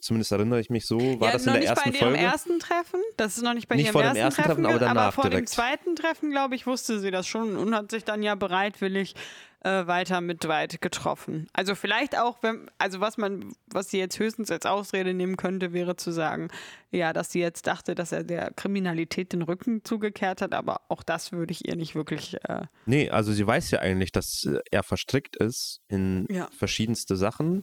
Zumindest 0.00 0.32
erinnere 0.32 0.58
ich 0.58 0.70
mich 0.70 0.86
so, 0.86 0.98
war 1.20 1.28
ja, 1.28 1.32
das 1.34 1.44
noch 1.44 1.54
in 1.54 1.60
der 1.60 1.60
nicht 1.60 1.68
ersten 1.68 1.90
bei 1.90 1.98
ihrem 1.98 2.08
Folge? 2.08 2.18
ersten 2.24 2.58
Treffen. 2.60 3.00
Das 3.18 3.36
ist 3.36 3.42
noch 3.42 3.52
nicht 3.52 3.68
bei 3.68 3.74
Nicht 3.76 3.84
ihrem 3.86 3.92
vor 3.92 4.02
dem 4.02 4.16
ersten, 4.16 4.42
Treffen, 4.42 4.62
ge- 4.62 4.70
aber 4.70 4.78
danach 4.78 5.12
vor 5.12 5.24
dem 5.24 5.30
direkt. 5.32 5.50
zweiten 5.50 5.96
Treffen, 5.96 6.30
glaube 6.30 6.54
ich, 6.54 6.66
wusste 6.66 6.98
sie 6.98 7.10
das 7.10 7.26
schon 7.26 7.58
und 7.58 7.74
hat 7.74 7.90
sich 7.90 8.04
dann 8.04 8.22
ja 8.22 8.36
bereitwillig 8.36 9.14
äh, 9.62 9.86
weiter 9.86 10.20
mit 10.20 10.42
Dwight 10.44 10.80
getroffen. 10.80 11.46
Also 11.52 11.74
vielleicht 11.74 12.18
auch, 12.18 12.38
wenn, 12.42 12.70
also 12.78 13.00
was 13.00 13.18
man, 13.18 13.52
was 13.66 13.90
sie 13.90 13.98
jetzt 13.98 14.18
höchstens 14.18 14.50
als 14.50 14.64
Ausrede 14.66 15.12
nehmen 15.14 15.36
könnte, 15.36 15.72
wäre 15.72 15.96
zu 15.96 16.12
sagen, 16.12 16.48
ja, 16.90 17.12
dass 17.12 17.30
sie 17.30 17.40
jetzt 17.40 17.66
dachte, 17.66 17.94
dass 17.94 18.12
er 18.12 18.24
der 18.24 18.52
Kriminalität 18.52 19.32
den 19.32 19.42
Rücken 19.42 19.84
zugekehrt 19.84 20.40
hat, 20.42 20.54
aber 20.54 20.80
auch 20.88 21.02
das 21.02 21.32
würde 21.32 21.52
ich 21.52 21.68
ihr 21.68 21.76
nicht 21.76 21.94
wirklich. 21.94 22.36
Äh, 22.44 22.66
Nee, 22.86 23.10
also 23.10 23.32
sie 23.32 23.46
weiß 23.46 23.70
ja 23.70 23.80
eigentlich, 23.80 24.12
dass 24.12 24.44
äh, 24.44 24.60
er 24.70 24.82
verstrickt 24.82 25.36
ist 25.36 25.80
in 25.88 26.26
Ja. 26.30 26.48
verschiedenste 26.56 27.16
Sachen. 27.16 27.62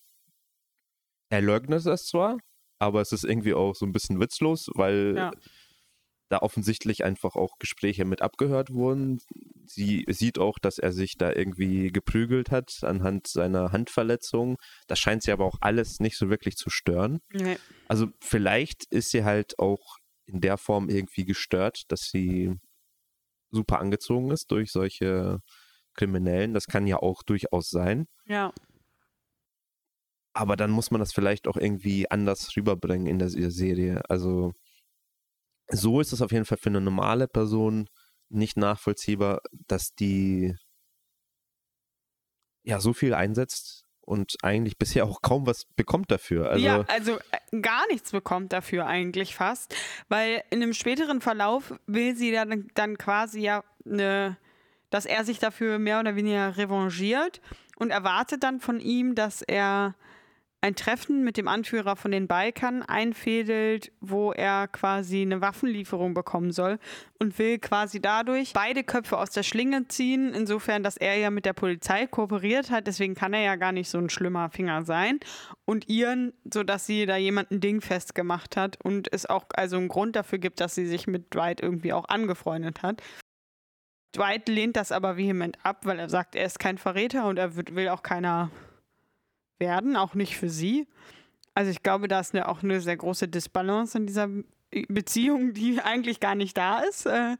Er 1.29 1.41
leugnet 1.41 1.85
es 1.85 2.05
zwar, 2.05 2.37
aber 2.79 3.01
es 3.01 3.11
ist 3.11 3.25
irgendwie 3.25 3.53
auch 3.53 3.73
so 3.75 3.85
ein 3.85 3.91
bisschen 3.91 4.19
witzlos, 4.19 4.69
weil 4.75 5.15
Ja. 5.17 5.31
Da 6.29 6.39
offensichtlich 6.39 7.03
einfach 7.03 7.35
auch 7.35 7.57
Gespräche 7.59 8.05
mit 8.05 8.21
abgehört 8.21 8.73
wurden. 8.73 9.19
Sie 9.65 10.05
sieht 10.09 10.39
auch, 10.39 10.59
dass 10.59 10.77
er 10.77 10.91
sich 10.91 11.17
da 11.17 11.31
irgendwie 11.31 11.91
geprügelt 11.91 12.51
hat 12.51 12.79
anhand 12.81 13.27
seiner 13.27 13.71
Handverletzung. 13.71 14.57
Das 14.87 14.99
scheint 14.99 15.23
sie 15.23 15.31
aber 15.31 15.45
auch 15.45 15.57
alles 15.61 15.99
nicht 15.99 16.17
so 16.17 16.29
wirklich 16.29 16.57
zu 16.57 16.69
stören. 16.69 17.19
nee. 17.31 17.57
Also 17.87 18.07
vielleicht 18.19 18.83
ist 18.85 19.11
sie 19.11 19.23
halt 19.23 19.59
auch 19.59 19.97
in 20.25 20.41
der 20.41 20.57
Form 20.57 20.89
irgendwie 20.89 21.23
gestört, 21.23 21.83
dass 21.87 22.01
sie 22.01 22.53
super 23.49 23.79
angezogen 23.79 24.31
ist 24.31 24.51
durch 24.51 24.71
solche 24.71 25.39
Kriminellen. 25.93 26.53
Das 26.53 26.67
kann 26.67 26.85
ja 26.85 26.97
auch 26.97 27.23
durchaus 27.23 27.69
sein. 27.69 28.07
Ja. 28.25 28.53
Aber 30.33 30.55
dann 30.55 30.69
muss 30.69 30.91
man 30.91 30.99
das 30.99 31.13
vielleicht 31.13 31.47
auch 31.47 31.57
irgendwie 31.57 32.11
anders 32.11 32.55
rüberbringen 32.55 33.07
in 33.07 33.19
der 33.19 33.29
der 33.29 33.51
Serie. 33.51 34.01
Also 34.09 34.53
so 35.69 35.99
ist 35.99 36.13
es 36.13 36.21
auf 36.21 36.31
jeden 36.31 36.45
Fall 36.45 36.57
für 36.57 36.69
eine 36.69 36.81
normale 36.81 37.27
Person 37.27 37.89
nicht 38.29 38.57
nachvollziehbar, 38.57 39.41
dass 39.67 39.93
die 39.93 40.55
ja 42.63 42.79
so 42.79 42.93
viel 42.93 43.13
einsetzt 43.13 43.85
und 44.01 44.35
eigentlich 44.41 44.77
bisher 44.79 45.05
auch 45.05 45.21
kaum 45.21 45.45
was 45.45 45.65
bekommt 45.75 46.11
dafür. 46.11 46.49
Also 46.49 46.65
ja, 46.65 46.81
also 46.87 47.19
äh, 47.31 47.59
gar 47.61 47.85
nichts 47.87 48.11
bekommt 48.11 48.53
dafür 48.53 48.85
eigentlich 48.87 49.35
fast, 49.35 49.75
weil 50.09 50.43
in 50.49 50.61
einem 50.61 50.73
späteren 50.73 51.21
Verlauf 51.21 51.73
will 51.85 52.15
sie 52.15 52.31
dann, 52.31 52.67
dann 52.73 52.97
quasi 52.97 53.41
ja 53.41 53.63
eine, 53.85 54.37
dass 54.89 55.05
er 55.05 55.25
sich 55.25 55.39
dafür 55.39 55.79
mehr 55.79 55.99
oder 55.99 56.15
weniger 56.15 56.57
revanchiert 56.57 57.41
und 57.77 57.91
erwartet 57.91 58.43
dann 58.43 58.59
von 58.59 58.79
ihm, 58.79 59.15
dass 59.15 59.41
er 59.41 59.95
ein 60.61 60.75
Treffen 60.75 61.23
mit 61.23 61.37
dem 61.37 61.47
Anführer 61.47 61.95
von 61.95 62.11
den 62.11 62.27
Balkan 62.27 62.81
einfädelt, 62.81 63.91
wo 64.01 64.31
er 64.31 64.67
quasi 64.67 65.21
eine 65.21 65.39
Waffenlieferung 65.39 66.15
bekommen 66.15 66.51
soll 66.51 66.79
und 67.19 67.37
will 67.37 67.59
quasi 67.59 68.01
dadurch 68.01 68.53
beide 68.53 68.83
Köpfe 68.83 69.19
aus 69.19 69.29
der 69.29 69.43
Schlinge 69.43 69.87
ziehen, 69.87 70.33
insofern, 70.33 70.81
dass 70.81 70.97
er 70.97 71.15
ja 71.17 71.29
mit 71.29 71.45
der 71.45 71.53
Polizei 71.53 72.07
kooperiert 72.07 72.71
hat, 72.71 72.87
deswegen 72.87 73.13
kann 73.13 73.33
er 73.33 73.41
ja 73.41 73.55
gar 73.55 73.71
nicht 73.71 73.89
so 73.89 73.99
ein 73.99 74.09
schlimmer 74.09 74.49
Finger 74.49 74.83
sein 74.83 75.19
und 75.65 75.89
ihren, 75.89 76.33
sodass 76.51 76.87
sie 76.87 77.05
da 77.05 77.17
jemanden 77.17 77.59
Ding 77.59 77.81
festgemacht 77.81 78.57
hat 78.57 78.83
und 78.83 79.13
es 79.13 79.27
auch 79.27 79.45
also 79.53 79.77
einen 79.77 79.89
Grund 79.89 80.15
dafür 80.15 80.39
gibt, 80.39 80.59
dass 80.59 80.73
sie 80.73 80.87
sich 80.87 81.05
mit 81.05 81.33
Dwight 81.35 81.61
irgendwie 81.61 81.93
auch 81.93 82.09
angefreundet 82.09 82.81
hat. 82.81 83.03
Dwight 84.15 84.49
lehnt 84.49 84.75
das 84.75 84.91
aber 84.91 85.17
vehement 85.17 85.57
ab, 85.61 85.85
weil 85.85 85.99
er 85.99 86.09
sagt, 86.09 86.35
er 86.35 86.45
ist 86.45 86.57
kein 86.57 86.79
Verräter 86.79 87.27
und 87.27 87.37
er 87.37 87.55
will 87.55 87.89
auch 87.89 88.01
keiner 88.01 88.49
werden, 89.59 89.95
auch 89.95 90.13
nicht 90.13 90.37
für 90.37 90.49
sie. 90.49 90.87
Also 91.53 91.71
ich 91.71 91.83
glaube, 91.83 92.07
da 92.07 92.19
ist 92.19 92.35
eine, 92.35 92.47
auch 92.47 92.63
eine 92.63 92.81
sehr 92.81 92.97
große 92.97 93.27
Disbalance 93.27 93.97
in 93.97 94.07
dieser 94.07 94.29
Beziehung, 94.89 95.53
die 95.53 95.79
eigentlich 95.83 96.19
gar 96.19 96.35
nicht 96.35 96.57
da 96.57 96.79
ist. 96.79 97.05
Äh, 97.05 97.37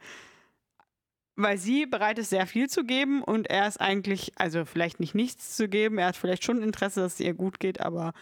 weil 1.38 1.59
sie 1.59 1.86
bereit 1.86 2.18
ist, 2.18 2.32
sehr 2.32 2.47
viel 2.47 2.68
zu 2.68 2.84
geben 2.84 3.24
und 3.24 3.47
er 3.47 3.68
ist 3.68 3.80
eigentlich, 3.80 4.32
also 4.38 4.65
vielleicht 4.65 4.99
nicht 4.99 5.13
nichts 5.13 5.55
zu 5.55 5.70
geben, 5.70 5.99
er 5.99 6.07
hat 6.07 6.18
vielleicht 6.18 6.43
schon 6.43 6.63
Interesse, 6.63 6.99
dass 7.01 7.13
es 7.13 7.20
ihr 7.20 7.36
gut 7.36 7.59
geht, 7.59 7.80
aber. 7.80 8.13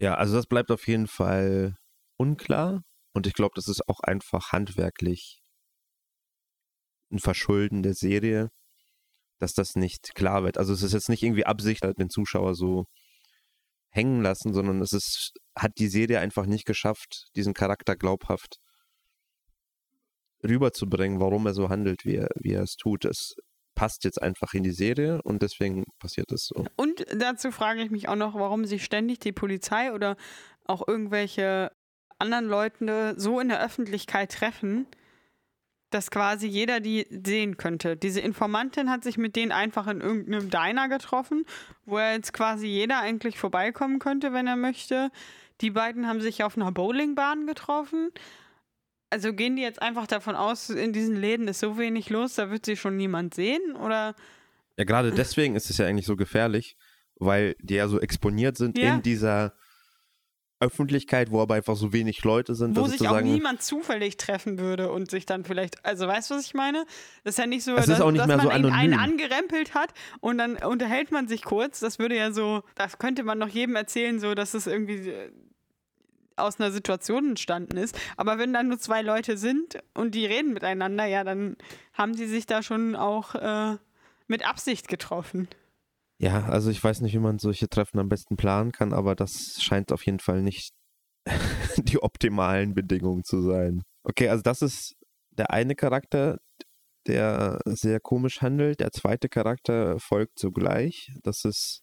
Ja, 0.00 0.14
also 0.14 0.34
das 0.34 0.46
bleibt 0.46 0.72
auf 0.72 0.88
jeden 0.88 1.06
Fall 1.06 1.76
unklar 2.16 2.82
und 3.14 3.28
ich 3.28 3.34
glaube, 3.34 3.52
das 3.54 3.68
ist 3.68 3.88
auch 3.88 4.00
einfach 4.00 4.50
handwerklich 4.50 5.40
ein 7.12 7.20
Verschulden 7.20 7.84
der 7.84 7.94
Serie, 7.94 8.50
dass 9.38 9.54
das 9.54 9.76
nicht 9.76 10.14
klar 10.16 10.42
wird. 10.42 10.58
Also 10.58 10.72
es 10.72 10.82
ist 10.82 10.94
jetzt 10.94 11.08
nicht 11.08 11.22
irgendwie 11.22 11.46
Absicht, 11.46 11.84
den 11.84 12.10
Zuschauer 12.10 12.56
so 12.56 12.86
hängen 13.92 14.22
lassen, 14.22 14.52
sondern 14.52 14.80
es 14.80 14.92
ist, 14.92 15.32
hat 15.56 15.72
die 15.78 15.88
Serie 15.88 16.20
einfach 16.20 16.46
nicht 16.46 16.64
geschafft, 16.64 17.28
diesen 17.36 17.54
Charakter 17.54 17.94
glaubhaft 17.94 18.56
rüberzubringen, 20.44 21.20
warum 21.20 21.46
er 21.46 21.54
so 21.54 21.68
handelt, 21.68 22.04
wie 22.04 22.16
er, 22.16 22.28
wie 22.40 22.52
er 22.52 22.62
es 22.62 22.76
tut. 22.76 23.04
Es 23.04 23.36
passt 23.74 24.04
jetzt 24.04 24.20
einfach 24.20 24.54
in 24.54 24.62
die 24.62 24.72
Serie 24.72 25.20
und 25.22 25.42
deswegen 25.42 25.84
passiert 25.98 26.32
es 26.32 26.46
so. 26.46 26.64
Und 26.76 27.06
dazu 27.14 27.50
frage 27.50 27.82
ich 27.82 27.90
mich 27.90 28.08
auch 28.08 28.16
noch, 28.16 28.34
warum 28.34 28.64
sich 28.64 28.84
ständig 28.84 29.20
die 29.20 29.32
Polizei 29.32 29.92
oder 29.92 30.16
auch 30.64 30.86
irgendwelche 30.86 31.70
anderen 32.18 32.46
Leute 32.46 33.14
so 33.16 33.40
in 33.40 33.48
der 33.48 33.64
Öffentlichkeit 33.64 34.32
treffen, 34.32 34.86
dass 35.94 36.10
quasi 36.10 36.46
jeder 36.46 36.80
die 36.80 37.06
sehen 37.10 37.56
könnte. 37.56 37.96
Diese 37.96 38.20
Informantin 38.20 38.90
hat 38.90 39.04
sich 39.04 39.18
mit 39.18 39.36
denen 39.36 39.52
einfach 39.52 39.86
in 39.86 40.00
irgendeinem 40.00 40.50
Diner 40.50 40.88
getroffen, 40.88 41.44
wo 41.84 41.98
er 41.98 42.14
jetzt 42.14 42.32
quasi 42.32 42.66
jeder 42.66 43.00
eigentlich 43.00 43.38
vorbeikommen 43.38 43.98
könnte, 43.98 44.32
wenn 44.32 44.46
er 44.46 44.56
möchte. 44.56 45.10
Die 45.60 45.70
beiden 45.70 46.08
haben 46.08 46.20
sich 46.20 46.42
auf 46.42 46.56
einer 46.56 46.72
Bowlingbahn 46.72 47.46
getroffen. 47.46 48.10
Also 49.10 49.32
gehen 49.32 49.56
die 49.56 49.62
jetzt 49.62 49.82
einfach 49.82 50.06
davon 50.06 50.34
aus, 50.34 50.70
in 50.70 50.92
diesen 50.92 51.16
Läden 51.16 51.46
ist 51.46 51.60
so 51.60 51.76
wenig 51.76 52.08
los, 52.08 52.34
da 52.34 52.50
wird 52.50 52.64
sie 52.64 52.76
schon 52.76 52.96
niemand 52.96 53.34
sehen? 53.34 53.76
Oder? 53.76 54.14
Ja, 54.78 54.84
gerade 54.84 55.12
deswegen 55.12 55.54
ist 55.54 55.68
es 55.68 55.78
ja 55.78 55.86
eigentlich 55.86 56.06
so 56.06 56.16
gefährlich, 56.16 56.76
weil 57.16 57.54
die 57.60 57.74
ja 57.74 57.88
so 57.88 58.00
exponiert 58.00 58.56
sind 58.56 58.78
ja. 58.78 58.94
in 58.94 59.02
dieser 59.02 59.54
Öffentlichkeit, 60.62 61.30
wo 61.30 61.42
aber 61.42 61.54
einfach 61.54 61.76
so 61.76 61.92
wenig 61.92 62.22
Leute 62.24 62.54
sind. 62.54 62.76
Wo 62.76 62.86
sich 62.86 63.06
auch 63.06 63.20
niemand 63.20 63.62
zufällig 63.62 64.16
treffen 64.16 64.58
würde 64.58 64.90
und 64.90 65.10
sich 65.10 65.26
dann 65.26 65.44
vielleicht, 65.44 65.84
also 65.84 66.06
weißt 66.06 66.30
du, 66.30 66.34
was 66.36 66.46
ich 66.46 66.54
meine? 66.54 66.84
Das 67.24 67.34
ist 67.34 67.38
ja 67.38 67.46
nicht 67.46 67.64
so, 67.64 67.74
dass, 67.74 67.86
dass 67.86 67.98
man 67.98 68.40
so 68.40 68.48
einen 68.48 68.94
angerempelt 68.94 69.74
hat 69.74 69.92
und 70.20 70.38
dann 70.38 70.56
unterhält 70.56 71.10
man 71.10 71.28
sich 71.28 71.42
kurz. 71.42 71.80
Das 71.80 71.98
würde 71.98 72.16
ja 72.16 72.32
so, 72.32 72.62
das 72.76 72.98
könnte 72.98 73.24
man 73.24 73.38
noch 73.38 73.48
jedem 73.48 73.76
erzählen, 73.76 74.20
so 74.20 74.34
dass 74.34 74.54
es 74.54 74.66
irgendwie 74.66 75.08
äh, 75.10 75.30
aus 76.36 76.60
einer 76.60 76.70
Situation 76.70 77.30
entstanden 77.30 77.76
ist. 77.76 77.98
Aber 78.16 78.38
wenn 78.38 78.52
dann 78.52 78.68
nur 78.68 78.78
zwei 78.78 79.02
Leute 79.02 79.36
sind 79.36 79.78
und 79.94 80.14
die 80.14 80.26
reden 80.26 80.52
miteinander, 80.52 81.04
ja, 81.06 81.24
dann 81.24 81.56
haben 81.92 82.14
die 82.14 82.26
sich 82.26 82.46
da 82.46 82.62
schon 82.62 82.96
auch 82.96 83.34
äh, 83.34 83.76
mit 84.26 84.46
Absicht 84.48 84.88
getroffen. 84.88 85.48
Ja, 86.22 86.44
also 86.44 86.70
ich 86.70 86.82
weiß 86.82 87.00
nicht, 87.00 87.14
wie 87.14 87.18
man 87.18 87.40
solche 87.40 87.68
Treffen 87.68 87.98
am 87.98 88.08
besten 88.08 88.36
planen 88.36 88.70
kann, 88.70 88.92
aber 88.92 89.16
das 89.16 89.60
scheint 89.60 89.90
auf 89.90 90.06
jeden 90.06 90.20
Fall 90.20 90.40
nicht 90.40 90.72
die 91.76 92.00
optimalen 92.00 92.74
Bedingungen 92.74 93.24
zu 93.24 93.42
sein. 93.42 93.82
Okay, 94.04 94.28
also 94.28 94.40
das 94.42 94.62
ist 94.62 94.94
der 95.32 95.50
eine 95.50 95.74
Charakter, 95.74 96.38
der 97.08 97.58
sehr 97.64 97.98
komisch 97.98 98.40
handelt. 98.40 98.78
Der 98.78 98.92
zweite 98.92 99.28
Charakter 99.28 99.98
folgt 99.98 100.38
sogleich. 100.38 101.12
Das 101.24 101.44
ist 101.44 101.82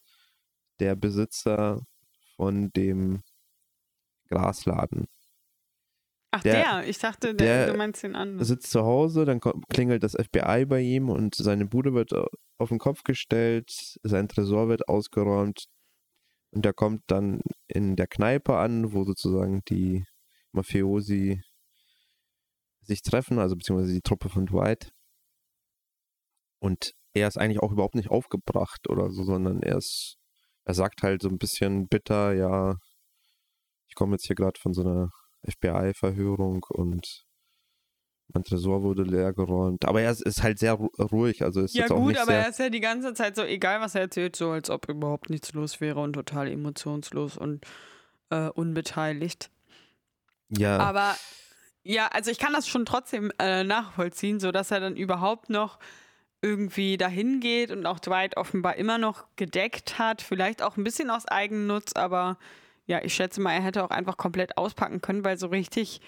der 0.80 0.96
Besitzer 0.96 1.82
von 2.38 2.72
dem 2.72 3.22
Grasladen. 4.30 5.08
Ach, 6.32 6.44
der, 6.44 6.54
der. 6.54 6.88
ich 6.88 7.00
dachte, 7.00 7.34
der, 7.34 7.66
der, 7.66 7.72
du 7.72 7.78
meinst 7.78 8.04
den 8.04 8.16
anderen. 8.16 8.44
sitzt 8.44 8.70
zu 8.70 8.84
Hause, 8.84 9.26
dann 9.26 9.40
klingelt 9.70 10.04
das 10.04 10.14
FBI 10.14 10.66
bei 10.66 10.80
ihm 10.82 11.10
und 11.10 11.36
seine 11.36 11.66
Bude 11.66 11.94
wird 11.94 12.14
auf 12.60 12.70
den 12.70 12.78
Kopf 12.78 13.04
gestellt, 13.04 13.98
sein 14.04 14.28
Tresor 14.28 14.70
wird 14.70 14.88
ausgeräumt 14.88 15.66
und 16.52 16.66
er 16.66 16.74
kommt 16.74 17.04
dann 17.08 17.42
in 17.68 17.96
der 17.96 18.08
Kneipe 18.08 18.58
an, 18.58 18.94
wo 18.94 19.06
sozusagen 19.06 19.62
die 19.70 20.06
Mafiosi 20.52 21.42
sich 22.82 23.02
treffen, 23.02 23.40
also 23.40 23.56
beziehungsweise 23.56 23.94
die 23.94 24.02
Truppe 24.02 24.30
von 24.30 24.46
Dwight. 24.46 24.92
Und 26.60 26.94
er 27.14 27.28
ist 27.28 27.38
eigentlich 27.38 27.60
auch 27.60 27.72
überhaupt 27.72 27.96
nicht 27.96 28.10
aufgebracht 28.10 28.90
oder 28.90 29.10
so, 29.12 29.24
sondern 29.24 29.62
er 29.64 29.78
ist, 29.78 30.18
er 30.66 30.74
sagt 30.74 31.04
halt 31.04 31.22
so 31.22 31.30
ein 31.30 31.38
bisschen 31.38 31.88
bitter, 31.88 32.34
ja, 32.34 32.76
ich 33.88 33.96
komme 33.96 34.14
jetzt 34.14 34.28
hier 34.28 34.36
gerade 34.36 34.60
von 34.60 34.74
so 34.74 34.82
einer 34.82 35.10
FBI-Verhörung 35.48 36.66
und 36.70 37.26
mein 38.34 38.44
Tresor 38.44 38.84
wurde 38.84 39.04
leer 39.04 39.34
geräumt. 39.34 39.86
Aber 39.86 40.02
er 40.02 40.12
ist, 40.12 40.44
halt 40.44 40.60
sehr 40.60 40.74
ruhig. 40.74 41.44
Also 41.44 41.62
ist 41.62 41.74
ja, 41.74 41.84
jetzt 41.84 41.90
gut, 41.90 42.00
auch 42.00 42.08
nicht 42.08 42.20
aber 42.20 42.34
er 42.34 42.50
ist 42.50 42.60
ja 42.60 42.70
die 42.70 42.80
ganze 42.80 43.14
Zeit 43.14 43.36
so, 43.36 43.44
egal 43.44 43.82
was 43.82 43.96
er 43.96 44.02
erzählt, 44.02 44.36
so 44.36 44.52
als 44.52 44.70
ob 44.70 44.88
überhaupt 44.88 45.30
nichts 45.30 45.54
los 45.54 45.82
wäre 45.82 46.00
und 46.00 46.14
total 46.14 46.48
emotionslos 46.48 47.38
und 47.38 47.66
äh, 48.30 48.50
unbeteiligt. 48.50 49.50
Ja. 50.50 50.78
Aber 50.78 51.16
ja, 51.84 52.08
also 52.08 52.30
ich 52.30 52.38
kann 52.38 52.54
das 52.54 52.68
schon 52.68 52.86
trotzdem 52.86 53.32
äh, 53.40 53.64
nachvollziehen, 53.64 54.40
sodass 54.40 54.70
er 54.70 54.80
dann 54.80 54.96
überhaupt 54.96 55.50
noch 55.50 55.80
irgendwie 56.42 56.98
dahin 56.98 57.40
geht 57.40 57.72
und 57.72 57.86
auch 57.86 58.00
Dwight 58.00 58.38
offenbar 58.38 58.76
immer 58.76 58.98
noch 58.98 59.26
gedeckt 59.36 59.98
hat. 59.98 60.22
Vielleicht 60.22 60.62
auch 60.62 60.78
ein 60.78 60.84
bisschen 60.84 61.10
aus 61.10 61.28
Eigennutz, 61.28 61.94
aber 61.94 62.38
ja, 62.90 63.00
ich 63.04 63.14
schätze 63.14 63.40
mal, 63.40 63.54
er 63.54 63.62
hätte 63.62 63.84
auch 63.84 63.92
einfach 63.92 64.18
komplett 64.18 64.58
auspacken 64.58 65.00
können, 65.00 65.24
weil 65.24 65.38
so 65.38 65.48
richtig 65.48 66.02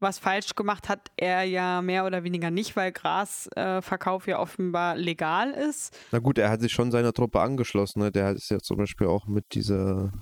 was 0.00 0.18
falsch 0.18 0.54
gemacht 0.54 0.88
hat 0.88 1.10
er 1.16 1.44
ja 1.44 1.80
mehr 1.80 2.04
oder 2.04 2.22
weniger 2.22 2.50
nicht, 2.50 2.76
weil 2.76 2.92
Grasverkauf 2.92 4.26
äh, 4.26 4.32
ja 4.32 4.38
offenbar 4.40 4.96
legal 4.96 5.52
ist. 5.52 5.96
Na 6.12 6.18
gut, 6.18 6.36
er 6.36 6.50
hat 6.50 6.60
sich 6.60 6.72
schon 6.72 6.90
seiner 6.90 7.12
Truppe 7.12 7.40
angeschlossen. 7.40 8.00
Ne? 8.00 8.12
Der 8.12 8.32
ist 8.32 8.50
ja 8.50 8.58
zum 8.58 8.76
Beispiel 8.76 9.06
auch 9.06 9.26
mit 9.26 9.54
dieser 9.54 10.12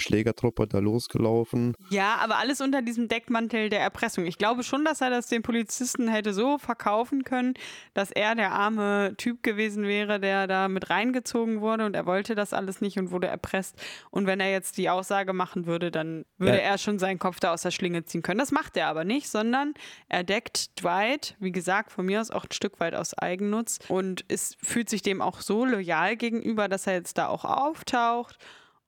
Schlägertruppe 0.00 0.66
da 0.66 0.78
losgelaufen. 0.78 1.74
Ja, 1.90 2.16
aber 2.20 2.38
alles 2.38 2.60
unter 2.60 2.82
diesem 2.82 3.08
Deckmantel 3.08 3.68
der 3.68 3.80
Erpressung. 3.80 4.26
Ich 4.26 4.38
glaube 4.38 4.62
schon, 4.62 4.84
dass 4.84 5.00
er 5.00 5.10
das 5.10 5.26
den 5.26 5.42
Polizisten 5.42 6.08
hätte 6.08 6.32
so 6.32 6.58
verkaufen 6.58 7.24
können, 7.24 7.54
dass 7.94 8.10
er 8.10 8.34
der 8.34 8.52
arme 8.52 9.14
Typ 9.16 9.42
gewesen 9.42 9.84
wäre, 9.84 10.20
der 10.20 10.46
da 10.46 10.68
mit 10.68 10.90
reingezogen 10.90 11.60
wurde 11.60 11.86
und 11.86 11.94
er 11.94 12.06
wollte 12.06 12.34
das 12.34 12.52
alles 12.52 12.80
nicht 12.80 12.98
und 12.98 13.10
wurde 13.10 13.26
erpresst. 13.26 13.76
Und 14.10 14.26
wenn 14.26 14.40
er 14.40 14.50
jetzt 14.50 14.78
die 14.78 14.90
Aussage 14.90 15.32
machen 15.32 15.66
würde, 15.66 15.90
dann 15.90 16.24
würde 16.38 16.58
ja. 16.58 16.62
er 16.62 16.78
schon 16.78 16.98
seinen 16.98 17.18
Kopf 17.18 17.40
da 17.40 17.52
aus 17.52 17.62
der 17.62 17.70
Schlinge 17.70 18.04
ziehen 18.04 18.22
können. 18.22 18.38
Das 18.38 18.52
macht 18.52 18.76
er 18.76 18.88
aber 18.88 19.04
nicht, 19.04 19.28
sondern 19.28 19.74
er 20.08 20.24
deckt 20.24 20.80
Dwight, 20.80 21.36
wie 21.40 21.52
gesagt, 21.52 21.92
von 21.92 22.06
mir 22.06 22.20
aus 22.20 22.30
auch 22.30 22.44
ein 22.44 22.52
Stück 22.52 22.80
weit 22.80 22.94
aus 22.94 23.16
Eigennutz 23.16 23.78
und 23.88 24.22
ist, 24.22 24.56
fühlt 24.64 24.88
sich 24.88 25.02
dem 25.02 25.20
auch 25.22 25.40
so 25.40 25.64
loyal 25.64 26.16
gegenüber, 26.16 26.68
dass 26.68 26.86
er 26.86 26.94
jetzt 26.94 27.18
da 27.18 27.28
auch 27.28 27.44
auftaucht 27.44 28.38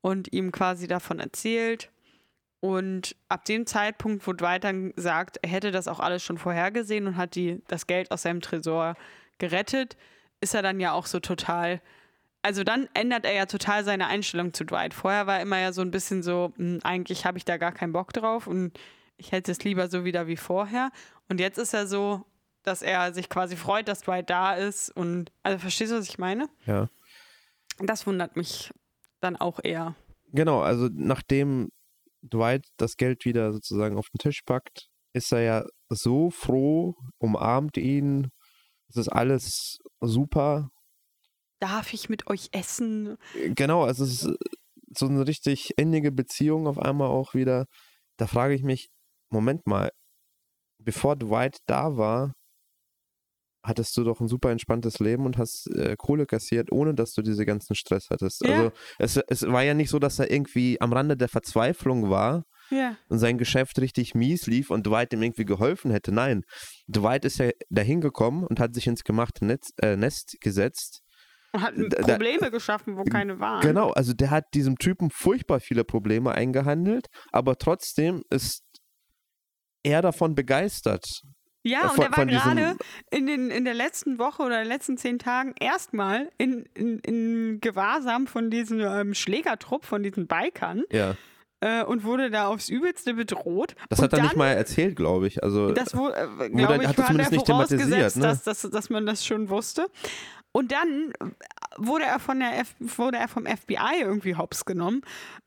und 0.02 0.32
ihm 0.32 0.52
quasi 0.52 0.86
davon 0.86 1.18
erzählt. 1.18 1.90
Und 2.60 3.16
ab 3.28 3.44
dem 3.46 3.66
Zeitpunkt, 3.66 4.26
wo 4.26 4.32
Dwight 4.32 4.62
dann 4.62 4.92
sagt, 4.96 5.38
er 5.42 5.48
hätte 5.48 5.72
das 5.72 5.88
auch 5.88 5.98
alles 5.98 6.22
schon 6.22 6.38
vorhergesehen 6.38 7.06
und 7.06 7.16
hat 7.16 7.34
die, 7.34 7.62
das 7.66 7.86
Geld 7.86 8.10
aus 8.12 8.22
seinem 8.22 8.40
Tresor 8.40 8.94
gerettet, 9.38 9.96
ist 10.40 10.54
er 10.54 10.62
dann 10.62 10.78
ja 10.78 10.92
auch 10.92 11.06
so 11.06 11.18
total. 11.18 11.80
Also 12.42 12.62
dann 12.62 12.88
ändert 12.94 13.24
er 13.24 13.32
ja 13.32 13.46
total 13.46 13.84
seine 13.84 14.06
Einstellung 14.06 14.52
zu 14.52 14.64
Dwight. 14.64 14.94
Vorher 14.94 15.26
war 15.26 15.36
er 15.36 15.42
immer 15.42 15.58
ja 15.58 15.72
so 15.72 15.80
ein 15.80 15.90
bisschen 15.90 16.22
so, 16.22 16.52
hm, 16.56 16.80
eigentlich 16.84 17.24
habe 17.24 17.38
ich 17.38 17.44
da 17.44 17.56
gar 17.56 17.72
keinen 17.72 17.92
Bock 17.92 18.12
drauf 18.12 18.46
und 18.46 18.78
ich 19.16 19.32
hätte 19.32 19.50
es 19.50 19.64
lieber 19.64 19.88
so 19.88 20.04
wieder 20.04 20.26
wie 20.26 20.36
vorher. 20.36 20.90
Und 21.28 21.40
jetzt 21.40 21.58
ist 21.58 21.74
er 21.74 21.86
so, 21.86 22.24
dass 22.62 22.82
er 22.82 23.12
sich 23.12 23.28
quasi 23.28 23.56
freut, 23.56 23.88
dass 23.88 24.02
Dwight 24.02 24.30
da 24.30 24.54
ist. 24.54 24.90
Und 24.90 25.32
also 25.42 25.58
verstehst 25.58 25.92
du, 25.92 25.96
was 25.96 26.08
ich 26.08 26.18
meine? 26.18 26.48
Ja. 26.66 26.88
Das 27.78 28.06
wundert 28.06 28.36
mich 28.36 28.70
dann 29.22 29.36
auch 29.36 29.60
eher. 29.62 29.94
Genau, 30.32 30.60
also 30.60 30.88
nachdem 30.92 31.70
Dwight 32.22 32.66
das 32.76 32.96
Geld 32.96 33.24
wieder 33.24 33.52
sozusagen 33.52 33.96
auf 33.96 34.08
den 34.10 34.18
Tisch 34.18 34.42
packt, 34.42 34.88
ist 35.12 35.32
er 35.32 35.42
ja 35.42 35.64
so 35.88 36.30
froh, 36.30 36.96
umarmt 37.18 37.76
ihn, 37.76 38.30
es 38.88 38.96
ist 38.96 39.08
alles 39.08 39.78
super. 40.00 40.70
Darf 41.60 41.92
ich 41.92 42.08
mit 42.08 42.26
euch 42.28 42.48
essen? 42.52 43.16
Genau, 43.34 43.84
also 43.84 44.04
es 44.04 44.24
ist 44.24 44.36
so 44.94 45.06
eine 45.06 45.26
richtig 45.26 45.78
innige 45.78 46.12
Beziehung 46.12 46.66
auf 46.66 46.78
einmal 46.78 47.08
auch 47.08 47.34
wieder. 47.34 47.66
Da 48.16 48.26
frage 48.26 48.54
ich 48.54 48.62
mich, 48.62 48.90
Moment 49.30 49.66
mal, 49.66 49.90
bevor 50.78 51.16
Dwight 51.16 51.58
da 51.66 51.96
war, 51.96 52.34
hattest 53.64 53.96
du 53.96 54.04
doch 54.04 54.20
ein 54.20 54.28
super 54.28 54.50
entspanntes 54.50 54.98
Leben 54.98 55.24
und 55.26 55.38
hast 55.38 55.68
äh, 55.74 55.94
Kohle 55.96 56.26
kassiert, 56.26 56.72
ohne 56.72 56.94
dass 56.94 57.12
du 57.12 57.22
diese 57.22 57.44
ganzen 57.46 57.74
Stress 57.74 58.08
hattest. 58.10 58.44
Ja. 58.44 58.72
Also 58.98 59.20
es, 59.28 59.42
es 59.42 59.46
war 59.52 59.62
ja 59.62 59.74
nicht 59.74 59.90
so, 59.90 59.98
dass 59.98 60.18
er 60.18 60.30
irgendwie 60.30 60.80
am 60.80 60.92
Rande 60.92 61.16
der 61.16 61.28
Verzweiflung 61.28 62.10
war 62.10 62.44
Ja. 62.70 62.96
und 63.08 63.18
sein 63.18 63.38
Geschäft 63.38 63.78
richtig 63.78 64.14
mies 64.14 64.46
lief 64.46 64.70
und 64.70 64.86
Dwight 64.86 65.12
ihm 65.12 65.22
irgendwie 65.22 65.44
geholfen 65.44 65.90
hätte. 65.92 66.10
Nein, 66.12 66.42
Dwight 66.88 67.24
ist 67.24 67.38
ja 67.38 67.50
dahin 67.70 68.00
gekommen 68.00 68.44
und 68.44 68.58
hat 68.60 68.74
sich 68.74 68.86
ins 68.86 69.04
gemachte 69.04 69.44
Netz, 69.44 69.70
äh, 69.80 69.96
Nest 69.96 70.36
gesetzt. 70.40 71.02
Und 71.52 71.60
hat 71.62 71.74
Da- 71.76 72.02
da- 72.02 72.12
Probleme 72.14 72.50
geschaffen, 72.50 72.96
wo 72.96 73.04
keine 73.04 73.38
waren. 73.38 73.60
Genau, 73.60 73.90
also 73.90 74.12
der 74.14 74.30
hat 74.30 74.44
diesem 74.54 74.76
Typen 74.78 75.10
furchtbar 75.10 75.60
viele 75.60 75.84
Probleme 75.84 76.32
eingehandelt, 76.32 77.06
aber 77.30 77.56
trotzdem 77.58 78.22
ist 78.30 78.62
er 79.84 80.00
davon 80.02 80.34
begeistert. 80.34 81.04
Ja, 81.64 81.82
und 81.90 81.94
von- 81.96 82.04
er 82.04 82.16
war 82.16 82.26
gerade 82.26 82.76
in, 83.10 83.26
den, 83.26 83.50
in 83.50 83.64
der 83.64 83.74
letzten 83.74 84.18
Woche 84.18 84.42
oder 84.42 84.58
den 84.58 84.68
letzten 84.68 84.96
zehn 84.96 85.18
Tagen 85.18 85.54
erstmal 85.60 86.28
in, 86.38 86.64
in, 86.74 86.98
in 87.00 87.60
Gewahrsam 87.60 88.26
von 88.26 88.50
diesem 88.50 88.80
ähm, 88.80 89.14
Schlägertrupp, 89.14 89.84
von 89.84 90.02
diesen 90.02 90.26
Bikern 90.26 90.82
Ja, 90.90 91.14
äh, 91.60 91.84
und 91.84 92.02
wurde 92.02 92.30
da 92.30 92.48
aufs 92.48 92.68
Übelste 92.68 93.14
bedroht. 93.14 93.76
das 93.88 94.00
und 94.00 94.04
hat 94.06 94.12
er 94.12 94.16
dann, 94.16 94.26
nicht 94.26 94.36
mal 94.36 94.48
erzählt, 94.48 94.96
glaube 94.96 95.28
ich. 95.28 95.42
Also 95.44 95.70
Das 95.70 95.96
wo, 95.96 96.08
äh, 96.08 96.26
Oder 96.26 96.48
glaube 96.50 96.82
ich, 96.82 96.88
hat 96.88 96.98
er 96.98 97.06
zumindest 97.06 97.32
nicht 97.32 97.46
thematisiert, 97.46 97.80
vorausgesetzt, 97.88 98.16
ne? 98.16 98.22
dass, 98.24 98.42
dass, 98.42 98.62
dass 98.68 98.90
man 98.90 99.06
das 99.06 99.24
schon 99.24 99.48
wusste. 99.48 99.86
Und 100.52 100.70
dann 100.70 101.12
wurde 101.78 102.04
er, 102.04 102.18
von 102.18 102.38
der 102.38 102.58
F 102.58 102.74
wurde 102.78 103.16
er 103.16 103.28
vom 103.28 103.46
FBI 103.46 104.00
irgendwie 104.00 104.36
hops 104.36 104.64
genommen. 104.64 105.02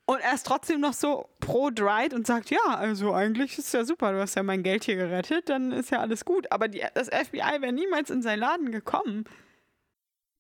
Und 0.06 0.20
er 0.20 0.34
ist 0.34 0.46
trotzdem 0.46 0.82
noch 0.82 0.94
so 0.94 1.30
pro 1.40 1.70
Dried 1.70 2.14
und 2.14 2.26
sagt, 2.26 2.50
ja, 2.50 2.60
also 2.68 3.14
eigentlich 3.14 3.58
ist 3.58 3.74
ja 3.74 3.86
super, 3.86 4.12
du 4.12 4.20
hast 4.20 4.36
ja 4.36 4.44
mein 4.44 4.64
Geld 4.64 4.84
hier 4.84 4.96
gerettet, 4.96 5.50
dann 5.50 5.72
ist 5.72 5.92
ja 5.92 6.00
alles 6.00 6.26
gut. 6.26 6.52
Aber 6.52 6.68
die, 6.68 6.84
das 6.94 7.08
FBI 7.10 7.62
wäre 7.62 7.74
niemals 7.74 8.10
in 8.10 8.22
seinen 8.22 8.40
Laden 8.40 8.72
gekommen. 8.72 9.26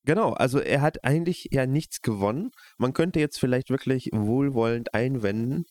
Genau, 0.03 0.33
also 0.33 0.59
er 0.59 0.81
hat 0.81 1.03
eigentlich 1.03 1.47
ja 1.51 1.65
nichts 1.65 2.01
gewonnen. 2.01 2.51
Man 2.77 2.93
könnte 2.93 3.19
jetzt 3.19 3.39
vielleicht 3.39 3.69
wirklich 3.69 4.09
wohlwollend 4.11 4.93
einwenden, 4.93 5.65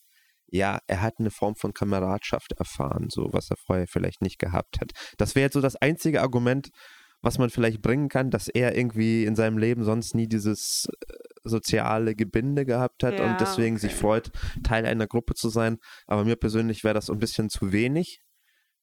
ja, 0.47 0.79
er 0.87 1.01
hat 1.01 1.15
eine 1.19 1.31
Form 1.31 1.55
von 1.55 1.73
Kameradschaft 1.73 2.53
erfahren, 2.53 3.07
so 3.09 3.29
was 3.31 3.49
er 3.49 3.57
vorher 3.57 3.87
vielleicht 3.87 4.21
nicht 4.21 4.39
gehabt 4.39 4.79
hat. 4.79 4.91
Das 5.17 5.35
wäre 5.35 5.45
jetzt 5.45 5.53
so 5.53 5.61
das 5.61 5.75
einzige 5.75 6.21
Argument, 6.21 6.69
was 7.25 7.39
man 7.39 7.49
vielleicht 7.49 7.81
bringen 7.81 8.07
kann, 8.07 8.29
dass 8.29 8.47
er 8.47 8.77
irgendwie 8.77 9.25
in 9.25 9.35
seinem 9.35 9.57
Leben 9.57 9.83
sonst 9.83 10.13
nie 10.13 10.27
dieses 10.27 10.87
äh, 11.09 11.13
soziale 11.43 12.15
Gebinde 12.15 12.65
gehabt 12.65 13.03
hat 13.03 13.17
Ja, 13.17 13.25
und 13.25 13.41
deswegen 13.41 13.79
sich 13.79 13.93
okay. 13.93 13.99
freut, 14.01 14.31
Teil 14.63 14.85
einer 14.85 15.07
Gruppe 15.07 15.33
zu 15.33 15.49
sein. 15.49 15.77
Aber 16.05 16.23
mir 16.23 16.35
persönlich 16.35 16.83
wäre 16.83 16.93
das 16.93 17.09
ein 17.09 17.17
bisschen 17.17 17.49
zu 17.49 17.71
wenig. 17.71 18.19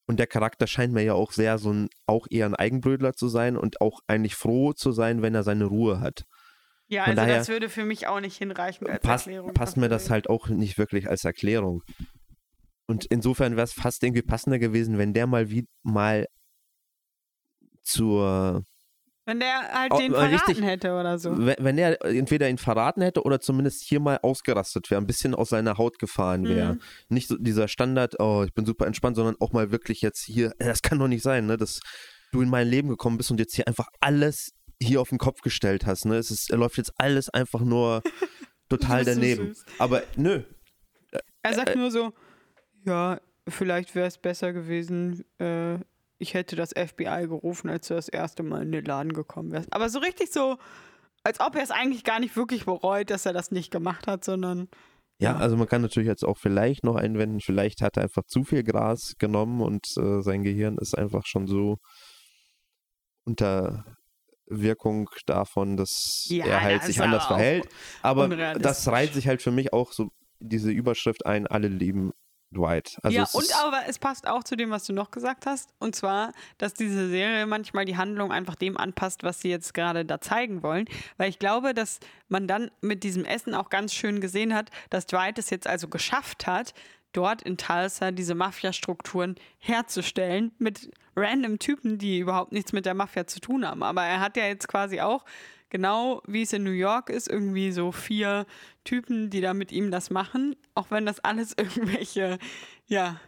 Und 0.09 0.19
der 0.19 0.27
Charakter 0.27 0.67
scheint 0.67 0.93
mir 0.93 1.05
ja 1.05 1.15
auch 1.15 1.31
sehr 1.31 1.59
so 1.59 1.73
ein, 1.73 1.89
auch 2.07 2.27
eher 2.31 2.47
ein 2.47 2.57
Eigenbrötler 2.57 3.13
zu 3.13 3.29
sein 3.29 3.57
und 3.57 3.81
auch 3.81 4.01
eigentlich 4.09 4.35
froh 4.35 4.73
zu 4.73 4.91
sein, 4.91 5.23
wenn 5.23 5.37
er 5.37 5.45
seine 5.45 5.67
Ruhe 5.67 6.01
hat. 6.01 6.25
Ja, 6.89 7.05
Von 7.05 7.13
also 7.13 7.23
daher 7.23 7.39
das 7.39 7.49
würde 7.49 7.69
für 7.69 7.85
mich 7.85 8.09
auch 8.09 8.21
nicht 8.21 8.37
hinreichen 8.37 8.89
als 8.89 9.03
Passt, 9.03 9.29
Erklärung. 9.29 9.55
passt 9.55 9.77
mir 9.77 9.89
das 9.89 10.11
halt 10.11 10.29
auch 10.29 10.49
nicht 10.49 10.79
wirklich 10.79 11.09
als 11.09 11.25
Erklärung. 11.25 11.83
Und 12.89 13.05
insofern 13.05 13.55
wäre 13.55 13.65
es 13.65 13.73
fast 13.73 14.03
irgendwie 14.03 14.23
passender 14.23 14.59
gewesen, 14.59 14.99
wenn 14.99 15.15
der 15.15 15.29
mal 15.29 15.49
wie 15.49 15.69
mal 15.85 16.27
zur 17.83 18.65
Wenn 19.25 19.41
der 19.41 19.73
halt 19.73 19.93
den 19.99 20.13
äh, 20.13 20.17
verraten 20.17 20.35
richtig. 20.49 20.65
hätte 20.65 20.93
oder 20.99 21.19
so. 21.19 21.37
wenn, 21.39 21.57
wenn 21.59 21.79
er 21.79 22.05
entweder 22.05 22.49
ihn 22.49 22.59
verraten 22.59 23.03
hätte 23.03 23.23
oder 23.23 23.41
zumindest 23.41 23.83
hier 23.85 24.01
mal 24.01 24.19
ausgerastet 24.23 24.91
wäre, 24.91 25.01
ein 25.01 25.07
bisschen 25.07 25.35
aus 25.35 25.51
seiner 25.51 25.79
Haut 25.79 25.99
gefahren 25.99 26.45
wäre. 26.49 26.75
Mhm. 26.75 26.81
Nicht 27.09 27.29
so 27.29 27.37
dieser 27.39 27.69
Standard, 27.69 28.19
oh, 28.21 28.43
ich 28.47 28.53
bin 28.55 28.67
super 28.67 28.87
entspannt, 28.87 29.17
sondern 29.17 29.37
auch 29.41 29.53
mal 29.53 29.71
wirklich 29.71 30.03
jetzt 30.03 30.23
hier, 30.25 30.53
äh, 30.59 30.67
das 30.67 30.83
kann 30.83 30.99
doch 30.99 31.09
nicht 31.09 31.23
sein, 31.23 31.47
ne, 31.47 31.57
dass 31.57 31.81
du 32.33 32.41
in 32.43 32.49
mein 32.49 32.67
Leben 32.69 32.89
gekommen 32.89 33.19
bist 33.19 33.31
und 33.31 33.39
jetzt 33.39 33.55
hier 33.55 33.69
einfach 33.69 33.89
alles 34.01 34.53
hier 34.83 35.01
auf 35.01 35.11
den 35.11 35.19
Kopf 35.19 35.43
gestellt 35.43 35.87
hast, 35.87 36.07
ne? 36.07 36.17
Es 36.17 36.31
ist, 36.33 36.51
läuft 36.51 36.77
jetzt 36.77 36.93
alles 36.99 37.29
einfach 37.29 37.61
nur 37.61 38.03
total 38.69 39.05
daneben. 39.05 39.49
süß. 39.55 39.65
Aber 39.79 40.03
nö, 40.17 40.43
Er 41.43 41.51
Äh, 41.53 41.55
sagt 41.55 41.77
nur 41.77 41.91
so, 41.93 42.13
ja, 42.85 43.21
vielleicht 43.49 43.95
wäre 43.95 44.09
es 44.09 44.19
besser 44.19 44.53
gewesen, 44.53 45.25
äh, 45.39 45.79
ich 46.23 46.35
hätte 46.35 46.57
das 46.57 46.71
FBI 46.71 47.27
gerufen, 47.27 47.69
als 47.69 47.89
du 47.89 47.95
das 47.95 48.09
erste 48.09 48.43
Mal 48.43 48.63
in 48.63 48.73
den 48.73 48.85
Laden 48.85 49.13
gekommen 49.13 49.51
wärst. 49.53 49.73
Aber 49.73 49.89
so 49.89 49.99
richtig 49.99 50.33
so, 50.33 50.57
als 51.25 51.41
ob 51.41 51.57
er 51.57 51.63
es 51.63 51.71
eigentlich 51.71 52.05
gar 52.05 52.21
nicht 52.21 52.37
wirklich 52.37 52.65
bereut, 52.65 53.11
dass 53.11 53.27
er 53.27 53.33
das 53.33 53.51
nicht 53.51 53.71
gemacht 53.71 54.07
hat, 54.07 54.25
sondern 54.25 54.69
Ja, 55.19 55.37
also 55.37 55.57
man 55.57 55.67
kann 55.69 55.83
natürlich 55.83 56.09
jetzt 56.09 56.25
auch 56.25 56.39
vielleicht 56.39 56.85
noch 56.85 56.97
einwenden, 56.97 57.41
vielleicht 57.41 57.83
hat 57.83 57.97
er 57.97 58.05
einfach 58.05 58.25
zu 58.27 58.45
viel 58.45 58.63
Gras 58.63 59.15
genommen 59.19 59.61
und 59.61 59.85
äh, 59.99 60.23
sein 60.23 60.43
Gehirn 60.43 60.79
ist 60.81 60.97
einfach 60.97 61.27
schon 61.27 61.47
so 61.47 61.77
unter 63.25 63.85
Wirkung 64.47 65.09
davon, 65.27 65.77
dass 65.77 66.27
Ja, 66.29 66.47
er 66.47 66.61
halt 66.63 66.83
sich 66.85 67.01
anders 67.01 67.27
verhält. 67.27 67.69
Aber 68.03 68.29
das 68.55 68.89
reiht 68.89 69.15
sich 69.15 69.27
halt 69.29 69.43
für 69.43 69.53
mich 69.53 69.73
auch 69.73 69.93
so 69.93 70.11
diese 70.41 70.71
Überschrift 70.71 71.25
ein, 71.27 71.47
alle 71.47 71.69
lieben 71.69 72.13
Dwight. 72.53 72.99
Also 73.03 73.17
ja, 73.17 73.27
und 73.33 73.57
aber 73.65 73.83
es 73.89 73.99
passt 73.99 74.27
auch 74.27 74.45
zu 74.45 74.57
dem, 74.57 74.71
was 74.71 74.85
du 74.85 74.93
noch 74.93 75.11
gesagt 75.11 75.47
hast. 75.47 75.71
Und 75.79 75.97
zwar, 75.97 76.33
dass 76.59 76.75
diese 76.75 77.09
Serie 77.09 77.47
manchmal 77.47 77.85
die 77.85 77.97
Handlung 77.97 78.33
einfach 78.33 78.55
dem 78.55 78.77
anpasst, 78.77 79.23
was 79.23 79.41
sie 79.41 79.51
jetzt 79.51 79.75
gerade 79.75 80.05
da 80.05 80.21
zeigen 80.21 80.63
wollen. 80.63 80.87
Weil 81.17 81.31
ich 81.31 81.39
glaube, 81.39 81.75
dass 81.75 82.01
man 82.29 82.47
dann 82.47 82.71
mit 82.81 83.03
diesem 83.03 83.25
Essen 83.25 83.55
auch 83.55 83.71
ganz 83.71 83.95
schön 83.95 84.21
gesehen 84.21 84.55
hat, 84.55 84.71
dass 84.91 85.07
Dwight 85.07 85.39
es 85.39 85.51
jetzt 85.51 85.67
also 85.67 85.89
geschafft 85.89 86.47
hat, 86.47 86.75
dort 87.13 87.43
in 87.43 87.57
Tulsa 87.57 88.11
diese 88.11 88.35
Mafia-Strukturen 88.35 89.37
herzustellen 89.59 90.53
mit 90.59 90.91
random 91.15 91.59
Typen, 91.59 91.99
die 91.99 92.19
überhaupt 92.19 92.53
nichts 92.53 92.73
mit 92.73 92.87
der 92.87 92.95
Mafia 92.95 93.27
zu 93.27 93.41
tun 93.41 93.67
haben. 93.67 93.83
Aber 93.83 94.03
er 94.03 94.21
hat 94.21 94.37
ja 94.37 94.47
jetzt 94.47 94.69
quasi 94.69 95.01
auch, 95.01 95.25
genau 95.73 96.23
wie 96.27 96.43
es 96.43 96.53
in 96.53 96.65
New 96.65 96.71
York 96.71 97.09
ist, 97.09 97.29
irgendwie 97.29 97.73
so 97.73 97.93
vier 97.93 98.45
Typen, 98.85 99.31
die 99.31 99.41
da 99.41 99.55
mit 99.55 99.73
ihm 99.73 99.91
das 99.91 100.11
machen, 100.11 100.55
auch 100.75 100.91
wenn 100.91 101.07
das 101.07 101.19
alles 101.21 101.55
irgendwelche, 101.57 102.39
ja, 102.87 103.19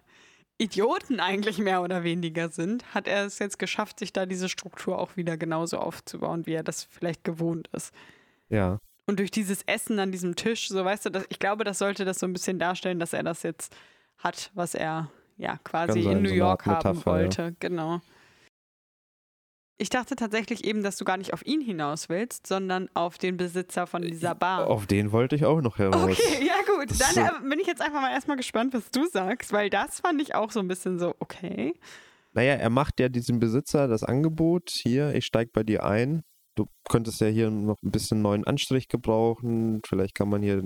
Idioten 0.57 1.19
eigentlich 1.19 1.59
mehr 1.59 1.83
oder 1.83 2.05
weniger 2.05 2.49
sind, 2.51 2.95
hat 2.95 3.09
er 3.09 3.25
es 3.25 3.41
jetzt 3.41 3.59
geschafft, 3.59 3.99
sich 3.99 4.13
da 4.13 4.25
diese 4.25 4.49
Struktur 4.49 5.01
auch 5.01 5.17
wieder 5.17 5.37
genauso 5.37 5.79
aufzubauen, 5.79 6.47
wie 6.47 6.53
er 6.53 6.63
das 6.63 6.85
vielleicht 6.85 7.25
gewohnt 7.25 7.69
ist. 7.73 7.93
ja. 8.49 8.79
Und 9.07 9.19
durch 9.19 9.31
dieses 9.31 9.63
Essen 9.65 9.99
an 9.99 10.13
diesem 10.13 10.35
Tisch, 10.35 10.69
so 10.69 10.83
weißt 10.83 11.05
du, 11.05 11.11
das, 11.11 11.27
ich 11.29 11.39
glaube, 11.39 11.65
das 11.65 11.79
sollte 11.79 12.07
das 12.07 12.19
so 12.19 12.27
ein 12.27 12.33
bisschen 12.33 12.59
darstellen, 12.59 12.99
dass 12.99 13.13
er 13.13 13.23
das 13.23 13.43
jetzt 13.43 13.77
hat, 14.17 14.51
was 14.55 14.75
er 14.75 15.11
ja 15.37 15.59
quasi 15.63 16.01
sein, 16.01 16.13
in 16.13 16.23
New 16.23 16.31
so 16.31 16.35
York 16.37 16.65
haben 16.65 16.77
Metapher, 16.77 17.11
ja. 17.11 17.19
wollte. 17.19 17.57
Genau. 17.61 18.01
Ich 19.77 19.89
dachte 19.89 20.15
tatsächlich 20.15 20.65
eben, 20.65 20.85
dass 20.85 20.97
du 20.97 21.05
gar 21.05 21.17
nicht 21.17 21.33
auf 21.33 21.45
ihn 21.45 21.61
hinaus 21.61 22.09
willst, 22.09 22.47
sondern 22.47 22.89
auf 22.95 23.19
den 23.19 23.37
Besitzer 23.37 23.89
von 23.89 24.03
dieser 24.03 24.35
Bar. 24.37 24.69
Auf 24.69 24.87
den 24.87 25.11
wollte 25.11 25.35
ich 25.35 25.45
auch 25.45 25.61
noch 25.61 25.79
heraus. 25.79 26.13
Okay, 26.13 26.47
ja 26.47 26.55
gut. 26.67 26.91
Das 26.91 27.15
Dann 27.15 27.27
äh, 27.27 27.49
bin 27.49 27.59
ich 27.59 27.67
jetzt 27.67 27.83
einfach 27.83 28.01
mal 28.01 28.13
erstmal 28.13 28.37
gespannt, 28.37 28.73
was 28.73 28.91
du 28.93 29.07
sagst, 29.07 29.53
weil 29.53 29.71
das 29.71 30.01
fand 30.01 30.23
ich 30.23 30.37
auch 30.37 30.53
so 30.53 30.61
ein 30.61 30.69
bisschen 30.69 31.01
so, 31.01 31.15
okay. 31.19 31.75
Naja, 32.35 32.55
er 32.55 32.71
macht 32.71 33.01
ja 33.01 33.09
diesem 33.09 33.41
Besitzer 33.41 33.89
das 33.89 34.05
Angebot, 34.05 34.71
hier, 34.71 35.15
ich 35.15 35.25
steig 35.25 35.53
bei 35.53 35.65
dir 35.65 35.85
ein. 35.85 36.23
Du 36.57 36.67
könntest 36.89 37.21
ja 37.21 37.27
hier 37.27 37.51
noch 37.51 37.83
ein 37.83 37.91
bisschen 37.91 38.23
neuen 38.23 38.45
Anstrich 38.45 38.87
gebrauchen. 38.87 39.81
Vielleicht 39.85 40.15
kann 40.15 40.29
man 40.29 40.41
hier 40.43 40.63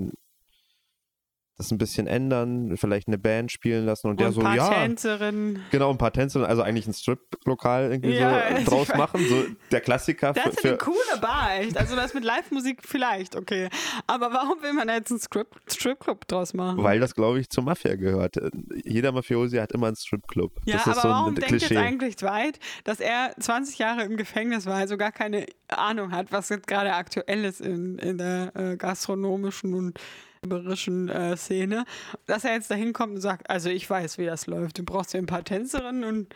das 1.59 1.72
ein 1.72 1.78
bisschen 1.78 2.06
ändern, 2.06 2.76
vielleicht 2.76 3.09
eine 3.09 3.18
Band 3.18 3.50
spielen 3.50 3.84
lassen 3.84 4.06
und, 4.06 4.12
Und 4.12 4.20
der 4.20 4.28
ein 4.28 4.32
so, 4.32 4.40
paar 4.40 4.56
ja, 4.56 4.68
Tänzerinnen. 4.68 5.61
genau, 5.72 5.90
ein 5.90 5.98
paar 5.98 6.12
Tänze, 6.12 6.46
also 6.46 6.62
eigentlich 6.62 6.86
ein 6.86 6.94
Strip-Lokal 6.94 7.90
irgendwie 7.90 8.16
Ja, 8.16 8.56
so 8.64 8.70
draus 8.70 8.88
machen, 8.94 9.26
so 9.28 9.44
der 9.72 9.80
Klassiker 9.80 10.32
Das 10.32 10.44
für, 10.44 10.50
ist 10.50 10.64
eine 10.64 10.72
für 10.74 10.78
coole 10.78 11.20
Bar, 11.20 11.56
echt. 11.59 11.76
Also 11.76 11.96
das 11.96 12.14
mit 12.14 12.22
Live-Musik 12.24 12.82
vielleicht, 12.84 13.34
okay. 13.34 13.68
Aber 14.06 14.32
warum 14.32 14.62
will 14.62 14.72
man 14.72 14.86
da 14.86 14.94
jetzt 14.94 15.11
einen 15.11 15.20
Strip 15.20 15.48
Stripclub 15.68 16.28
draus 16.28 16.54
machen? 16.54 16.82
weil 16.82 17.00
das, 17.00 17.14
glaube 17.14 17.40
ich, 17.40 17.50
zur 17.50 17.64
Mafia 17.64 17.96
gehört. 17.96 18.36
Jeder 18.84 19.11
Mafiosi 19.11 19.56
hat 19.56 19.72
immer 19.72 19.88
einen 19.88 19.96
Stripclub. 19.96 20.52
ja, 20.64 20.76
das 20.76 20.82
aber 20.84 20.96
ist 20.96 21.02
so 21.02 21.09
warum 21.09 21.28
ein 21.30 21.34
denkt 21.34 21.48
Klischee. 21.48 21.74
jetzt 21.74 21.82
eigentlich 21.82 22.16
Dwight, 22.16 22.61
dass 22.84 23.00
er 23.00 23.34
20 23.38 23.78
Jahre 23.78 24.04
im 24.04 24.16
Gefängnis 24.16 24.66
war, 24.66 24.76
also 24.76 24.96
gar 24.96 25.11
keine 25.12 25.44
Ahnung 25.66 26.12
hat, 26.12 26.30
was 26.30 26.50
jetzt 26.50 26.68
gerade 26.68 26.92
aktuell 26.94 27.44
ist 27.44 27.61
in, 27.61 27.98
in 27.98 28.16
der 28.16 28.52
äh, 28.54 28.76
gastronomischen 28.76 29.74
und 29.74 29.98
iberischen 30.45 31.09
äh, 31.09 31.36
Szene, 31.36 31.84
dass 32.26 32.45
er 32.45 32.53
jetzt 32.55 32.70
da 32.70 32.74
hinkommt 32.74 33.14
und 33.16 33.20
sagt, 33.20 33.49
also 33.51 33.68
ich 33.70 33.89
weiß, 33.89 34.18
wie 34.18 34.26
das 34.26 34.47
läuft. 34.47 34.78
Du 34.78 34.84
brauchst 34.84 35.12
ja 35.14 35.20
ein 35.20 35.26
paar 35.26 35.45
Tänzerinnen 35.45 36.05
und 36.05 36.34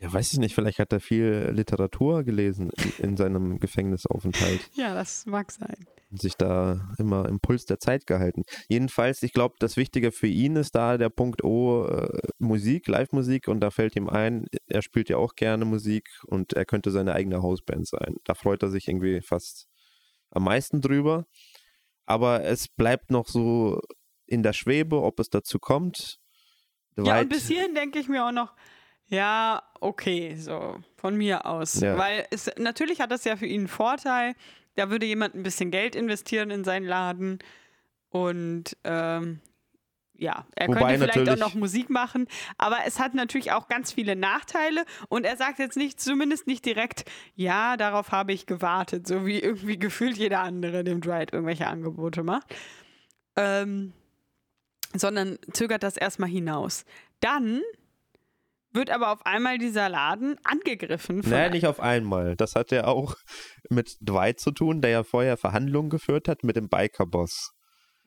Ja, 0.00 0.12
weiß 0.12 0.32
ich 0.32 0.38
nicht, 0.38 0.54
vielleicht 0.54 0.78
hat 0.78 0.92
er 0.92 1.00
viel 1.00 1.50
Literatur 1.52 2.24
gelesen 2.24 2.70
in, 2.98 3.10
in 3.10 3.16
seinem 3.16 3.58
Gefängnisaufenthalt. 3.60 4.60
ja, 4.74 4.94
das 4.94 5.26
mag 5.26 5.50
sein. 5.52 5.76
und 6.10 6.20
sich 6.20 6.36
da 6.36 6.90
immer 6.98 7.26
im 7.28 7.40
Puls 7.40 7.64
der 7.64 7.78
Zeit 7.78 8.06
gehalten. 8.06 8.42
Jedenfalls, 8.68 9.22
ich 9.22 9.32
glaube, 9.32 9.54
das 9.60 9.76
Wichtige 9.76 10.12
für 10.12 10.26
ihn 10.26 10.56
ist 10.56 10.74
da 10.74 10.98
der 10.98 11.08
Punkt 11.08 11.42
O, 11.44 11.86
äh, 11.86 12.08
Musik, 12.38 12.86
Live-Musik 12.88 13.48
und 13.48 13.60
da 13.60 13.70
fällt 13.70 13.96
ihm 13.96 14.08
ein, 14.08 14.46
er 14.66 14.82
spielt 14.82 15.08
ja 15.08 15.16
auch 15.16 15.34
gerne 15.36 15.64
Musik 15.64 16.08
und 16.26 16.52
er 16.52 16.64
könnte 16.66 16.90
seine 16.90 17.14
eigene 17.14 17.40
Hausband 17.42 17.86
sein. 17.86 18.16
Da 18.24 18.34
freut 18.34 18.62
er 18.62 18.68
sich 18.70 18.88
irgendwie 18.88 19.20
fast 19.22 19.68
am 20.30 20.44
meisten 20.44 20.80
drüber. 20.80 21.26
Aber 22.06 22.44
es 22.44 22.68
bleibt 22.68 23.10
noch 23.10 23.28
so 23.28 23.80
in 24.26 24.42
der 24.42 24.52
Schwebe, 24.52 25.02
ob 25.02 25.20
es 25.20 25.30
dazu 25.30 25.58
kommt. 25.58 26.18
Dwight, 26.96 27.06
ja, 27.06 27.20
und 27.20 27.28
bis 27.28 27.48
hierhin 27.48 27.74
denke 27.74 27.98
ich 27.98 28.08
mir 28.08 28.24
auch 28.26 28.32
noch, 28.32 28.54
ja, 29.06 29.62
okay, 29.80 30.36
so 30.36 30.76
von 30.96 31.16
mir 31.16 31.46
aus. 31.46 31.80
Ja. 31.80 31.98
Weil 31.98 32.26
es, 32.30 32.50
natürlich 32.56 33.00
hat 33.00 33.10
das 33.10 33.24
ja 33.24 33.36
für 33.36 33.46
ihn 33.46 33.62
einen 33.62 33.68
Vorteil. 33.68 34.34
Da 34.74 34.90
würde 34.90 35.06
jemand 35.06 35.34
ein 35.34 35.42
bisschen 35.42 35.70
Geld 35.70 35.94
investieren 35.94 36.50
in 36.50 36.64
seinen 36.64 36.86
Laden 36.86 37.38
und 38.08 38.76
ähm, 38.84 39.40
ja, 40.22 40.46
er 40.54 40.68
Wobei 40.68 40.96
könnte 40.96 41.12
vielleicht 41.12 41.30
auch 41.30 41.48
noch 41.48 41.54
Musik 41.54 41.90
machen, 41.90 42.28
aber 42.56 42.78
es 42.86 43.00
hat 43.00 43.14
natürlich 43.14 43.52
auch 43.52 43.68
ganz 43.68 43.92
viele 43.92 44.14
Nachteile 44.16 44.84
und 45.08 45.24
er 45.24 45.36
sagt 45.36 45.58
jetzt 45.58 45.76
nicht, 45.76 46.00
zumindest 46.00 46.46
nicht 46.46 46.64
direkt, 46.64 47.04
ja, 47.34 47.76
darauf 47.76 48.12
habe 48.12 48.32
ich 48.32 48.46
gewartet, 48.46 49.06
so 49.06 49.26
wie 49.26 49.40
irgendwie 49.40 49.78
gefühlt 49.78 50.16
jeder 50.16 50.40
andere 50.40 50.84
dem 50.84 51.00
Dwight 51.00 51.32
irgendwelche 51.32 51.66
Angebote 51.66 52.22
macht. 52.22 52.54
Ähm, 53.34 53.92
sondern 54.94 55.38
zögert 55.52 55.82
das 55.82 55.96
erstmal 55.96 56.28
hinaus. 56.28 56.84
Dann 57.20 57.62
wird 58.72 58.90
aber 58.90 59.10
auf 59.10 59.24
einmal 59.26 59.58
dieser 59.58 59.88
Laden 59.88 60.36
angegriffen. 60.44 61.22
Nein, 61.26 61.52
nicht 61.52 61.66
auf 61.66 61.80
einmal. 61.80 62.36
Das 62.36 62.54
hat 62.54 62.70
ja 62.70 62.84
auch 62.84 63.16
mit 63.70 63.96
Dwight 64.00 64.38
zu 64.38 64.50
tun, 64.50 64.82
der 64.82 64.90
ja 64.90 65.02
vorher 65.02 65.36
Verhandlungen 65.36 65.90
geführt 65.90 66.28
hat 66.28 66.44
mit 66.44 66.56
dem 66.56 66.68
Biker-Boss. 66.68 67.52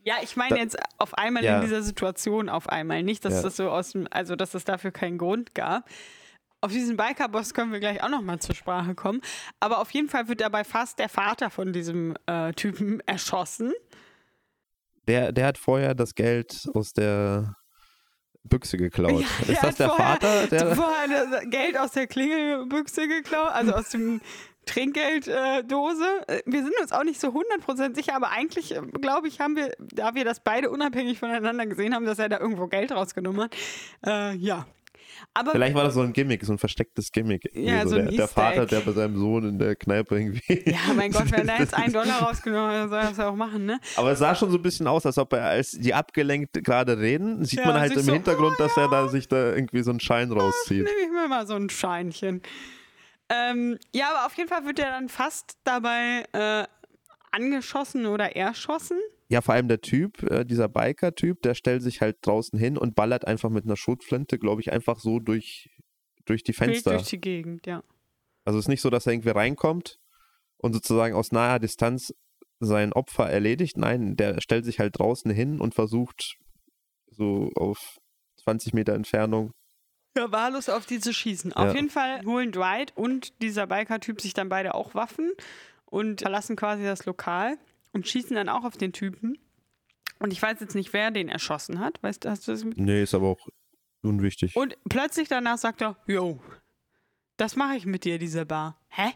Ja, 0.06 0.18
ich 0.22 0.36
meine 0.36 0.60
jetzt 0.60 0.78
auf 1.00 1.16
einmal 1.16 1.44
ja. 1.44 1.56
in 1.56 1.62
dieser 1.62 1.82
Situation 1.82 2.48
auf 2.48 2.70
einmal. 2.70 3.02
Nicht, 3.02 3.26
dass 3.26 3.34
ja. 3.34 3.42
das 3.42 3.56
so 3.56 3.72
aus 3.72 3.92
dem, 3.92 4.08
also 4.12 4.36
dass 4.36 4.54
es 4.54 4.64
dafür 4.64 4.92
keinen 4.92 5.18
Grund 5.18 5.56
gab. 5.56 5.90
Auf 6.62 6.72
diesen 6.72 6.96
Biker-Boss 6.96 7.56
können 7.56 7.72
wir 7.72 7.80
gleich 7.80 8.04
auch 8.04 8.10
nochmal 8.10 8.38
zur 8.40 8.54
Sprache 8.54 8.94
kommen. 8.94 9.22
Aber 9.60 9.80
auf 9.80 9.90
jeden 9.92 10.08
Fall 10.08 10.28
wird 10.28 10.42
dabei 10.42 10.64
fast 10.64 11.00
der 11.00 11.10
Vater 11.10 11.50
von 11.50 11.74
diesem 11.74 12.16
äh, 12.28 12.54
Typen 12.54 13.00
erschossen. 13.08 13.74
Der, 15.08 15.32
der 15.32 15.48
hat 15.48 15.58
vorher 15.58 15.96
das 15.96 16.14
Geld 16.14 16.68
aus 16.76 16.94
der 16.94 17.56
Büchse 18.44 18.78
geklaut. 18.78 19.26
Ja, 19.48 19.54
ist 19.54 19.64
das 19.64 19.76
der 19.76 19.90
vorher, 19.90 20.06
Vater? 20.06 20.48
Der 20.48 20.76
vorher 20.76 21.46
Geld 21.48 21.80
aus 21.80 21.94
der 21.94 22.06
Klingelbüchse 22.06 23.08
geklaut, 23.08 23.52
also 23.54 23.74
aus 23.74 23.90
dem 23.90 24.22
Trinkgelddose. 24.66 26.06
Äh, 26.28 26.42
wir 26.46 26.64
sind 26.64 26.74
uns 26.82 26.92
auch 26.92 27.04
nicht 27.04 27.20
so 27.20 27.30
100% 27.30 27.96
sicher, 27.96 28.16
aber 28.16 28.32
eigentlich, 28.32 28.76
äh, 28.76 28.82
glaube 29.02 29.28
ich, 29.28 29.40
haben 29.40 29.56
wir, 29.56 29.72
da 29.80 30.16
wir 30.16 30.26
das 30.26 30.40
beide 30.40 30.70
unabhängig 30.70 31.20
voneinander 31.20 31.66
gesehen 31.66 31.94
haben, 31.94 32.06
dass 32.06 32.20
er 32.20 32.30
da 32.30 32.40
irgendwo 32.40 32.68
Geld 32.68 32.92
rausgenommen 32.92 33.42
hat. 33.42 33.56
Äh, 34.06 34.36
ja. 34.36 34.66
Aber 35.34 35.52
Vielleicht 35.52 35.76
war 35.76 35.84
das 35.84 35.94
so 35.94 36.02
ein 36.02 36.14
Gimmick, 36.14 36.44
so 36.46 36.54
ein 36.54 36.58
verstecktes 36.58 37.12
Gimmick. 37.12 37.50
Ja, 37.54 37.84
so, 37.84 37.90
so 37.90 37.96
der, 37.96 38.12
der, 38.12 38.28
Vater, 38.28 38.66
der 38.66 38.80
bei 38.82 38.92
seinem 38.92 39.18
Sohn 39.18 39.48
in 39.48 39.60
der 39.60 39.76
Kneipe 39.76 40.18
irgendwie. 40.18 40.70
Ja, 40.70 40.94
mein 40.96 41.12
Gott, 41.12 41.32
wenn 41.32 41.48
er 41.48 41.60
jetzt 41.60 41.74
einen 41.74 41.94
Dollar 41.94 42.22
rausgenommen 42.22 42.72
hat, 42.72 42.90
soll 42.90 43.00
er 43.00 43.10
das 43.10 43.18
ja 43.18 43.30
auch 43.30 43.36
machen, 43.36 43.66
ne? 43.66 43.80
Aber 43.96 44.12
es 44.12 44.20
sah 44.20 44.36
schon 44.36 44.52
so 44.52 44.58
ein 44.58 44.62
bisschen 44.62 44.88
aus, 44.88 45.06
als 45.06 45.18
ob 45.18 45.34
er, 45.34 45.46
als 45.46 45.72
die 45.72 45.94
abgelenkt 45.94 46.64
gerade 46.64 46.98
reden, 46.98 47.44
sieht 47.46 47.60
ja, 47.60 47.68
man 47.68 47.80
halt 47.80 47.94
im 47.94 48.02
so, 48.02 48.14
Hintergrund, 48.14 48.56
oh, 48.60 48.64
dass 48.64 48.78
er 48.78 48.90
da 48.90 49.08
sich 49.08 49.28
da 49.28 49.54
irgendwie 49.54 49.84
so 49.84 49.92
einen 49.92 50.00
Schein 50.00 50.32
rauszieht. 50.32 50.84
Nehme 50.84 51.02
ich 51.04 51.12
mir 51.12 51.28
mal 51.28 51.48
so 51.48 51.56
ein 51.56 51.70
Scheinchen. 51.70 52.42
Ähm, 53.30 53.78
ja, 53.94 54.10
aber 54.12 54.26
auf 54.28 54.38
jeden 54.38 54.50
Fall 54.50 54.66
wird 54.66 54.80
er 54.80 54.92
dann 54.92 55.10
fast 55.10 55.58
dabei 55.64 56.26
äh, 56.34 56.66
angeschossen 57.32 58.06
oder 58.06 58.36
erschossen. 58.36 59.00
Ja, 59.28 59.42
vor 59.42 59.56
allem 59.56 59.68
der 59.68 59.82
Typ, 59.82 60.22
äh, 60.24 60.46
dieser 60.46 60.70
Biker-Typ, 60.70 61.42
der 61.42 61.56
stellt 61.56 61.82
sich 61.82 62.02
halt 62.02 62.18
draußen 62.22 62.58
hin 62.60 62.78
und 62.78 62.96
ballert 62.96 63.26
einfach 63.26 63.50
mit 63.50 63.66
einer 63.66 63.76
Schrotflinte, 63.76 64.38
glaube 64.38 64.62
ich, 64.62 64.72
einfach 64.72 65.00
so 65.00 65.20
durch, 65.20 65.70
durch 66.26 66.44
die 66.44 66.54
Fenster. 66.54 66.92
Durch 66.92 67.10
die 67.10 67.20
Gegend, 67.20 67.66
ja. 67.66 67.84
Also 68.44 68.60
es 68.60 68.66
ist 68.66 68.70
nicht 68.70 68.82
so, 68.82 68.92
dass 68.92 69.08
er 69.08 69.14
irgendwie 69.14 69.30
reinkommt 69.30 70.00
und 70.58 70.74
sozusagen 70.74 71.16
aus 71.16 71.32
naher 71.32 71.58
Distanz 71.58 72.14
sein 72.60 72.94
Opfer 72.94 73.28
erledigt. 73.28 73.78
Nein, 73.78 74.16
der 74.16 74.40
stellt 74.40 74.66
sich 74.66 74.80
halt 74.80 75.00
draußen 75.00 75.32
hin 75.32 75.60
und 75.60 75.74
versucht 75.74 76.38
so 77.08 77.50
auf 77.56 77.98
20 78.44 78.74
Meter 78.74 78.94
Entfernung 78.94 79.54
ja, 80.16 80.32
wahllos 80.32 80.70
auf 80.70 80.86
die 80.86 81.00
zu 81.00 81.14
schießen. 81.14 81.52
Ja. 81.52 81.58
Auf 81.58 81.76
jeden 81.76 81.90
Fall 81.90 82.24
holen 82.26 82.52
Dwight 82.52 82.94
und 82.96 83.42
dieser 83.42 83.68
Biker-Typ 83.68 84.22
sich 84.22 84.34
dann 84.34 84.50
beide 84.50 84.74
auch 84.74 84.96
Waffen 84.96 85.32
und 85.86 86.22
verlassen 86.22 86.56
quasi 86.56 86.84
das 86.84 87.06
Lokal 87.06 87.58
und 87.92 88.08
schießen 88.08 88.36
dann 88.36 88.50
auch 88.50 88.64
auf 88.64 88.78
den 88.78 88.94
Typen. 88.94 89.38
Und 90.20 90.32
ich 90.32 90.42
weiß 90.42 90.60
jetzt 90.62 90.76
nicht, 90.76 90.94
wer 90.94 91.12
den 91.12 91.30
erschossen 91.30 91.80
hat. 91.80 92.02
Weißt 92.02 92.24
du, 92.24 92.30
hast 92.30 92.48
du 92.48 92.52
das 92.52 92.64
mit? 92.64 92.78
Nee, 92.78 93.04
ist 93.04 93.14
aber 93.14 93.28
auch 93.28 93.48
unwichtig. 94.02 94.56
Und 94.56 94.78
plötzlich 94.90 95.28
danach 95.28 95.58
sagt 95.58 95.82
er, 95.82 95.98
yo, 96.08 96.42
das 97.38 97.56
mache 97.56 97.76
ich 97.76 97.86
mit 97.86 98.06
dir, 98.06 98.18
diese 98.18 98.46
Bar. 98.46 98.80
Hä? 98.90 99.12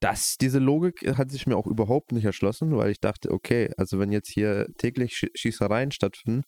Das, 0.00 0.36
diese 0.36 0.58
Logik 0.58 1.16
hat 1.16 1.30
sich 1.30 1.46
mir 1.46 1.56
auch 1.56 1.68
überhaupt 1.68 2.10
nicht 2.10 2.24
erschlossen, 2.24 2.76
weil 2.76 2.90
ich 2.90 2.98
dachte, 3.00 3.30
okay, 3.30 3.70
also 3.76 4.00
wenn 4.00 4.10
jetzt 4.10 4.28
hier 4.28 4.66
täglich 4.76 5.30
Schießereien 5.34 5.92
stattfinden, 5.92 6.42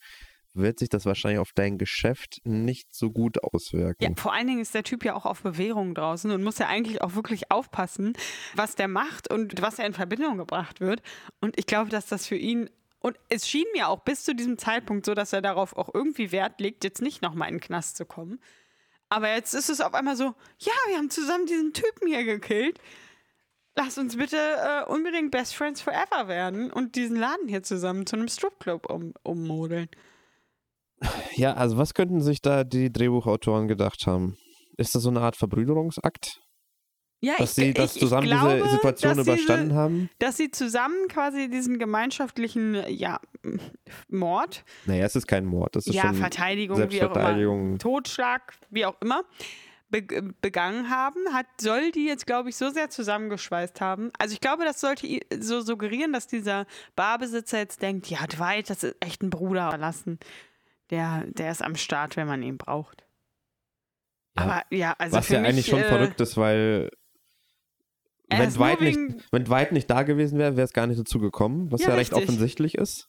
wird 0.55 0.79
sich 0.79 0.89
das 0.89 1.05
wahrscheinlich 1.05 1.41
auf 1.41 1.53
dein 1.53 1.79
Geschäft 1.79 2.41
nicht 2.45 2.95
so 2.95 3.11
gut 3.11 3.43
auswirken. 3.43 4.03
Ja, 4.03 4.11
vor 4.17 4.33
allen 4.33 4.47
Dingen 4.47 4.61
ist 4.61 4.75
der 4.75 4.85
Typ 4.85 5.05
ja 5.05 5.15
auch 5.15 5.27
auf 5.27 5.43
Bewährung 5.43 5.95
draußen 5.95 6.31
und 6.31 6.43
muss 6.43 6.59
ja 6.59 6.69
eigentlich 6.69 7.03
auch 7.03 7.15
wirklich 7.15 7.51
aufpassen, 7.51 8.15
was 8.55 8.77
der 8.77 8.89
macht 8.89 9.31
und 9.31 9.61
was 9.61 9.79
er 9.79 9.87
in 9.87 9.93
Verbindung 9.93 10.39
gebracht 10.39 10.81
wird. 10.81 11.03
Und 11.41 11.59
ich 11.59 11.67
glaube, 11.67 11.91
dass 11.91 12.07
das 12.07 12.27
für 12.27 12.37
ihn 12.37 12.71
und 13.01 13.19
es 13.29 13.47
schien 13.47 13.67
mir 13.75 13.89
auch 13.89 14.01
bis 14.01 14.25
zu 14.25 14.35
diesem 14.35 14.57
Zeitpunkt 14.57 15.05
so, 15.05 15.13
dass 15.13 15.35
er 15.35 15.43
darauf 15.43 15.77
auch 15.77 15.91
irgendwie 15.93 16.33
Wert 16.33 16.59
legt, 16.59 16.85
jetzt 16.85 17.03
nicht 17.03 17.21
nochmal 17.21 17.49
in 17.49 17.57
den 17.57 17.61
Knast 17.61 17.99
zu 17.99 18.07
kommen. 18.07 18.41
Aber 19.11 19.29
jetzt 19.29 19.53
ist 19.53 19.69
es 19.69 19.83
auf 19.83 19.93
einmal 19.93 20.17
so, 20.17 20.35
ja, 20.59 20.73
wir 20.89 20.97
haben 20.97 21.11
zusammen 21.11 21.45
diesen 21.45 21.75
Typen 21.75 22.09
hier 22.09 22.25
gekillt. 22.25 22.79
Lass 23.77 23.99
uns 23.99 24.17
bitte 24.17 24.39
äh, 24.39 24.91
unbedingt 24.91 25.33
Best 25.33 25.55
Friends 25.55 25.83
Forever 25.83 26.29
werden 26.29 26.73
und 26.73 26.95
diesen 26.95 27.17
Laden 27.17 27.47
hier 27.47 27.63
zusammen 27.63 28.07
zu 28.07 28.17
einem 28.17 28.29
Stripclub 28.29 28.89
um, 28.89 29.13
ummodeln. 29.23 29.91
Ja, 31.35 31.55
also 31.55 31.77
was 31.77 31.95
könnten 31.95 32.21
sich 32.21 32.41
da 32.43 32.65
die 32.65 32.93
Drehbuchautoren 32.93 33.69
gedacht 33.69 34.07
haben? 34.07 34.37
Ist 34.77 34.95
das 34.95 35.03
so 35.03 35.11
eine 35.11 35.21
Art 35.21 35.37
Verbrüderungsakt? 35.37 36.41
Ja, 37.21 37.35
dass 37.39 37.57
ich, 37.57 37.65
sie 37.65 37.73
das 37.73 37.95
zusammen 37.95 38.27
glaube, 38.27 38.57
diese 38.57 38.71
Situation 38.71 39.19
überstanden 39.19 39.69
diese, 39.71 39.81
haben? 39.81 40.11
Dass 40.19 40.37
sie 40.37 40.51
zusammen 40.51 41.09
quasi 41.09 41.49
diesen 41.49 41.79
gemeinschaftlichen 41.79 42.85
ja, 42.89 43.19
Mord. 44.09 44.63
Naja, 44.85 45.07
es 45.07 45.17
ist 45.17 45.27
kein 45.27 45.47
Mord. 45.47 45.75
Das 45.75 45.87
ist 45.87 45.95
ja, 45.95 46.03
schon 46.03 46.17
Verteidigung, 46.17 46.77
wie 46.91 47.03
auch 47.03 47.17
immer. 47.17 47.79
Totschlag, 47.79 48.55
wie 48.71 48.85
auch 48.85 48.97
immer 49.01 49.23
begangen 50.41 50.91
haben, 50.91 51.33
hat, 51.33 51.47
soll 51.61 51.93
die 51.93 52.07
jetzt, 52.07 52.27
glaube 52.27 52.49
ich, 52.49 52.57
so 52.57 52.69
sehr 52.71 52.91
zusammengeschweißt 52.91 53.81
haben. 53.81 54.11
Also 54.19 54.35
ich 54.35 54.41
glaube, 54.41 54.65
das 54.65 54.81
sollte 54.81 55.21
so 55.39 55.61
suggerieren, 55.61 56.13
dass 56.13 56.27
dieser 56.27 56.67
Barbesitzer 56.97 57.59
jetzt 57.59 57.81
denkt, 57.81 58.09
ja, 58.09 58.27
Dwight, 58.27 58.71
das 58.71 58.83
ist 58.83 58.97
echt 58.99 59.23
ein 59.23 59.31
Bruder 59.31 59.71
verlassen 59.71 60.19
der, 60.91 61.25
der 61.27 61.51
ist 61.51 61.63
am 61.63 61.77
Start, 61.77 62.17
wenn 62.17 62.27
man 62.27 62.43
ihn 62.43 62.59
braucht. 62.59 63.07
Ja. 64.37 64.43
Aber 64.43 64.63
ja, 64.71 64.95
also. 64.99 65.17
Was 65.17 65.29
ja 65.29 65.41
mich, 65.41 65.49
eigentlich 65.49 65.67
schon 65.67 65.81
äh, 65.81 65.89
verrückt 65.89 66.21
ist, 66.21 66.37
weil 66.37 66.91
wenn 68.29 68.51
Dwight, 68.51 68.81
nicht, 68.81 68.99
wenn 69.31 69.45
Dwight 69.45 69.73
nicht 69.73 69.91
da 69.91 70.03
gewesen 70.03 70.39
wäre, 70.39 70.57
wäre 70.57 70.65
es 70.65 70.73
gar 70.73 70.87
nicht 70.87 70.99
dazu 70.99 71.19
gekommen, 71.19 71.71
was 71.71 71.83
ja, 71.83 71.91
ja 71.91 71.95
recht 71.95 72.13
richtig. 72.13 72.29
offensichtlich 72.29 72.75
ist. 72.77 73.09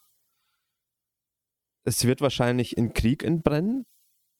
Es 1.84 2.06
wird 2.06 2.22
wahrscheinlich 2.22 2.78
in 2.78 2.94
Krieg 2.94 3.24
entbrennen 3.24 3.86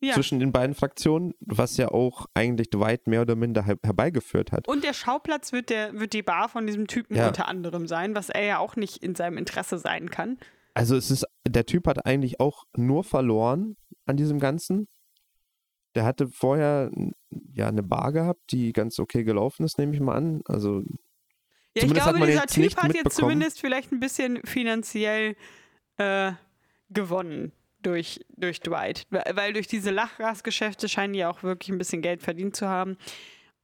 ja. 0.02 0.14
zwischen 0.14 0.40
den 0.40 0.52
beiden 0.52 0.76
Fraktionen, 0.76 1.34
was 1.40 1.78
ja 1.78 1.90
auch 1.90 2.28
eigentlich 2.34 2.70
Dwight 2.70 3.08
mehr 3.08 3.22
oder 3.22 3.36
minder 3.36 3.64
her 3.64 3.78
herbeigeführt 3.84 4.52
hat. 4.52 4.68
Und 4.68 4.84
der 4.84 4.94
Schauplatz 4.94 5.52
wird, 5.52 5.70
der, 5.70 5.98
wird 6.00 6.14
die 6.14 6.24
Bar 6.24 6.50
von 6.50 6.66
diesem 6.66 6.88
Typen 6.88 7.16
ja. 7.16 7.28
unter 7.28 7.48
anderem 7.48 7.88
sein, 7.88 8.16
was 8.16 8.30
er 8.30 8.44
ja 8.44 8.58
auch 8.60 8.76
nicht 8.76 9.04
in 9.04 9.16
seinem 9.16 9.38
Interesse 9.38 9.78
sein 9.78 10.10
kann. 10.10 10.38
Also 10.76 10.98
es 10.98 11.10
ist, 11.10 11.26
der 11.48 11.66
Typ 11.66 11.88
hat 11.88 12.06
eigentlich 12.06 12.40
auch 12.40 12.66
nur 12.76 13.04
verloren 13.04 13.78
an 14.06 14.18
diesem 14.18 14.40
Ganzen. 14.40 14.88
Der 15.96 16.04
hatte 16.04 16.28
vorher 16.28 16.92
ja 17.54 17.68
eine 17.70 17.82
Bar 17.82 18.12
gehabt, 18.12 18.52
die 18.52 18.74
ganz 18.74 19.00
okay 19.00 19.24
gelaufen 19.24 19.64
ist, 19.64 19.78
nehme 19.80 19.96
ich 19.96 20.02
mal 20.02 20.16
an. 20.16 20.42
Also 20.46 20.84
ja, 21.78 21.84
ich 21.84 21.94
glaube, 21.94 22.26
dieser 22.28 22.46
Typ 22.46 22.76
hat 22.76 22.94
jetzt 22.94 23.16
zumindest 23.16 23.62
vielleicht 23.62 23.94
ein 23.94 24.02
bisschen 24.02 24.42
finanziell 24.44 25.38
äh, 25.98 26.34
gewonnen 26.90 27.54
durch, 27.82 28.26
durch 28.36 28.60
Dwight. 28.60 29.08
Weil 29.10 29.54
durch 29.54 29.68
diese 29.68 29.92
Lachgasgeschäfte 29.92 30.90
scheinen 30.90 31.14
die 31.14 31.24
auch 31.24 31.44
wirklich 31.44 31.70
ein 31.70 31.78
bisschen 31.78 32.02
Geld 32.02 32.22
verdient 32.22 32.56
zu 32.56 32.68
haben. 32.68 32.98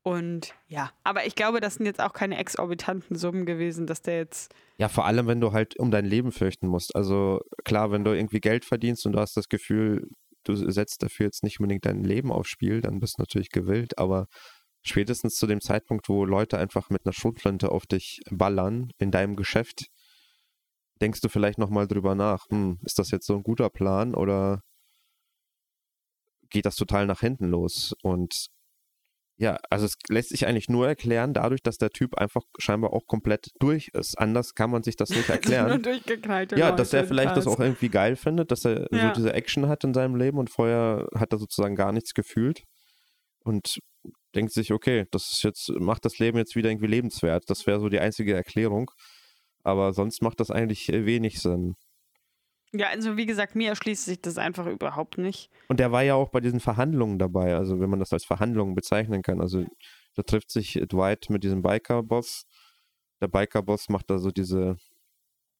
Und 0.03 0.55
ja, 0.67 0.91
aber 1.03 1.27
ich 1.27 1.35
glaube, 1.35 1.59
das 1.59 1.75
sind 1.75 1.85
jetzt 1.85 2.01
auch 2.01 2.13
keine 2.13 2.37
exorbitanten 2.37 3.15
Summen 3.15 3.45
gewesen, 3.45 3.85
dass 3.85 4.01
der 4.01 4.17
jetzt. 4.17 4.53
Ja, 4.77 4.89
vor 4.89 5.05
allem, 5.05 5.27
wenn 5.27 5.41
du 5.41 5.51
halt 5.51 5.77
um 5.77 5.91
dein 5.91 6.05
Leben 6.05 6.31
fürchten 6.31 6.67
musst. 6.67 6.95
Also 6.95 7.41
klar, 7.63 7.91
wenn 7.91 8.03
du 8.03 8.11
irgendwie 8.11 8.39
Geld 8.39 8.65
verdienst 8.65 9.05
und 9.05 9.13
du 9.13 9.19
hast 9.19 9.37
das 9.37 9.47
Gefühl, 9.47 10.07
du 10.43 10.55
setzt 10.55 11.03
dafür 11.03 11.27
jetzt 11.27 11.43
nicht 11.43 11.59
unbedingt 11.59 11.85
dein 11.85 12.03
Leben 12.03 12.31
aufs 12.31 12.49
Spiel, 12.49 12.81
dann 12.81 12.99
bist 12.99 13.17
du 13.17 13.21
natürlich 13.21 13.49
gewillt, 13.49 13.99
aber 13.99 14.27
spätestens 14.81 15.35
zu 15.35 15.45
dem 15.45 15.61
Zeitpunkt, 15.61 16.09
wo 16.09 16.25
Leute 16.25 16.57
einfach 16.57 16.89
mit 16.89 17.05
einer 17.05 17.13
Schrotflinte 17.13 17.71
auf 17.71 17.85
dich 17.85 18.21
ballern 18.31 18.91
in 18.97 19.11
deinem 19.11 19.35
Geschäft, 19.35 19.85
denkst 20.99 21.21
du 21.21 21.29
vielleicht 21.29 21.59
nochmal 21.59 21.87
drüber 21.87 22.15
nach, 22.15 22.47
hm, 22.49 22.79
ist 22.83 22.97
das 22.97 23.11
jetzt 23.11 23.27
so 23.27 23.35
ein 23.35 23.43
guter 23.43 23.69
Plan 23.69 24.15
oder 24.15 24.63
geht 26.49 26.65
das 26.65 26.75
total 26.75 27.05
nach 27.05 27.19
hinten 27.19 27.47
los? 27.47 27.93
Und 28.01 28.47
Ja, 29.41 29.57
also 29.71 29.87
es 29.87 29.95
lässt 30.07 30.29
sich 30.29 30.45
eigentlich 30.45 30.69
nur 30.69 30.87
erklären 30.87 31.33
dadurch, 31.33 31.63
dass 31.63 31.77
der 31.77 31.89
Typ 31.89 32.13
einfach 32.13 32.43
scheinbar 32.59 32.93
auch 32.93 33.07
komplett 33.07 33.49
durch 33.59 33.87
ist. 33.87 34.15
Anders 34.19 34.53
kann 34.53 34.69
man 34.69 34.83
sich 34.83 34.97
das 34.97 35.09
nicht 35.09 35.29
erklären. 35.29 35.69
Nur 35.69 35.79
durchgeknallte 35.79 36.55
ja, 36.57 36.67
Leute 36.67 36.77
dass 36.77 36.93
er 36.93 37.05
vielleicht 37.05 37.35
das 37.35 37.47
auch 37.47 37.59
irgendwie 37.59 37.89
geil 37.89 38.15
findet, 38.15 38.51
dass 38.51 38.65
er 38.65 38.87
Ja. 38.91 39.07
so 39.07 39.13
diese 39.15 39.33
Action 39.33 39.67
hat 39.67 39.83
in 39.83 39.95
seinem 39.95 40.15
Leben 40.15 40.37
und 40.37 40.51
vorher 40.51 41.07
hat 41.15 41.33
er 41.33 41.39
sozusagen 41.39 41.75
gar 41.75 41.91
nichts 41.91 42.13
gefühlt 42.13 42.61
und 43.43 43.79
denkt 44.35 44.53
sich, 44.53 44.73
okay, 44.73 45.07
das 45.09 45.31
ist 45.31 45.43
jetzt 45.43 45.71
macht 45.79 46.05
das 46.05 46.19
Leben 46.19 46.37
jetzt 46.37 46.55
wieder 46.55 46.69
irgendwie 46.69 46.85
lebenswert. 46.85 47.45
Das 47.47 47.65
wäre 47.65 47.79
so 47.79 47.89
die 47.89 47.99
einzige 47.99 48.35
Erklärung. 48.35 48.91
Aber 49.63 49.91
sonst 49.93 50.21
macht 50.21 50.39
das 50.39 50.51
eigentlich 50.51 50.87
wenig 50.89 51.41
Sinn. 51.41 51.73
Ja, 52.73 52.87
also 52.87 53.17
wie 53.17 53.25
gesagt, 53.25 53.55
mir 53.55 53.69
erschließt 53.69 54.05
sich 54.05 54.21
das 54.21 54.37
einfach 54.37 54.65
überhaupt 54.65 55.17
nicht. 55.17 55.49
Und 55.67 55.79
der 55.79 55.91
war 55.91 56.03
ja 56.03 56.15
auch 56.15 56.29
bei 56.29 56.39
diesen 56.39 56.61
Verhandlungen 56.61 57.19
dabei, 57.19 57.55
also 57.55 57.79
wenn 57.79 57.89
man 57.89 57.99
das 57.99 58.13
als 58.13 58.23
Verhandlungen 58.23 58.75
bezeichnen 58.75 59.21
kann. 59.21 59.41
Also 59.41 59.65
da 60.15 60.23
trifft 60.23 60.51
sich 60.51 60.81
Dwight 60.89 61.29
mit 61.29 61.43
diesem 61.43 61.61
Biker-Boss. 61.61 62.45
Der 63.21 63.27
Biker-Boss 63.27 63.89
macht 63.89 64.09
da 64.09 64.19
so 64.19 64.31
diese 64.31 64.77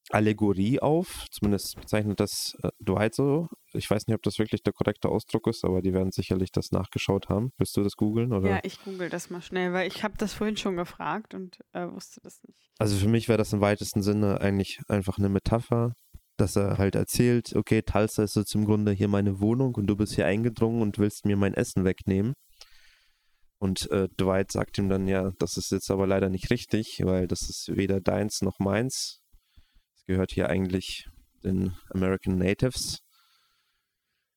Allegorie 0.09 0.79
auf, 0.79 1.25
zumindest 1.31 1.79
bezeichnet 1.79 2.19
das 2.19 2.57
äh, 2.63 2.69
Dwight 2.79 3.13
so. 3.13 3.47
Ich 3.73 3.89
weiß 3.89 4.07
nicht, 4.07 4.15
ob 4.15 4.23
das 4.23 4.39
wirklich 4.39 4.63
der 4.63 4.73
korrekte 4.73 5.09
Ausdruck 5.09 5.47
ist, 5.47 5.63
aber 5.63 5.81
die 5.81 5.93
werden 5.93 6.11
sicherlich 6.11 6.51
das 6.51 6.71
nachgeschaut 6.71 7.29
haben. 7.29 7.51
Willst 7.57 7.77
du 7.77 7.83
das 7.83 7.95
googeln? 7.95 8.31
Ja, 8.45 8.59
ich 8.63 8.83
google 8.83 9.09
das 9.09 9.29
mal 9.29 9.41
schnell, 9.41 9.73
weil 9.73 9.87
ich 9.87 10.03
habe 10.03 10.15
das 10.17 10.33
vorhin 10.33 10.57
schon 10.57 10.75
gefragt 10.75 11.33
und 11.33 11.59
äh, 11.73 11.87
wusste 11.87 12.19
das 12.21 12.41
nicht. 12.43 12.71
Also 12.79 12.97
für 12.97 13.07
mich 13.07 13.29
wäre 13.29 13.37
das 13.37 13.53
im 13.53 13.61
weitesten 13.61 14.01
Sinne 14.01 14.41
eigentlich 14.41 14.79
einfach 14.87 15.17
eine 15.17 15.29
Metapher, 15.29 15.93
dass 16.41 16.55
er 16.55 16.77
halt 16.79 16.95
erzählt, 16.95 17.55
okay, 17.55 17.83
Tulsa 17.83 18.23
ist 18.23 18.35
jetzt 18.35 18.55
im 18.55 18.65
Grunde 18.65 18.91
hier 18.91 19.07
meine 19.07 19.39
Wohnung 19.39 19.75
und 19.75 19.85
du 19.87 19.95
bist 19.95 20.15
hier 20.15 20.25
eingedrungen 20.25 20.81
und 20.81 20.97
willst 20.97 21.25
mir 21.25 21.37
mein 21.37 21.53
Essen 21.53 21.85
wegnehmen. 21.85 22.33
Und 23.59 23.89
äh, 23.91 24.09
Dwight 24.19 24.51
sagt 24.51 24.79
ihm 24.79 24.89
dann, 24.89 25.07
ja, 25.07 25.31
das 25.37 25.55
ist 25.55 25.71
jetzt 25.71 25.91
aber 25.91 26.07
leider 26.07 26.29
nicht 26.29 26.49
richtig, 26.49 26.99
weil 27.03 27.27
das 27.27 27.43
ist 27.43 27.75
weder 27.75 28.01
deins 28.01 28.41
noch 28.41 28.57
meins. 28.57 29.21
Es 29.95 30.05
gehört 30.05 30.31
hier 30.31 30.49
eigentlich 30.49 31.07
den 31.43 31.77
American 31.91 32.39
Natives. 32.39 33.01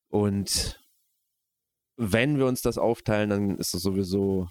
Und 0.08 0.78
wenn 1.96 2.36
wir 2.36 2.46
uns 2.46 2.60
das 2.60 2.76
aufteilen, 2.76 3.30
dann 3.30 3.56
ist 3.56 3.74
es 3.74 3.80
sowieso 3.82 4.48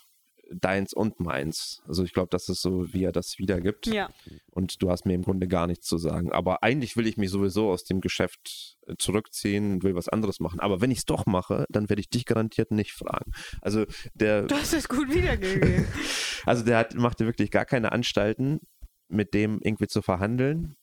deins 0.55 0.93
und 0.93 1.19
meins. 1.19 1.81
Also 1.87 2.03
ich 2.03 2.13
glaube, 2.13 2.29
das 2.29 2.49
ist 2.49 2.61
so, 2.61 2.93
wie 2.93 3.03
er 3.03 3.11
das 3.11 3.37
wiedergibt. 3.39 3.87
Ja, 3.87 4.09
Und 4.51 4.81
du 4.81 4.89
hast 4.89 5.05
mir 5.05 5.13
im 5.13 5.23
Grunde 5.23 5.47
gar 5.47 5.67
nichts 5.67 5.87
zu 5.87 5.97
sagen. 5.97 6.31
Aber 6.31 6.63
eigentlich 6.63 6.97
will 6.97 7.07
ich 7.07 7.17
mich 7.17 7.29
sowieso 7.29 7.69
aus 7.69 7.83
dem 7.83 8.01
Geschäft 8.01 8.77
äh, 8.87 8.95
zurückziehen 8.97 9.73
und 9.73 9.83
will 9.83 9.95
was 9.95 10.09
anderes 10.09 10.39
machen. 10.39 10.59
Aber 10.59 10.81
wenn 10.81 10.91
ich 10.91 10.99
es 10.99 11.05
doch 11.05 11.25
mache, 11.25 11.65
dann 11.69 11.89
werde 11.89 12.01
ich 12.01 12.09
dich 12.09 12.25
garantiert 12.25 12.71
nicht 12.71 12.93
fragen. 12.93 13.31
Also 13.61 13.85
der, 14.13 14.43
du 14.43 14.55
hast 14.55 14.73
es 14.73 14.87
gut 14.87 15.13
wiedergegeben. 15.13 15.85
also 16.45 16.63
der 16.63 16.77
hat, 16.77 16.95
machte 16.95 17.25
wirklich 17.25 17.51
gar 17.51 17.65
keine 17.65 17.91
Anstalten, 17.91 18.59
mit 19.07 19.33
dem 19.33 19.59
irgendwie 19.61 19.87
zu 19.87 20.01
verhandeln, 20.01 20.75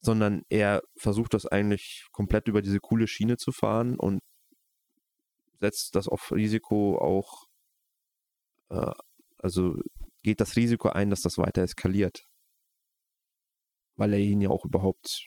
sondern 0.00 0.42
er 0.48 0.82
versucht 0.96 1.34
das 1.34 1.46
eigentlich 1.46 2.06
komplett 2.12 2.48
über 2.48 2.62
diese 2.62 2.80
coole 2.80 3.06
Schiene 3.06 3.36
zu 3.36 3.52
fahren 3.52 3.96
und 3.96 4.20
setzt 5.60 5.94
das 5.94 6.08
auf 6.08 6.32
Risiko 6.32 6.98
auch, 6.98 7.46
äh, 8.70 8.92
also 9.38 9.76
geht 10.22 10.40
das 10.40 10.56
Risiko 10.56 10.88
ein, 10.88 11.10
dass 11.10 11.22
das 11.22 11.38
weiter 11.38 11.62
eskaliert. 11.62 12.26
Weil 13.96 14.12
er 14.12 14.18
ihn 14.18 14.40
ja 14.40 14.50
auch 14.50 14.64
überhaupt 14.64 15.26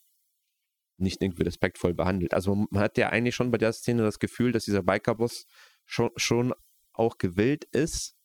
nicht 0.97 1.21
irgendwie 1.21 1.43
respektvoll 1.43 1.93
behandelt. 1.93 2.33
Also 2.33 2.55
man 2.55 2.83
hat 2.83 2.97
ja 2.97 3.09
eigentlich 3.09 3.35
schon 3.35 3.51
bei 3.51 3.57
der 3.57 3.73
Szene 3.73 4.03
das 4.03 4.19
Gefühl, 4.19 4.51
dass 4.51 4.65
dieser 4.65 4.83
Bikerboss 4.83 5.45
schon, 5.85 6.11
schon 6.15 6.53
auch 6.93 7.17
gewillt 7.17 7.65
ist, 7.71 8.15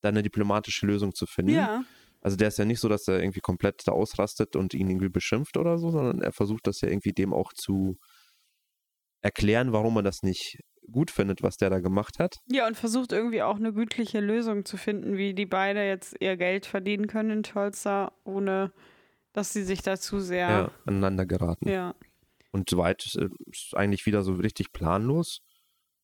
da 0.00 0.08
eine 0.08 0.22
diplomatische 0.22 0.86
Lösung 0.86 1.14
zu 1.14 1.26
finden. 1.26 1.54
ja, 1.54 1.84
Also 2.20 2.36
der 2.36 2.48
ist 2.48 2.58
ja 2.58 2.64
nicht 2.64 2.80
so, 2.80 2.88
dass 2.88 3.08
er 3.08 3.20
irgendwie 3.20 3.40
komplett 3.40 3.82
da 3.86 3.92
ausrastet 3.92 4.56
und 4.56 4.74
ihn 4.74 4.88
irgendwie 4.88 5.08
beschimpft 5.08 5.56
oder 5.56 5.78
so, 5.78 5.90
sondern 5.90 6.20
er 6.20 6.32
versucht 6.32 6.66
das 6.66 6.80
ja 6.82 6.88
irgendwie 6.88 7.12
dem 7.12 7.32
auch 7.32 7.52
zu 7.54 7.98
erklären, 9.22 9.72
warum 9.72 9.96
er 9.96 10.02
das 10.02 10.22
nicht 10.22 10.58
gut 10.90 11.10
findet, 11.10 11.42
was 11.42 11.56
der 11.56 11.70
da 11.70 11.80
gemacht 11.80 12.18
hat. 12.18 12.38
ja, 12.50 12.66
und 12.66 12.76
versucht 12.76 13.12
irgendwie 13.12 13.42
auch 13.42 13.56
eine 13.56 13.72
gütliche 13.72 14.20
Lösung 14.20 14.64
zu 14.64 14.76
finden, 14.76 15.16
wie 15.16 15.34
die 15.34 15.46
beide 15.46 15.82
jetzt 15.86 16.16
ihr 16.20 16.36
Geld 16.36 16.66
verdienen 16.66 17.06
können 17.06 17.30
in 17.30 17.42
Tulsa, 17.42 18.12
ohne 18.24 18.72
dass 19.32 19.52
sie 19.52 19.62
sich 19.62 19.82
dazu 19.82 20.18
sehr. 20.20 20.48
Ja, 20.48 20.70
aneinander 20.86 21.26
geraten. 21.26 21.68
ja. 21.68 21.94
Und 22.52 22.72
Dwight 22.72 23.14
äh, 23.16 23.28
ist 23.48 23.76
eigentlich 23.76 24.06
wieder 24.06 24.22
so 24.22 24.32
richtig 24.34 24.72
planlos. 24.72 25.40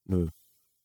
Nö. 0.05 0.29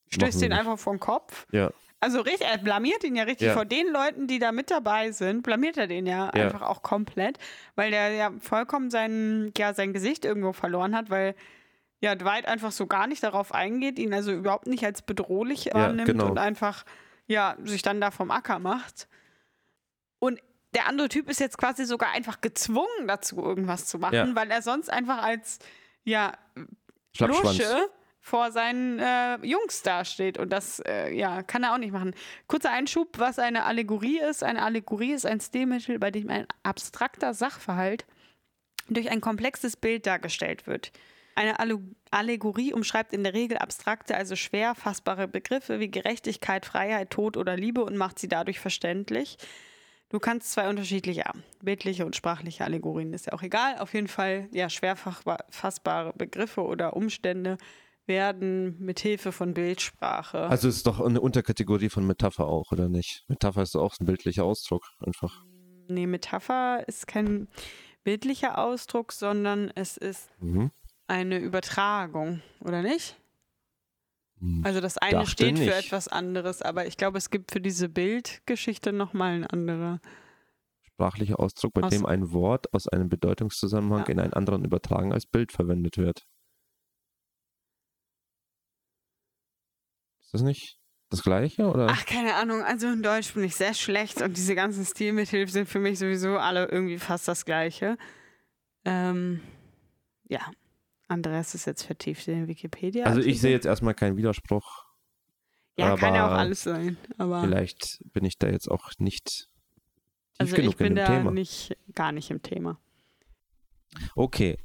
Stößt 0.09 0.41
nicht. 0.41 0.51
einfach 0.51 0.77
den 0.83 0.99
Kopf. 0.99 1.45
Ja. 1.51 1.71
Also 1.99 2.21
richtig, 2.21 2.47
er 2.47 2.57
blamiert 2.57 3.03
ihn 3.03 3.15
ja 3.15 3.23
richtig 3.25 3.47
Ja. 3.49 3.53
vor 3.53 3.65
den 3.65 3.85
Leuten, 3.93 4.25
die 4.25 4.39
da 4.39 4.51
mit 4.51 4.71
dabei 4.71 5.11
sind, 5.11 5.43
blamiert 5.43 5.77
er 5.77 5.85
den 5.85 6.07
ja, 6.07 6.25
Ja. 6.35 6.45
einfach 6.45 6.63
auch 6.63 6.81
komplett, 6.81 7.37
weil 7.75 7.91
der 7.91 8.11
ja 8.13 8.31
vollkommen 8.39 8.89
sein, 8.89 9.51
ja, 9.55 9.75
sein 9.75 9.93
Gesicht 9.93 10.25
irgendwo 10.25 10.51
verloren 10.51 10.95
hat, 10.95 11.11
weil 11.11 11.35
ja 12.01 12.15
Dwight 12.15 12.45
einfach 12.47 12.71
so 12.71 12.87
gar 12.87 13.07
nicht 13.07 13.23
darauf 13.23 13.53
eingeht, 13.53 13.99
ihn 13.99 14.13
also 14.13 14.31
überhaupt 14.31 14.67
nicht 14.67 14.83
als 14.83 15.01
bedrohlich 15.01 15.69
wahrnimmt 15.73 16.07
genau. 16.07 16.25
und 16.25 16.37
einfach 16.37 16.83
ja 17.27 17.55
sich 17.63 17.81
dann 17.83 18.01
da 18.01 18.11
vom 18.11 18.31
Acker 18.31 18.59
macht. 18.59 19.07
Und 20.19 20.39
der 20.73 20.87
andere 20.87 21.09
Typ 21.09 21.29
ist 21.29 21.39
jetzt 21.39 21.57
quasi 21.57 21.85
sogar 21.85 22.11
einfach 22.11 22.41
gezwungen 22.41 23.07
dazu, 23.07 23.37
irgendwas 23.37 23.85
zu 23.85 23.99
machen, 23.99 24.15
Ja. 24.15 24.35
weil 24.35 24.51
er 24.51 24.61
sonst 24.61 24.89
einfach 24.89 25.21
als 25.21 25.59
ja. 26.03 26.33
Lusche 27.19 27.89
vor 28.21 28.51
seinen 28.51 28.99
äh, 28.99 29.37
Jungs 29.45 29.81
dasteht. 29.81 30.37
Und 30.37 30.51
das 30.51 30.79
äh, 30.79 31.13
ja, 31.13 31.43
kann 31.43 31.63
er 31.63 31.73
auch 31.73 31.77
nicht 31.77 31.91
machen. 31.91 32.13
Kurzer 32.47 32.71
Einschub, 32.71 33.17
was 33.17 33.39
eine 33.39 33.65
Allegorie 33.65 34.19
ist. 34.19 34.43
Eine 34.43 34.63
Allegorie 34.63 35.11
ist 35.13 35.25
ein 35.25 35.41
Stilmittel, 35.41 35.99
bei 35.99 36.11
dem 36.11 36.29
ein 36.29 36.47
abstrakter 36.63 37.33
Sachverhalt 37.33 38.05
durch 38.89 39.09
ein 39.09 39.21
komplexes 39.21 39.75
Bild 39.75 40.05
dargestellt 40.05 40.67
wird. 40.67 40.91
Eine 41.35 41.59
Alle 41.59 41.79
Allegorie 42.11 42.73
umschreibt 42.73 43.13
in 43.13 43.23
der 43.23 43.33
Regel 43.33 43.57
abstrakte, 43.57 44.15
also 44.15 44.35
schwer 44.35 44.75
fassbare 44.75 45.27
Begriffe 45.29 45.79
wie 45.79 45.89
Gerechtigkeit, 45.89 46.65
Freiheit, 46.65 47.09
Tod 47.09 47.37
oder 47.37 47.55
Liebe 47.55 47.83
und 47.85 47.95
macht 47.95 48.19
sie 48.19 48.27
dadurch 48.27 48.59
verständlich. 48.59 49.37
Du 50.09 50.19
kannst 50.19 50.51
zwei 50.51 50.67
unterschiedliche 50.67 51.23
bildliche 51.61 52.05
und 52.05 52.17
sprachliche 52.17 52.65
Allegorien, 52.65 53.13
ist 53.13 53.27
ja 53.27 53.33
auch 53.33 53.43
egal. 53.43 53.77
Auf 53.79 53.93
jeden 53.93 54.09
Fall, 54.09 54.49
ja, 54.51 54.69
schwer 54.69 54.97
fassbare 54.97 56.11
Begriffe 56.13 56.63
oder 56.63 56.97
Umstände 56.97 57.57
werden 58.07 58.75
mit 58.79 58.99
Hilfe 58.99 59.31
von 59.31 59.53
Bildsprache. 59.53 60.39
Also 60.49 60.67
ist 60.67 60.85
doch 60.85 60.99
eine 60.99 61.21
Unterkategorie 61.21 61.87
von 61.87 62.05
Metapher 62.05 62.45
auch, 62.45 62.73
oder 62.73 62.89
nicht? 62.89 63.23
Metapher 63.29 63.61
ist 63.61 63.73
doch 63.75 63.83
auch 63.83 63.95
ein 64.01 64.05
bildlicher 64.05 64.43
Ausdruck, 64.43 64.83
einfach. 64.99 65.45
nee, 65.87 66.07
Metapher 66.07 66.83
ist 66.89 67.07
kein 67.07 67.47
bildlicher 68.03 68.57
Ausdruck, 68.57 69.13
sondern 69.13 69.71
es 69.75 69.95
ist 69.95 70.29
Mhm. 70.41 70.71
Eine 71.11 71.37
Übertragung, 71.39 72.41
oder 72.61 72.81
nicht? 72.81 73.19
Hm. 74.39 74.61
Also 74.65 74.79
das 74.81 74.97
eine 74.97 75.11
Dachte 75.19 75.29
steht 75.29 75.57
für 75.57 75.65
nicht. 75.65 75.85
etwas 75.85 76.07
anderes, 76.07 76.61
aber 76.61 76.87
ich 76.87 76.97
glaube, 76.97 77.17
es 77.17 77.29
gibt 77.29 77.51
für 77.51 77.61
diese 77.61 77.89
Bildgeschichte 77.89 78.91
nochmal 78.93 79.33
eine 79.35 79.51
andere. 79.51 79.99
Sprachlicher 80.81 81.39
Ausdruck, 81.39 81.73
bei 81.73 81.83
Aus- 81.83 81.91
dem 81.91 82.05
ein 82.05 82.31
Wort 82.31 82.73
aus 82.73 82.87
einem 82.87 83.09
Bedeutungszusammenhang 83.09 84.05
Ja. 84.05 84.11
in 84.13 84.19
einen 84.19 84.33
anderen 84.33 84.63
übertragen 84.65 85.13
als 85.13 85.25
Bild 85.25 85.51
verwendet 85.51 85.97
wird. 85.97 86.25
Ist 90.21 90.33
das 90.33 90.41
nicht 90.43 90.77
das 91.09 91.23
Gleiche, 91.23 91.67
oder? 91.69 91.87
Ach, 91.89 92.05
keine 92.05 92.35
Ahnung. 92.35 92.61
Also 92.63 92.87
in 92.87 93.03
Deutsch 93.03 93.33
bin 93.33 93.43
ich 93.43 93.55
sehr 93.55 93.73
schlecht 93.73 94.21
und 94.21 94.37
diese 94.37 94.55
ganzen 94.55 94.85
Stilmittel 94.85 95.47
sind 95.49 95.67
für 95.67 95.79
mich 95.79 95.99
sowieso 95.99 96.37
alle 96.37 96.67
irgendwie 96.69 96.99
fast 96.99 97.27
das 97.27 97.43
Gleiche. 97.45 97.97
Ähm, 98.85 99.41
ja. 100.29 100.39
Andreas 101.11 101.53
ist 101.55 101.65
jetzt 101.65 101.83
vertieft 101.83 102.25
in 102.29 102.35
den 102.35 102.47
Wikipedia. 102.47 103.05
also 103.05 103.19
ich 103.19 103.41
sehe 103.41 103.51
jetzt 103.51 103.65
erstmal 103.65 103.93
keinen 103.93 104.15
Widerspruch. 104.15 104.85
Ja, 105.77 105.95
kann 105.97 106.15
ja 106.15 106.27
auch 106.27 106.37
alles 106.37 106.63
sein. 106.63 106.97
Aber 107.17 107.41
Vielleicht 107.41 107.99
bin 108.13 108.23
ich 108.23 108.37
da 108.37 108.47
jetzt 108.47 108.69
auch 108.69 108.91
nicht 108.97 109.25
tief 109.25 109.47
also 110.37 110.55
genug 110.55 110.71
ich 110.71 110.77
bin 110.77 110.87
in 110.87 110.95
dem 110.95 111.05
da 111.05 111.17
Thema. 111.17 111.31
nicht 111.31 111.77
gar 111.95 112.13
nicht 112.13 112.31
im 112.31 112.41
Thema. 112.41 112.79
Okay. 114.15 114.57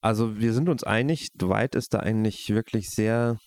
Also 0.00 0.38
wir 0.38 0.52
sind 0.52 0.68
uns 0.68 0.84
einig, 0.84 1.32
Dwight 1.34 1.74
ist 1.74 1.92
da 1.92 2.00
eigentlich 2.00 2.48
wirklich 2.48 2.88
sehr 2.90 3.38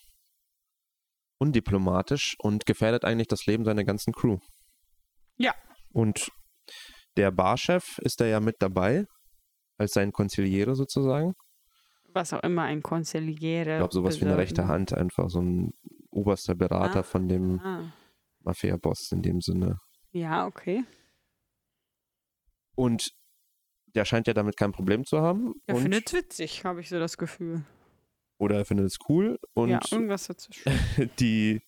undiplomatisch 1.38 2.36
und 2.38 2.66
gefährdet 2.66 3.04
eigentlich 3.04 3.28
das 3.28 3.46
Leben 3.46 3.64
seiner 3.64 3.84
ganzen 3.84 4.12
Crew. 4.12 4.38
Ja. 5.36 5.54
Und 5.92 6.30
der 7.16 7.30
Barchef 7.30 7.98
ist 7.98 8.20
da 8.20 8.26
ja 8.26 8.40
mit 8.40 8.56
dabei, 8.60 9.06
als 9.78 9.92
sein 9.92 10.12
Konziliere 10.12 10.74
sozusagen. 10.74 11.34
Was 12.14 12.32
auch 12.32 12.42
immer 12.42 12.62
ein 12.62 12.82
Konziliere. 12.82 13.72
Ich 13.72 13.78
glaube, 13.78 13.92
sowas 13.92 14.20
wie 14.20 14.24
eine 14.24 14.36
rechte 14.38 14.66
Hand, 14.68 14.92
einfach 14.94 15.28
so 15.28 15.40
ein 15.40 15.74
oberster 16.10 16.54
Berater 16.54 17.00
Ah. 17.00 17.02
von 17.02 17.28
dem 17.28 17.60
Ah. 17.60 17.92
Mafia-Boss 18.44 19.10
in 19.12 19.20
dem 19.22 19.40
Sinne. 19.40 19.78
Ja, 20.12 20.46
okay. 20.46 20.84
Und 22.76 23.10
der 23.94 24.04
scheint 24.04 24.26
ja 24.26 24.34
damit 24.34 24.56
kein 24.56 24.72
Problem 24.72 25.04
zu 25.04 25.20
haben. 25.20 25.54
Er 25.66 25.76
findet 25.76 26.06
es 26.08 26.12
witzig, 26.12 26.64
habe 26.64 26.80
ich 26.80 26.88
so 26.88 26.98
das 26.98 27.16
Gefühl. 27.18 27.64
oder 28.38 28.56
er 28.58 28.64
findet 28.64 28.86
es 28.86 28.98
cool. 29.08 29.38
Und 29.54 29.70
ja, 29.70 29.80
irgendwas 29.90 30.26
dazwischen. 30.26 30.64
die 31.20 31.62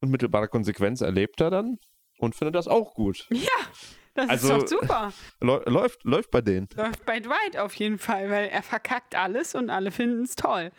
unmittelbare 0.00 0.48
Konsequenz 0.48 1.00
erlebt 1.00 1.40
er 1.40 1.50
dann 1.50 1.78
und 2.18 2.34
findet 2.34 2.54
das 2.54 2.68
auch 2.68 2.94
gut. 2.94 3.26
Ja, 3.30 3.48
das 4.16 4.28
Also- 4.28 4.56
ist 4.56 4.72
doch 4.72 4.80
super. 4.80 5.12
Läuft, 5.40 6.04
läuft 6.04 6.30
bei 6.30 6.40
denen. 6.40 6.68
Läuft 6.74 7.04
bei 7.06 7.20
Dwight 7.20 7.56
auf 7.58 7.74
jeden 7.74 7.98
Fall, 7.98 8.30
weil 8.30 8.48
er 8.48 8.62
verkackt 8.62 9.14
alles 9.14 9.54
und 9.54 9.70
alle 9.70 9.90
finden 9.90 10.22
es 10.22 10.34
toll. 10.36 10.72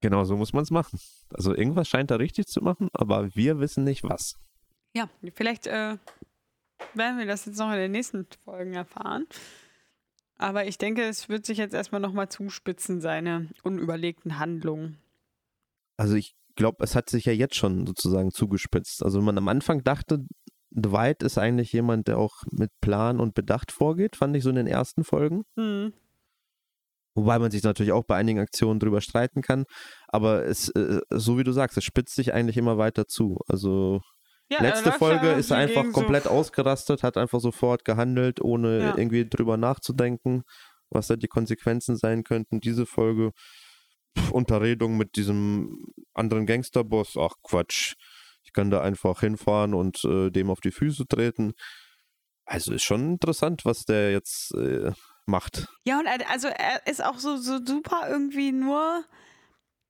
Genau, 0.00 0.24
so 0.24 0.36
muss 0.36 0.52
man 0.52 0.62
es 0.62 0.70
machen. 0.70 1.00
Also 1.34 1.54
irgendwas 1.54 1.88
scheint 1.88 2.10
er 2.10 2.18
richtig 2.20 2.46
zu 2.46 2.60
machen, 2.62 2.88
aber 2.92 3.34
wir 3.34 3.58
wissen 3.58 3.84
nicht 3.84 4.04
was. 4.04 4.38
Ja, 4.94 5.08
vielleicht 5.34 5.66
äh, 5.66 5.96
werden 6.94 7.18
wir 7.18 7.26
das 7.26 7.44
jetzt 7.46 7.58
noch 7.58 7.70
in 7.72 7.78
den 7.78 7.92
nächsten 7.92 8.26
Folgen 8.44 8.74
erfahren. 8.74 9.26
Aber 10.36 10.66
ich 10.66 10.78
denke, 10.78 11.02
es 11.02 11.28
wird 11.28 11.44
sich 11.46 11.58
jetzt 11.58 11.74
erstmal 11.74 12.00
nochmal 12.00 12.28
zuspitzen, 12.28 13.00
seine 13.00 13.48
unüberlegten 13.64 14.38
Handlungen. 14.38 14.98
Also 15.96 16.14
ich 16.14 16.36
glaube, 16.54 16.84
es 16.84 16.94
hat 16.94 17.10
sich 17.10 17.24
ja 17.24 17.32
jetzt 17.32 17.56
schon 17.56 17.84
sozusagen 17.86 18.30
zugespitzt. 18.30 19.02
Also 19.02 19.18
wenn 19.18 19.24
man 19.24 19.38
am 19.38 19.48
Anfang 19.48 19.82
dachte, 19.82 20.24
Dwight 20.70 21.22
ist 21.22 21.38
eigentlich 21.38 21.72
jemand, 21.72 22.08
der 22.08 22.18
auch 22.18 22.42
mit 22.50 22.70
Plan 22.80 23.20
und 23.20 23.34
Bedacht 23.34 23.72
vorgeht, 23.72 24.16
fand 24.16 24.36
ich 24.36 24.42
so 24.44 24.50
in 24.50 24.56
den 24.56 24.66
ersten 24.66 25.02
Folgen. 25.04 25.44
Hm. 25.56 25.92
Wobei 27.14 27.38
man 27.38 27.50
sich 27.50 27.62
natürlich 27.62 27.92
auch 27.92 28.04
bei 28.04 28.16
einigen 28.16 28.38
Aktionen 28.38 28.78
drüber 28.78 29.00
streiten 29.00 29.42
kann. 29.42 29.64
Aber 30.06 30.44
es, 30.44 30.68
äh, 30.70 31.00
so 31.10 31.36
wie 31.38 31.44
du 31.44 31.52
sagst, 31.52 31.76
es 31.76 31.84
spitzt 31.84 32.14
sich 32.14 32.32
eigentlich 32.32 32.56
immer 32.56 32.78
weiter 32.78 33.06
zu. 33.06 33.38
Also 33.48 34.00
Ja, 34.50 34.62
letzte 34.62 34.92
Folge 34.92 35.32
ist 35.32 35.50
er 35.50 35.56
einfach 35.56 35.76
hingegen 35.76 35.94
so- 35.94 36.00
komplett 36.00 36.26
ausgerastet, 36.28 37.02
hat 37.02 37.16
einfach 37.16 37.40
sofort 37.40 37.84
gehandelt, 37.84 38.40
ohne 38.40 38.78
Ja. 38.80 38.96
irgendwie 38.96 39.28
drüber 39.28 39.56
nachzudenken, 39.56 40.42
was 40.90 41.08
da 41.08 41.16
die 41.16 41.26
Konsequenzen 41.28 41.96
sein 41.96 42.22
könnten. 42.24 42.60
Diese 42.60 42.86
Folge, 42.86 43.32
pff, 44.16 44.30
Unterredung 44.30 44.96
mit 44.96 45.16
diesem 45.16 45.86
anderen 46.14 46.46
Gangsterboss, 46.46 47.16
ach 47.18 47.34
Quatsch. 47.42 47.94
Ich 48.48 48.54
kann 48.54 48.70
da 48.70 48.80
einfach 48.80 49.20
hinfahren 49.20 49.74
und 49.74 50.02
äh, 50.04 50.30
dem 50.30 50.48
auf 50.48 50.60
die 50.60 50.70
Füße 50.70 51.06
treten. 51.06 51.52
Also 52.46 52.72
ist 52.72 52.82
schon 52.82 53.12
interessant, 53.12 53.66
was 53.66 53.84
der 53.84 54.10
jetzt 54.10 54.54
äh, 54.54 54.92
macht. 55.26 55.68
Ja, 55.84 55.98
und 55.98 56.08
also 56.30 56.48
er 56.48 56.86
ist 56.86 57.04
auch 57.04 57.18
so, 57.18 57.36
so 57.36 57.62
super 57.62 58.08
irgendwie 58.08 58.52
nur 58.52 59.04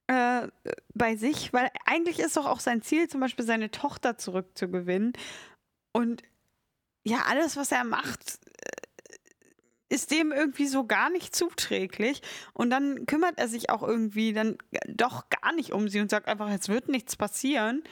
äh, 0.09 0.49
bei 0.93 1.15
sich, 1.15 1.53
weil 1.53 1.71
eigentlich 1.87 2.19
ist 2.19 2.37
doch 2.37 2.47
auch 2.47 2.59
sein 2.59 2.83
Ziel, 2.83 3.07
zum 3.07 3.21
Beispiel 3.21 3.45
seine 3.45 3.71
Tochter 3.71 4.19
zurückzugewinnen. 4.19 5.13
Und 5.93 6.25
ja, 7.05 7.27
alles, 7.29 7.57
was 7.57 7.71
er 7.71 7.85
macht, 7.85 8.41
äh, 8.45 9.95
ist 9.95 10.11
dem 10.11 10.33
irgendwie 10.33 10.67
so 10.67 10.85
gar 10.85 11.11
nicht 11.11 11.37
zuträglich. 11.37 12.23
Und 12.55 12.71
dann 12.71 13.07
kümmert 13.07 13.39
er 13.39 13.47
sich 13.47 13.71
auch 13.71 13.85
irgendwie 13.85 14.33
dann 14.33 14.59
doch 14.89 15.29
gar 15.29 15.55
nicht 15.55 15.73
um 15.73 15.89
sie 15.89 16.01
und 16.01 16.11
sagt 16.11 16.27
einfach, 16.27 16.51
es 16.51 16.69
wird 16.69 16.89
nichts 16.89 17.15
passieren. 17.15 17.85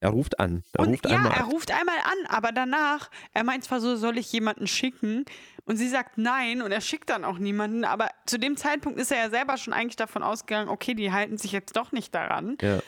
Er 0.00 0.10
ruft 0.10 0.38
an. 0.38 0.62
Er 0.74 0.80
und 0.80 0.88
ruft 0.90 1.08
ja, 1.08 1.16
einmal 1.16 1.32
er 1.32 1.44
an. 1.44 1.50
ruft 1.50 1.70
einmal 1.72 1.96
an, 1.98 2.26
aber 2.28 2.52
danach, 2.52 3.10
er 3.34 3.42
meint 3.44 3.64
zwar 3.64 3.80
so, 3.80 3.96
soll 3.96 4.16
ich 4.18 4.30
jemanden 4.32 4.66
schicken? 4.66 5.24
Und 5.64 5.76
sie 5.76 5.88
sagt 5.88 6.16
nein 6.18 6.62
und 6.62 6.70
er 6.72 6.80
schickt 6.80 7.10
dann 7.10 7.24
auch 7.24 7.38
niemanden, 7.38 7.84
aber 7.84 8.08
zu 8.26 8.38
dem 8.38 8.56
Zeitpunkt 8.56 8.98
ist 8.98 9.10
er 9.10 9.18
ja 9.18 9.30
selber 9.30 9.56
schon 9.56 9.72
eigentlich 9.74 9.96
davon 9.96 10.22
ausgegangen, 10.22 10.68
okay, 10.68 10.94
die 10.94 11.12
halten 11.12 11.36
sich 11.36 11.52
jetzt 11.52 11.76
doch 11.76 11.92
nicht 11.92 12.14
daran. 12.14 12.56
Ja. 12.62 12.80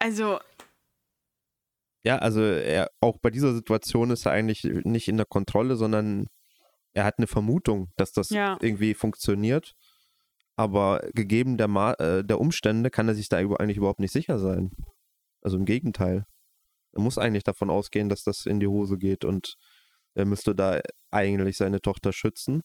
Also, 0.00 0.38
Ja, 2.04 2.18
also 2.18 2.42
er, 2.42 2.90
auch 3.00 3.18
bei 3.18 3.30
dieser 3.30 3.54
Situation 3.54 4.10
ist 4.10 4.26
er 4.26 4.32
eigentlich 4.32 4.64
nicht 4.64 5.08
in 5.08 5.16
der 5.16 5.26
Kontrolle, 5.26 5.76
sondern 5.76 6.26
er 6.92 7.04
hat 7.04 7.14
eine 7.18 7.26
Vermutung, 7.26 7.88
dass 7.96 8.12
das 8.12 8.30
Ja. 8.30 8.56
irgendwie 8.60 8.94
funktioniert. 8.94 9.74
Aber 10.56 11.00
gegeben 11.14 11.56
der, 11.56 11.68
Ma 11.68 11.92
äh, 11.94 12.24
der 12.24 12.40
Umstände 12.40 12.90
kann 12.90 13.08
er 13.08 13.14
sich 13.14 13.28
da 13.28 13.36
eigentlich 13.38 13.76
überhaupt 13.76 14.00
nicht 14.00 14.12
sicher 14.12 14.38
sein. 14.38 14.72
Also 15.40 15.56
im 15.56 15.64
Gegenteil. 15.64 16.26
Er 16.92 17.00
muss 17.00 17.18
eigentlich 17.18 17.44
davon 17.44 17.70
ausgehen, 17.70 18.08
dass 18.08 18.22
das 18.22 18.46
in 18.46 18.60
die 18.60 18.66
Hose 18.66 18.98
geht 18.98 19.24
und 19.24 19.56
er 20.14 20.24
müsste 20.24 20.54
da 20.54 20.80
eigentlich 21.10 21.56
seine 21.56 21.80
Tochter 21.80 22.12
schützen. 22.12 22.62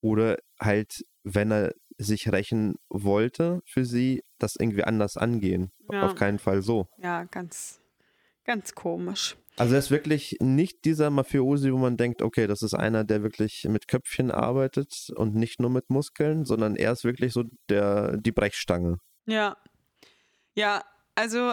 Oder 0.00 0.38
halt, 0.58 1.04
wenn 1.24 1.50
er 1.50 1.74
sich 1.98 2.32
rächen 2.32 2.76
wollte 2.88 3.60
für 3.66 3.84
sie, 3.84 4.22
das 4.38 4.56
irgendwie 4.56 4.84
anders 4.84 5.16
angehen. 5.16 5.72
Ja. 5.90 6.06
Auf 6.06 6.14
keinen 6.14 6.38
Fall 6.38 6.62
so. 6.62 6.88
ja, 6.98 7.24
ganz, 7.24 7.80
ganz 8.44 8.74
komisch. 8.74 9.36
Also 9.56 9.74
er 9.74 9.80
ist 9.80 9.90
wirklich 9.90 10.36
nicht 10.40 10.84
dieser 10.86 11.10
Mafiosi, 11.10 11.72
wo 11.72 11.76
man 11.76 11.98
denkt, 11.98 12.22
okay, 12.22 12.46
das 12.46 12.62
ist 12.62 12.72
einer, 12.72 13.04
der 13.04 13.22
wirklich 13.22 13.66
mit 13.68 13.88
Köpfchen 13.88 14.30
arbeitet 14.30 15.10
und 15.16 15.34
nicht 15.34 15.60
nur 15.60 15.68
mit 15.68 15.90
Muskeln, 15.90 16.46
sondern 16.46 16.76
er 16.76 16.92
ist 16.92 17.04
wirklich 17.04 17.34
so 17.34 17.44
der, 17.68 18.16
die 18.16 18.32
Brechstange. 18.32 18.98
Ja. 19.26 19.56
Ja, 20.54 20.82
also 21.20 21.52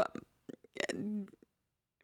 äh, 0.76 0.94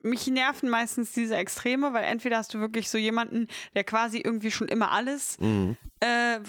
mich 0.02 0.28
nerven 0.28 0.70
meistens 0.70 1.14
diese 1.14 1.38
Extreme, 1.38 1.94
weil 1.94 2.04
entweder 2.04 2.38
hast 2.38 2.54
du 2.54 2.60
wirklich 2.60 2.90
so 2.90 2.98
jemanden, 2.98 3.48
der 3.74 3.86
quasi 3.86 4.18
irgendwie 4.20 4.52
schon 4.52 4.68
immer 4.68 4.92
alles 4.92 5.40
Mhm. 5.40 5.78
äh, 6.02 6.40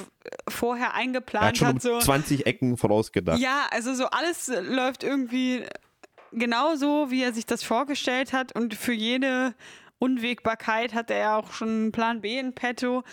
vorher 0.49 0.87
Er 0.87 0.93
hat 0.93 0.99
eingeplant 1.01 1.59
schon 1.59 1.69
hat. 1.69 1.75
um 1.77 1.81
so. 1.81 1.99
20 2.01 2.47
Ecken 2.47 2.77
vorausgedacht. 2.77 3.39
Ja, 3.39 3.67
also 3.71 3.95
so 3.95 4.07
alles 4.07 4.49
äh, 4.49 4.61
läuft 4.61 5.05
irgendwie 5.05 5.65
genau 6.33 6.75
so, 6.75 7.11
wie 7.13 7.23
er 7.23 7.33
sich 7.33 7.47
das 7.47 7.63
vorgestellt 7.63 8.33
hat. 8.33 8.57
Und 8.57 8.75
für 8.75 8.93
jede 8.93 9.55
Unwägbarkeit 10.01 10.93
hat 10.93 11.11
er 11.13 11.19
ja 11.19 11.37
auch 11.37 11.53
schon 11.53 11.69
einen 11.69 11.93
Plan 11.93 12.21
B 12.23 12.37
in 12.41 12.55
petto. 12.57 13.05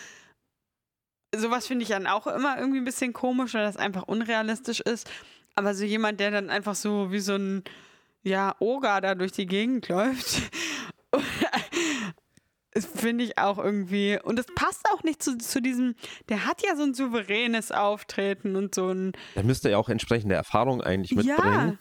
Sowas 1.34 1.68
finde 1.68 1.84
ich 1.84 1.88
dann 1.88 2.08
auch 2.08 2.26
immer 2.26 2.58
irgendwie 2.58 2.78
ein 2.80 2.84
bisschen 2.84 3.12
komisch, 3.12 3.54
weil 3.54 3.62
das 3.64 3.76
einfach 3.76 4.02
unrealistisch 4.02 4.80
ist. 4.80 5.08
Aber 5.54 5.74
so 5.74 5.84
jemand, 5.84 6.18
der 6.18 6.32
dann 6.32 6.50
einfach 6.50 6.74
so 6.74 7.12
wie 7.12 7.20
so 7.20 7.36
ein 7.36 7.62
ja, 8.22 8.54
Oger 8.58 9.00
da 9.00 9.14
durch 9.14 9.32
die 9.32 9.46
Gegend 9.46 9.88
läuft, 9.88 10.42
das 12.72 12.86
finde 12.86 13.24
ich 13.24 13.38
auch 13.38 13.58
irgendwie. 13.58 14.18
Und 14.22 14.38
es 14.38 14.46
passt 14.54 14.86
auch 14.92 15.02
nicht 15.02 15.22
zu, 15.22 15.36
zu 15.38 15.60
diesem, 15.60 15.94
der 16.28 16.46
hat 16.46 16.62
ja 16.62 16.74
so 16.76 16.82
ein 16.82 16.94
souveränes 16.94 17.70
Auftreten 17.70 18.56
und 18.56 18.74
so 18.74 18.88
ein 18.88 19.12
Da 19.34 19.42
müsste 19.42 19.70
er 19.70 19.78
auch 19.78 19.88
entsprechende 19.88 20.34
Erfahrung 20.34 20.80
eigentlich 20.80 21.14
mitbringen. 21.14 21.72
Ja, 21.72 21.78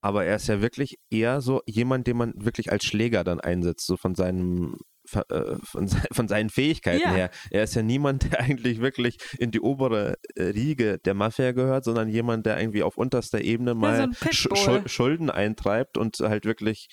Aber 0.00 0.24
er 0.24 0.36
ist 0.36 0.48
ja 0.48 0.60
wirklich 0.60 0.98
eher 1.10 1.40
so 1.40 1.62
jemand, 1.66 2.06
den 2.06 2.16
man 2.16 2.32
wirklich 2.36 2.70
als 2.70 2.84
Schläger 2.84 3.24
dann 3.24 3.40
einsetzt, 3.40 3.86
so 3.86 3.96
von 3.96 4.14
seinem 4.14 4.78
von, 5.04 5.88
se- 5.88 6.02
von 6.12 6.28
seinen 6.28 6.50
Fähigkeiten 6.50 7.02
Ja. 7.02 7.10
her. 7.12 7.30
Er 7.50 7.64
ist 7.64 7.74
ja 7.74 7.82
niemand, 7.82 8.32
der 8.32 8.40
eigentlich 8.40 8.80
wirklich 8.80 9.18
in 9.38 9.50
die 9.50 9.60
obere 9.60 10.14
äh, 10.36 10.44
Riege 10.44 10.98
der 10.98 11.14
Mafia 11.14 11.52
gehört, 11.52 11.84
sondern 11.84 12.08
jemand, 12.08 12.46
der 12.46 12.58
irgendwie 12.60 12.82
auf 12.82 12.96
unterster 12.96 13.40
Ebene 13.40 13.74
mal 13.74 14.08
so 14.22 14.30
Sch 14.30 14.48
Schulden 14.86 15.30
eintreibt 15.30 15.98
und 15.98 16.16
halt 16.20 16.44
wirklich 16.44 16.88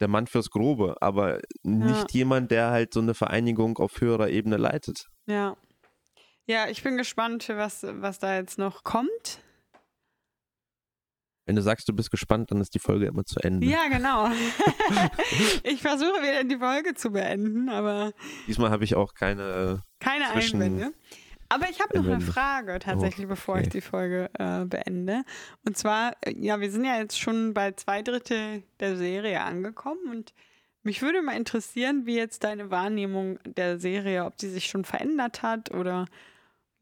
der 0.00 0.08
Mann 0.08 0.26
fürs 0.26 0.48
Grobe, 0.50 0.96
aber 1.02 1.40
nicht 1.62 2.12
jemand, 2.14 2.50
der 2.50 2.70
halt 2.70 2.94
so 2.94 3.00
eine 3.00 3.12
Vereinigung 3.12 3.76
auf 3.78 4.00
höherer 4.00 4.30
Ebene 4.30 4.56
leitet. 4.56 5.06
ja. 5.26 5.56
Ja, 6.46 6.66
ich 6.68 6.82
bin 6.82 6.96
gespannt, 6.96 7.48
was, 7.50 7.84
was 7.88 8.18
da 8.18 8.34
jetzt 8.36 8.58
noch 8.58 8.82
kommt. 8.82 9.40
Wenn 11.50 11.56
du 11.56 11.62
sagst, 11.62 11.88
du 11.88 11.92
bist 11.92 12.12
gespannt, 12.12 12.52
dann 12.52 12.60
ist 12.60 12.76
die 12.76 12.78
Folge 12.78 13.06
immer 13.06 13.24
zu 13.24 13.40
Ende. 13.40 13.66
Ja, 13.66 13.88
genau. 13.88 14.28
ich 15.64 15.82
versuche 15.82 16.22
wieder 16.22 16.44
die 16.44 16.58
Folge 16.58 16.94
zu 16.94 17.10
beenden, 17.10 17.68
aber 17.68 18.12
Diesmal 18.46 18.70
habe 18.70 18.84
ich 18.84 18.94
auch 18.94 19.14
keine. 19.14 19.82
keine 19.98 20.26
Zwischen- 20.32 20.62
Einwände. 20.62 20.92
Aber 21.48 21.68
ich 21.68 21.80
habe 21.80 21.98
noch 21.98 22.06
eine. 22.06 22.20
Frage 22.20 22.78
tatsächlich, 22.78 23.26
bevor 23.26 23.56
ich 23.56 23.62
okay. 23.62 23.70
die 23.70 23.80
Folge 23.80 24.30
äh, 24.38 24.64
beende. 24.64 25.24
Und 25.66 25.76
zwar, 25.76 26.12
äh, 26.20 26.36
ja, 26.38 26.60
wir 26.60 26.70
sind 26.70 26.84
ja 26.84 26.98
jetzt 26.98 27.18
schon 27.18 27.52
bei 27.52 27.72
zwei 27.72 28.02
Drittel 28.02 28.62
der 28.78 28.96
Serie 28.96 29.40
angekommen 29.40 30.08
und 30.08 30.32
mich 30.84 31.02
würde 31.02 31.20
mal 31.20 31.36
interessieren, 31.36 32.06
wie 32.06 32.14
jetzt 32.14 32.44
deine 32.44 32.70
Wahrnehmung 32.70 33.40
der 33.44 33.80
Serie, 33.80 34.24
ob 34.24 34.36
die 34.36 34.50
sich 34.50 34.66
schon 34.66 34.84
verändert 34.84 35.42
hat 35.42 35.72
oder 35.72 36.04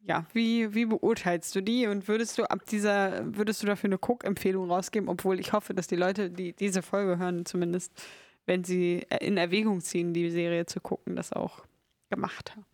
ja, 0.09 0.27
wie, 0.33 0.75
wie 0.75 0.87
beurteilst 0.87 1.55
du 1.55 1.61
die 1.61 1.87
und 1.87 2.09
würdest 2.09 2.39
du 2.39 2.45
ab 2.45 2.65
dieser, 2.67 3.23
würdest 3.37 3.63
du 3.63 3.67
dafür 3.67 3.89
eine 3.89 3.99
Cook-Empfehlung 3.99 4.71
rausgeben, 4.71 5.09
obwohl 5.09 5.39
ich 5.39 5.53
hoffe, 5.53 5.75
dass 5.75 5.87
die 5.87 5.97
Leute, 5.97 6.31
die 6.31 6.55
diese 6.55 6.81
Folge 6.81 7.19
hören, 7.19 7.45
zumindest, 7.45 7.93
wenn 8.47 8.65
sie 8.65 9.07
in 9.21 9.37
Erwägung 9.37 9.83
ziehen, 9.83 10.15
die 10.15 10.31
Serie 10.31 10.65
zu 10.65 10.81
gucken, 10.81 11.15
das 11.15 11.35
auch 11.35 11.67
gemacht 12.09 12.53
haben. 12.53 12.65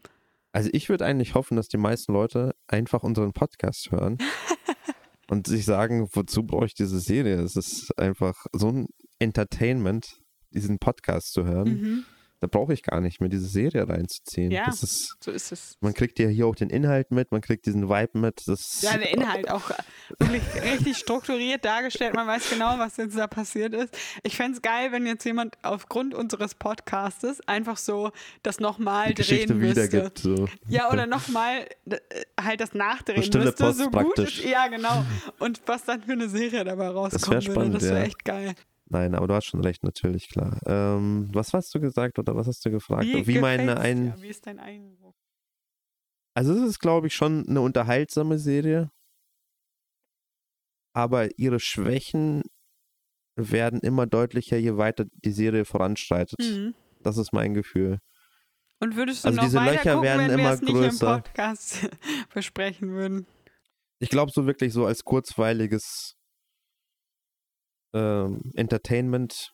Also 0.53 0.71
ich 0.73 0.89
würde 0.89 1.05
eigentlich 1.05 1.35
hoffen, 1.35 1.57
dass 1.57 1.67
die 1.67 1.77
meisten 1.77 2.13
Leute 2.13 2.55
einfach 2.69 3.03
unseren 3.03 3.33
Podcast 3.33 3.91
hören 3.91 4.19
und 5.29 5.49
sich 5.49 5.65
sagen, 5.65 6.09
wozu 6.13 6.45
brauche 6.45 6.67
ich 6.67 6.75
diese 6.75 7.01
Serie? 7.01 7.41
Es 7.41 7.57
ist 7.57 7.99
einfach 7.99 8.47
so 8.53 8.69
ein 8.69 8.87
Entertainment, 9.19 10.21
diesen 10.51 10.79
Podcast 10.79 11.33
zu 11.33 11.45
hören. 11.45 11.69
Mhm. 11.69 12.05
Da 12.41 12.47
brauche 12.47 12.75
ich 12.75 12.83
gar 12.83 13.01
nicht 13.01 13.21
mehr 13.21 13.31
diese 13.31 13.47
Serie 13.47 13.89
reinzuziehen. 13.89 14.51
Ja, 14.51 14.67
das 14.67 14.83
ist, 14.83 15.17
so 15.21 15.31
ist 15.31 15.53
es. 15.53 15.79
man 15.81 15.95
kriegt 15.95 16.19
ja 16.19 16.29
hier 16.29 16.47
auch 16.47 16.55
den 16.55 16.69
Inhalt 16.69 17.11
mit, 17.11 17.33
man 17.33 17.41
kriegt 17.41 17.65
diesen 17.67 17.89
Vibe 17.89 18.19
mit. 18.19 18.43
Das 18.47 18.83
Ja, 18.83 18.97
der 18.97 19.11
Inhalt 19.13 19.51
auch 19.51 19.71
wirklich 20.19 20.43
richtig 20.63 20.99
strukturiert 20.99 21.65
dargestellt. 21.65 22.15
Man 22.15 22.27
weiß 22.27 22.51
genau, 22.51 22.79
was 22.79 22.97
jetzt 22.97 23.17
da 23.17 23.27
passiert 23.27 23.73
ist. 23.73 23.97
Ich 24.23 24.37
fände 24.37 24.57
es 24.57 24.63
geil, 24.63 24.93
wenn 24.93 25.07
jetzt 25.07 25.25
jemand 25.25 25.57
aufgrund 25.63 26.15
unseres 26.15 26.55
Podcastes 26.55 27.41
einfach 27.49 27.79
so 27.79 28.11
das 28.43 28.61
nochmal 28.61 29.07
drehen 29.07 29.15
Geschichte 29.15 29.55
müsste. 29.55 30.13
So. 30.15 30.47
Ja, 30.69 30.93
oder 30.93 31.07
nochmal 31.07 31.67
äh, 31.89 31.99
halt 32.39 32.61
das 32.61 32.75
nachdrehen 32.75 33.23
stille 33.23 33.45
müsste, 33.47 33.65
Post 33.65 33.79
so 33.79 33.85
gut 33.85 33.93
praktisch. 33.93 34.41
ist. 34.41 34.51
Ja, 34.51 34.69
genau. 34.69 35.05
Und 35.39 35.63
was 35.67 35.85
dann 35.85 36.03
für 36.03 36.13
eine 36.13 36.29
Serie 36.29 36.65
dabei 36.65 36.89
rauskommen 36.89 37.23
wär 37.23 37.41
würde, 37.41 37.53
spannend, 37.53 37.75
das 37.77 37.85
wäre 37.85 37.99
ja. 37.99 38.05
echt 38.05 38.25
geil. 38.25 38.55
Nein, 38.87 39.15
aber 39.15 39.27
du 39.27 39.35
hast 39.35 39.47
schon 39.47 39.63
recht, 39.63 39.83
natürlich, 39.83 40.29
klar. 40.29 40.61
Ähm, 40.67 41.29
was 41.33 41.53
hast 41.53 41.75
du 41.75 41.81
gesagt 41.81 42.19
oder 42.19 42.37
was 42.37 42.47
hast 42.47 42.65
du 42.67 42.71
gefragt? 42.71 43.07
Wie, 43.07 43.39
meine 43.39 43.75
gefällt's 43.75 43.81
ein. 43.83 44.05
dir? 44.05 44.23
Wie 44.23 44.29
ist 44.29 44.47
dein 44.47 44.59
Eindruck? 44.59 45.17
Also 46.35 46.53
es 46.53 46.63
ist, 46.63 46.81
glaube 46.81 47.07
ich, 47.07 47.15
schon 47.15 47.49
eine 47.49 47.61
unterhaltsame 47.61 48.39
Serie. 48.39 48.91
Aber 50.93 51.29
ihre 51.39 51.61
Schwächen 51.61 52.43
werden 53.37 53.81
immer 53.81 54.07
deutlicher, 54.07 54.57
je 54.57 54.77
weiter 54.77 55.07
die 55.25 55.33
Serie 55.33 55.65
voranschreitet. 55.65 56.39
Mhm. 56.41 56.75
Das 57.03 57.17
ist 57.17 57.33
mein 57.33 57.55
Gefühl. 57.55 57.99
Und 58.81 58.97
würdest 58.97 59.25
du 59.25 59.29
Also 59.29 59.37
noch 59.37 59.45
diese 59.45 59.59
weiter 59.59 59.73
Löcher 59.73 59.95
gucken, 59.95 60.03
werden 60.03 60.21
wenn 60.21 60.29
wir 60.29 60.39
immer 60.39 60.53
es 60.53 60.61
nicht 60.61 60.73
größer. 60.73 61.17
im 61.17 61.23
Podcast 61.23 61.89
besprechen 62.35 62.91
würden? 62.91 63.27
Ich 63.99 64.09
glaube, 64.09 64.31
so 64.33 64.47
wirklich 64.47 64.73
so 64.73 64.85
als 64.87 65.05
kurzweiliges 65.05 66.17
ähm, 67.95 68.53
Entertainment, 68.55 69.53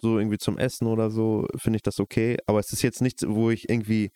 so 0.00 0.18
irgendwie 0.18 0.38
zum 0.38 0.58
Essen 0.58 0.86
oder 0.86 1.10
so, 1.10 1.46
finde 1.56 1.76
ich 1.76 1.82
das 1.82 2.00
okay. 2.00 2.38
Aber 2.46 2.60
es 2.60 2.72
ist 2.72 2.82
jetzt 2.82 3.02
nichts, 3.02 3.24
wo 3.26 3.50
ich 3.50 3.68
irgendwie 3.68 4.10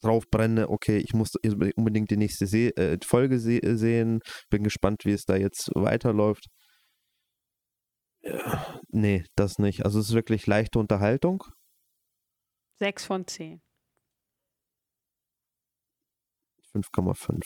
drauf 0.00 0.24
brenne, 0.30 0.68
okay, 0.70 0.98
ich 0.98 1.12
muss 1.12 1.34
unbedingt 1.76 2.10
die 2.10 2.16
nächste 2.16 2.46
Se 2.46 2.74
äh, 2.76 2.98
Folge 3.04 3.38
se 3.38 3.60
sehen, 3.76 4.20
bin 4.48 4.64
gespannt, 4.64 5.04
wie 5.04 5.12
es 5.12 5.24
da 5.24 5.36
jetzt 5.36 5.70
weiterläuft. 5.74 6.46
Ja, 8.22 8.80
nee, 8.88 9.24
das 9.34 9.58
nicht. 9.58 9.84
Also 9.84 9.98
es 9.98 10.08
ist 10.08 10.14
wirklich 10.14 10.46
leichte 10.46 10.78
Unterhaltung. 10.78 11.44
Sechs 12.78 13.04
von 13.04 13.26
zehn. 13.26 13.62
5,5. 16.74 17.42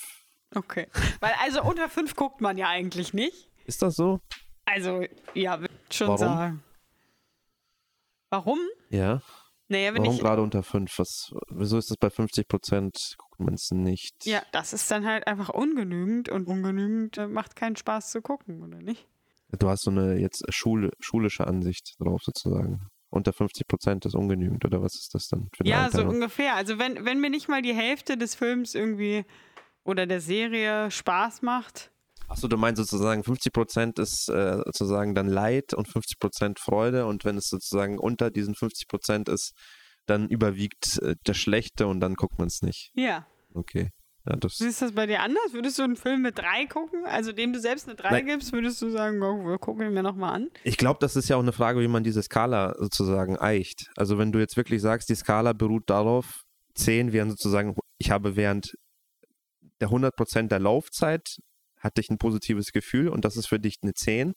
Okay. 0.55 0.89
Weil 1.21 1.33
also 1.41 1.63
unter 1.63 1.89
fünf 1.89 2.15
guckt 2.15 2.41
man 2.41 2.59
ja 2.59 2.69
eigentlich 2.69 3.15
nicht. 3.15 3.51
Ist 3.65 3.83
das 3.83 3.97
so? 3.97 4.21
Also, 4.65 5.05
ja, 5.35 5.61
würde 5.61 5.75
ich 5.89 5.97
schon 5.97 6.09
Warum? 6.09 6.19
sagen. 6.19 6.65
Warum? 8.31 8.59
Ja. 8.91 9.21
Naja, 9.69 9.95
Warum 9.95 10.15
ich. 10.15 10.21
gerade 10.21 10.43
unter 10.43 10.63
5? 10.63 10.99
Was, 10.99 11.33
wieso 11.49 11.79
ist 11.79 11.91
das 11.91 11.97
bei 11.97 12.11
50 12.11 12.49
Prozent? 12.49 13.15
Guckt 13.19 13.41
man 13.41 13.55
es 13.55 13.71
nicht. 13.71 14.27
Ja, 14.27 14.43
das 14.53 14.73
ist 14.73 14.91
dann 14.91 15.07
halt 15.07 15.27
einfach 15.27 15.49
ungenügend 15.49 16.29
und 16.29 16.47
ungenügend 16.47 17.17
äh, 17.19 17.27
macht 17.27 17.57
keinen 17.57 17.77
Spaß 17.77 18.11
zu 18.11 18.21
gucken, 18.23 18.63
oder 18.63 18.79
nicht? 18.79 19.07
Du 19.59 19.69
hast 19.69 19.83
so 19.83 19.91
eine 19.91 20.19
jetzt 20.19 20.45
Schule, 20.53 20.91
schulische 21.01 21.47
Ansicht 21.47 21.95
drauf 21.99 22.23
sozusagen. 22.23 22.89
Unter 23.11 23.33
50 23.33 23.69
Prozent 23.69 24.05
ist 24.05 24.15
ungenügend, 24.15 24.65
oder 24.65 24.83
was 24.83 24.97
ist 24.97 25.15
das 25.15 25.29
dann 25.29 25.49
für 25.57 25.65
Ja, 25.67 25.89
so 25.91 26.03
ungefähr. 26.03 26.57
Also 26.57 26.79
wenn, 26.79 27.05
wenn 27.05 27.21
mir 27.21 27.31
nicht 27.31 27.49
mal 27.49 27.63
die 27.63 27.75
Hälfte 27.75 28.17
des 28.17 28.35
Films 28.35 28.75
irgendwie 28.75 29.25
oder 29.85 30.07
der 30.07 30.21
Serie 30.21 30.91
Spaß 30.91 31.43
macht. 31.43 31.93
Achso, 32.29 32.49
du 32.49 32.57
meinst 32.57 32.79
sozusagen 32.79 33.23
50 33.23 33.53
Prozent 33.53 33.99
ist 33.99 34.29
äh, 34.29 34.57
sozusagen 34.65 35.15
dann 35.15 35.29
Leid 35.29 35.75
und 35.75 35.89
50 35.89 36.19
Prozent 36.19 36.59
Freude 36.59 37.07
und 37.07 37.25
wenn 37.25 37.37
es 37.37 37.49
sozusagen 37.49 37.99
unter 37.99 38.31
diesen 38.31 38.55
50 38.55 38.89
Prozent 38.89 39.29
ist, 39.29 39.53
dann 40.07 40.29
überwiegt 40.29 40.99
äh, 41.03 41.17
das 41.25 41.37
Schlechte 41.37 41.87
und 41.87 42.01
dann 42.01 42.15
guckt 42.15 42.39
man 42.39 42.49
es 42.49 42.63
nicht. 42.63 42.91
Ja. 42.95 43.27
Okay. 43.55 43.91
Ja, 44.27 44.37
das, 44.37 44.57
Siehst 44.57 44.81
du 44.81 44.87
das 44.87 44.95
bei 44.95 45.07
dir 45.07 45.21
anders? 45.21 45.53
Würdest 45.53 45.79
du 45.79 45.83
einen 45.83 45.97
Film 45.97 46.23
mit 46.23 46.39
drei 46.39 46.65
gucken? 46.65 47.05
Also 47.05 47.33
dem 47.33 47.53
du 47.53 47.61
selbst 47.61 47.87
eine 47.87 47.95
drei 47.95 48.11
Nein. 48.11 48.27
gibst, 48.27 48.53
würdest 48.53 48.81
du 48.81 48.89
sagen, 48.89 49.23
oh, 49.23 49.47
wir 49.47 49.59
gucken 49.59 49.87
ihn 49.87 49.93
mir 49.93 50.03
nochmal 50.03 50.35
an? 50.35 50.51
ich 50.63 50.79
glaube, 50.79 50.99
das 51.01 51.15
ist 51.15 51.29
ja 51.29 51.37
auch 51.37 51.43
eine 51.43 51.53
Frage, 51.53 51.81
wie 51.81 51.89
man 51.89 52.05
diese 52.05 52.23
Skala 52.23 52.75
sozusagen 52.79 53.39
eicht. 53.39 53.91
Also 53.97 54.17
wenn 54.17 54.33
du 54.33 54.39
jetzt 54.39 54.57
wirklich 54.57 54.81
sagst, 54.81 55.11
die 55.11 55.15
Skala 55.15 55.53
beruht 55.53 55.91
darauf, 55.91 56.45
10 56.75 57.13
wären 57.13 57.31
sozusagen, 57.31 57.77
ich 57.99 58.11
habe 58.11 58.35
während 58.35 58.77
der 59.81 59.89
100 59.89 60.17
Prozent 60.17 60.53
der 60.53 60.61
Laufzeit 60.61 61.39
hatte 61.85 62.01
ich 62.01 62.11
ein 62.11 62.19
positives 62.19 62.73
Gefühl 62.73 63.09
und 63.09 63.25
das 63.25 63.37
ist 63.37 63.47
für 63.47 63.61
dich 63.61 63.77
eine 63.83 63.95
10 63.95 64.35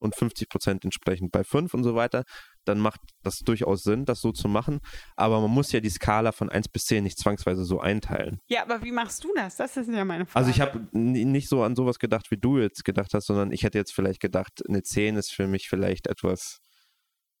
und 0.00 0.16
50 0.16 0.48
Prozent 0.48 0.84
entsprechend 0.84 1.30
bei 1.30 1.44
5 1.44 1.74
und 1.74 1.84
so 1.84 1.94
weiter, 1.94 2.24
dann 2.64 2.78
macht 2.78 3.00
das 3.22 3.40
durchaus 3.40 3.82
Sinn, 3.82 4.06
das 4.06 4.20
so 4.20 4.32
zu 4.32 4.48
machen. 4.48 4.80
Aber 5.14 5.40
man 5.40 5.50
muss 5.50 5.72
ja 5.72 5.80
die 5.80 5.90
Skala 5.90 6.32
von 6.32 6.48
1 6.48 6.68
bis 6.68 6.86
10 6.86 7.04
nicht 7.04 7.18
zwangsweise 7.18 7.64
so 7.64 7.80
einteilen. 7.80 8.40
Ja, 8.48 8.62
aber 8.62 8.82
wie 8.82 8.92
machst 8.92 9.22
du 9.24 9.28
das? 9.34 9.56
Das 9.56 9.76
ist 9.76 9.88
ja 9.88 10.04
meine 10.04 10.26
Frage. 10.26 10.46
Also 10.46 10.50
ich 10.50 10.60
habe 10.60 10.88
nicht 10.92 11.48
so 11.48 11.62
an 11.62 11.76
sowas 11.76 11.98
gedacht, 11.98 12.30
wie 12.30 12.38
du 12.38 12.58
jetzt 12.58 12.84
gedacht 12.84 13.12
hast, 13.14 13.26
sondern 13.26 13.52
ich 13.52 13.62
hätte 13.62 13.78
jetzt 13.78 13.92
vielleicht 13.92 14.20
gedacht, 14.20 14.62
eine 14.66 14.82
10 14.82 15.16
ist 15.16 15.32
für 15.32 15.46
mich 15.46 15.68
vielleicht 15.68 16.06
etwas 16.06 16.60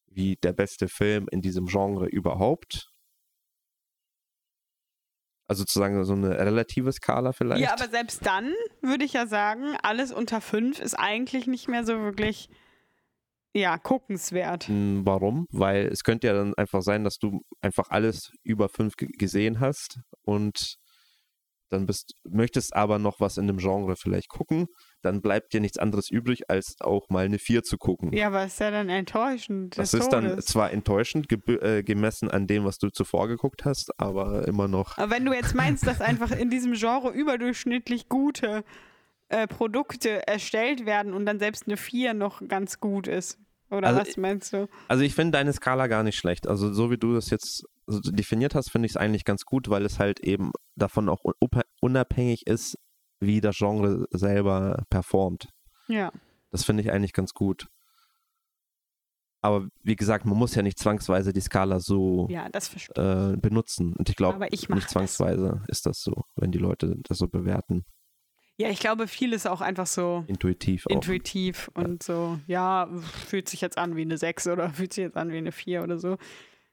wie 0.06 0.36
der 0.36 0.52
beste 0.52 0.88
Film 0.88 1.28
in 1.30 1.40
diesem 1.40 1.66
Genre 1.66 2.06
überhaupt. 2.06 2.90
Also 5.50 5.62
sozusagen 5.62 6.04
so 6.04 6.12
eine 6.12 6.38
relative 6.38 6.92
Skala 6.92 7.32
vielleicht. 7.32 7.60
Ja, 7.60 7.72
aber 7.72 7.88
selbst 7.88 8.24
dann 8.24 8.52
würde 8.82 9.04
ich 9.04 9.14
ja 9.14 9.26
sagen, 9.26 9.76
alles 9.82 10.12
unter 10.12 10.40
fünf 10.40 10.78
ist 10.78 10.94
eigentlich 10.94 11.48
nicht 11.48 11.66
mehr 11.68 11.84
so 11.84 11.98
wirklich, 12.02 12.48
ja, 13.52 13.76
guckenswert. 13.76 14.68
Mm, 14.68 15.00
Warum? 15.04 15.46
Weil 15.50 15.86
es 15.88 16.04
könnte 16.04 16.28
ja 16.28 16.34
dann 16.34 16.54
einfach 16.54 16.82
sein, 16.82 17.02
dass 17.02 17.16
du 17.18 17.40
einfach 17.60 17.90
alles 17.90 18.30
über 18.44 18.68
fünf 18.68 18.94
ge- 18.94 19.08
gesehen 19.10 19.58
hast 19.58 19.98
und 20.22 20.76
dann 21.72 21.86
bist, 21.86 22.14
möchtest 22.24 22.74
aber 22.74 22.98
noch 22.98 23.20
was 23.20 23.38
in 23.38 23.46
dem 23.46 23.58
Genre 23.58 23.96
vielleicht 23.96 24.28
gucken, 24.28 24.66
dann 25.02 25.22
bleibt 25.22 25.52
dir 25.52 25.60
nichts 25.60 25.78
anderes 25.78 26.10
übrig, 26.10 26.50
als 26.50 26.76
auch 26.80 27.08
mal 27.08 27.24
eine 27.24 27.38
4 27.38 27.62
zu 27.62 27.78
gucken. 27.78 28.12
Ja, 28.12 28.26
aber 28.28 28.44
ist 28.44 28.60
ja 28.60 28.70
dann 28.70 28.88
enttäuschend. 28.88 29.78
das 29.78 29.94
ist 29.94 30.08
dann 30.08 30.40
zwar 30.42 30.72
enttäuschend 30.72 31.26
äh, 31.48 31.82
gemessen 31.82 32.30
an 32.30 32.46
dem, 32.46 32.64
was 32.64 32.78
du 32.78 32.90
zuvor 32.90 33.28
geguckt 33.28 33.64
hast, 33.64 33.98
aber 33.98 34.46
immer 34.46 34.68
noch. 34.68 34.98
Aber 34.98 35.10
wenn 35.10 35.24
du 35.24 35.32
jetzt 35.32 35.54
meinst, 35.54 35.86
dass 35.86 36.00
einfach 36.00 36.30
in 36.32 36.50
diesem 36.50 36.74
Genre 36.74 37.10
überdurchschnittlich 37.10 38.08
gute 38.08 38.64
äh, 39.28 39.46
Produkte 39.46 40.26
erstellt 40.26 40.86
werden 40.86 41.14
und 41.14 41.24
dann 41.24 41.38
selbst 41.38 41.66
eine 41.66 41.76
4 41.76 42.14
noch 42.14 42.46
ganz 42.48 42.80
gut 42.80 43.06
ist. 43.06 43.38
Oder 43.70 43.88
Also 43.88 44.00
was 44.00 44.16
meinst 44.16 44.52
du? 44.52 44.68
Also 44.88 45.04
ich 45.04 45.14
finde 45.14 45.38
deine 45.38 45.52
Skala 45.52 45.86
gar 45.86 46.02
nicht 46.02 46.18
schlecht. 46.18 46.48
Also 46.48 46.72
so 46.72 46.90
wie 46.90 46.98
du 46.98 47.14
das 47.14 47.30
jetzt 47.30 47.64
definiert 47.98 48.54
hast, 48.54 48.70
finde 48.70 48.86
ich 48.86 48.92
es 48.92 48.96
eigentlich 48.96 49.24
ganz 49.24 49.44
gut, 49.44 49.68
weil 49.68 49.84
es 49.84 49.98
halt 49.98 50.20
eben 50.20 50.52
davon 50.76 51.08
auch 51.08 51.24
un- 51.24 51.34
unabhängig 51.80 52.46
ist, 52.46 52.78
wie 53.18 53.40
das 53.40 53.56
Genre 53.58 54.06
selber 54.12 54.84
performt. 54.88 55.48
Ja. 55.88 56.12
Das 56.52 56.64
finde 56.64 56.82
ich 56.84 56.92
eigentlich 56.92 57.12
ganz 57.12 57.34
gut. 57.34 57.66
Aber 59.42 59.68
wie 59.82 59.96
gesagt, 59.96 60.26
man 60.26 60.36
muss 60.36 60.54
ja 60.54 60.62
nicht 60.62 60.78
zwangsweise 60.78 61.32
die 61.32 61.40
Skala 61.40 61.80
so 61.80 62.28
Ja, 62.30 62.48
das 62.50 62.70
äh, 62.96 63.36
benutzen. 63.36 63.94
Und 63.96 64.08
ich 64.10 64.16
glaube, 64.16 64.38
nicht 64.50 64.90
zwangsweise 64.90 65.62
ist 65.68 65.86
das 65.86 66.02
so, 66.02 66.24
wenn 66.36 66.52
die 66.52 66.58
Leute 66.58 66.96
das 67.08 67.18
so 67.18 67.26
bewerten. 67.26 67.84
Ja, 68.58 68.68
ich 68.68 68.80
glaube, 68.80 69.08
viel 69.08 69.32
ist 69.32 69.46
auch 69.46 69.62
einfach 69.62 69.86
so 69.86 70.24
Intuitiv 70.26 70.86
auch. 70.86 70.90
intuitiv 70.90 71.70
und 71.72 72.02
so, 72.02 72.38
ja, 72.46 72.90
fühlt 73.26 73.48
sich 73.48 73.62
jetzt 73.62 73.78
an 73.78 73.96
wie 73.96 74.02
eine 74.02 74.18
6 74.18 74.48
oder 74.48 74.68
fühlt 74.74 74.92
sich 74.92 75.02
jetzt 75.04 75.16
an 75.16 75.30
wie 75.32 75.38
eine 75.38 75.52
4 75.52 75.82
oder 75.82 75.98
so. 75.98 76.18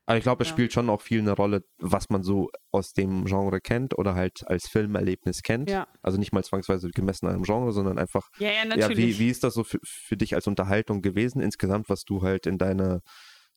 Aber 0.09 0.17
ich 0.17 0.23
glaube, 0.23 0.41
es 0.43 0.47
Ja. 0.47 0.53
spielt 0.53 0.71
schon 0.71 0.89
auch 0.89 1.01
viel 1.01 1.19
eine 1.19 1.33
Rolle, 1.33 1.63
was 1.79 2.09
man 2.09 2.23
so 2.23 2.49
aus 2.71 2.93
dem 2.93 3.25
Genre 3.25 3.59
kennt 3.59 3.97
oder 3.97 4.15
halt 4.15 4.47
als 4.47 4.69
Filmerlebnis 4.69 5.41
kennt. 5.43 5.69
Ja. 5.69 5.85
Also 6.01 6.17
nicht 6.17 6.31
mal 6.31 6.45
zwangsweise 6.45 6.89
gemessen 6.89 7.27
an 7.27 7.33
einem 7.35 7.43
Genre, 7.43 7.73
sondern 7.73 7.99
einfach, 7.99 8.29
Ja, 8.39 8.47
ja, 8.47 8.53
ja, 8.53 8.65
natürlich. 8.65 9.19
wie, 9.19 9.19
wie 9.19 9.29
ist 9.29 9.43
das 9.43 9.53
so 9.53 9.65
für, 9.65 9.79
für 9.83 10.15
dich 10.15 10.33
als 10.33 10.47
Unterhaltung 10.47 11.01
gewesen 11.01 11.41
insgesamt, 11.41 11.89
was 11.89 12.03
du 12.03 12.21
halt 12.21 12.45
in 12.47 12.57
deiner 12.57 13.01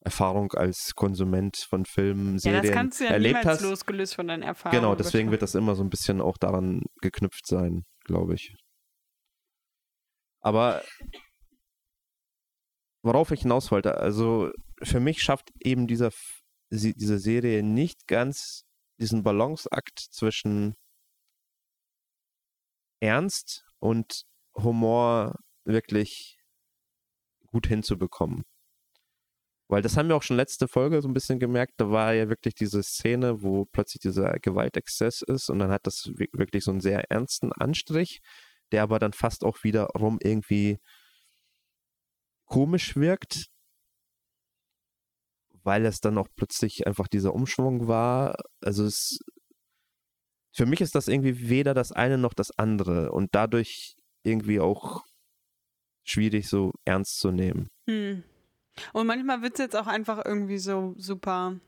Erfahrung 0.01 0.53
als 0.55 0.94
Konsument 0.96 1.57
von 1.68 1.84
Filmen, 1.84 2.32
ja, 2.34 2.38
Serien 2.40 2.62
das 2.62 2.72
kannst 2.72 3.01
du 3.01 3.05
ja 3.05 3.11
erlebt 3.11 3.44
hast? 3.46 3.61
losgelöst 3.61 4.16
von 4.16 4.26
deinen 4.26 4.42
Erfahrungen. 4.42 4.82
Genau, 4.82 4.96
deswegen 4.96 5.30
wird 5.30 5.42
das 5.42 5.55
immer 5.55 5.76
so 5.76 5.84
ein 5.84 5.90
bisschen 5.90 6.20
auch 6.20 6.36
daran 6.36 6.82
geknüpft 7.01 7.46
sein, 7.46 7.84
glaube 8.05 8.34
ich. 8.34 8.57
Aber 10.40 10.82
worauf 13.03 13.30
ich 13.30 13.42
hinaus 13.42 13.70
wollte, 13.70 13.98
also 13.98 14.51
für 14.82 15.01
mich 15.01 15.22
schafft 15.22 15.51
eben 15.61 15.86
dieser, 15.86 16.11
sie- 16.70 16.94
diese 16.94 17.18
Serie 17.18 17.62
nicht 17.62 18.06
ganz 18.06 18.64
diesen 18.98 19.22
Balanceakt 19.22 19.98
zwischen 19.98 20.76
Ernst 23.00 23.64
und 23.78 24.24
Humor 24.54 25.38
wirklich 25.64 26.38
gut 27.46 27.66
hinzubekommen. 27.66 28.44
Weil 29.68 29.82
das 29.82 29.96
haben 29.96 30.08
wir 30.08 30.16
auch 30.16 30.22
schon 30.22 30.36
letzte 30.36 30.66
Folge 30.66 31.00
so 31.00 31.08
ein 31.08 31.14
bisschen 31.14 31.38
gemerkt, 31.38 31.74
da 31.76 31.90
war 31.90 32.12
ja 32.12 32.28
wirklich 32.28 32.54
diese 32.56 32.82
Szene, 32.82 33.42
wo 33.42 33.66
plötzlich 33.66 34.00
dieser 34.00 34.32
Gewaltexzess 34.40 35.22
ist 35.22 35.48
und 35.48 35.60
dann 35.60 35.70
hat 35.70 35.86
das 35.86 36.08
wi- 36.16 36.28
wirklich 36.32 36.64
so 36.64 36.72
einen 36.72 36.80
sehr 36.80 37.08
ernsten 37.10 37.52
Anstrich, 37.52 38.20
der 38.72 38.82
aber 38.82 38.98
dann 38.98 39.12
fast 39.12 39.44
auch 39.44 39.62
wiederum 39.62 40.18
irgendwie 40.22 40.78
komisch 42.46 42.96
wirkt, 42.96 43.46
weil 45.64 45.86
es 45.86 46.00
dann 46.00 46.18
auch 46.18 46.28
plötzlich 46.36 46.86
einfach 46.86 47.08
dieser 47.08 47.34
Umschwung 47.34 47.88
war. 47.88 48.36
Also 48.61 48.84
es, 48.84 49.18
für 50.52 50.66
mich 50.66 50.80
ist 50.80 50.94
das 50.94 51.08
irgendwie 51.08 51.48
weder 51.48 51.74
das 51.74 51.92
eine 51.92 52.18
noch 52.18 52.34
das 52.34 52.50
andere 52.58 53.12
und 53.12 53.34
dadurch 53.34 53.96
irgendwie 54.22 54.61
auch 54.61 55.04
schwierig 56.04 56.48
so 56.48 56.72
ernst 56.84 57.20
zu 57.20 57.30
nehmen. 57.30 57.68
Hm. 57.88 58.22
Und 58.92 59.06
manchmal 59.06 59.42
wird 59.42 59.54
es 59.54 59.58
jetzt 59.58 59.76
auch 59.76 59.86
einfach 59.86 60.24
irgendwie 60.24 60.58
so 60.58 60.94
super 60.96 61.58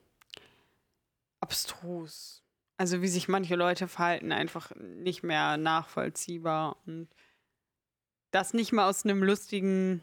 abstrus. 1.41 2.43
Also 2.77 3.03
wie 3.03 3.09
sich 3.09 3.29
manche 3.29 3.57
Leute 3.57 3.87
verhalten, 3.89 4.33
einfach 4.33 4.73
nicht 4.77 5.23
mehr 5.23 5.57
nachvollziehbar. 5.57 6.77
Und 6.87 7.09
das 8.31 8.55
nicht 8.55 8.73
mal 8.73 8.89
aus 8.89 9.05
einem 9.05 9.23
lustigen, 9.23 10.03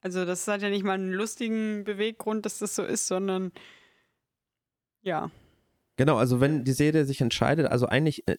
also 0.00 0.24
das 0.24 0.46
hat 0.48 0.62
ja 0.62 0.70
nicht 0.70 0.84
mal 0.84 0.94
einen 0.94 1.12
lustigen 1.12 1.84
Beweggrund, 1.84 2.46
dass 2.46 2.58
das 2.58 2.74
so 2.74 2.84
ist, 2.84 3.06
sondern 3.06 3.52
ja. 5.02 5.30
Genau, 5.96 6.16
also 6.16 6.40
wenn 6.40 6.64
die 6.64 6.72
Serie 6.72 7.04
sich 7.04 7.20
entscheidet, 7.20 7.66
also 7.66 7.86
eigentlich 7.86 8.26
äh, 8.28 8.36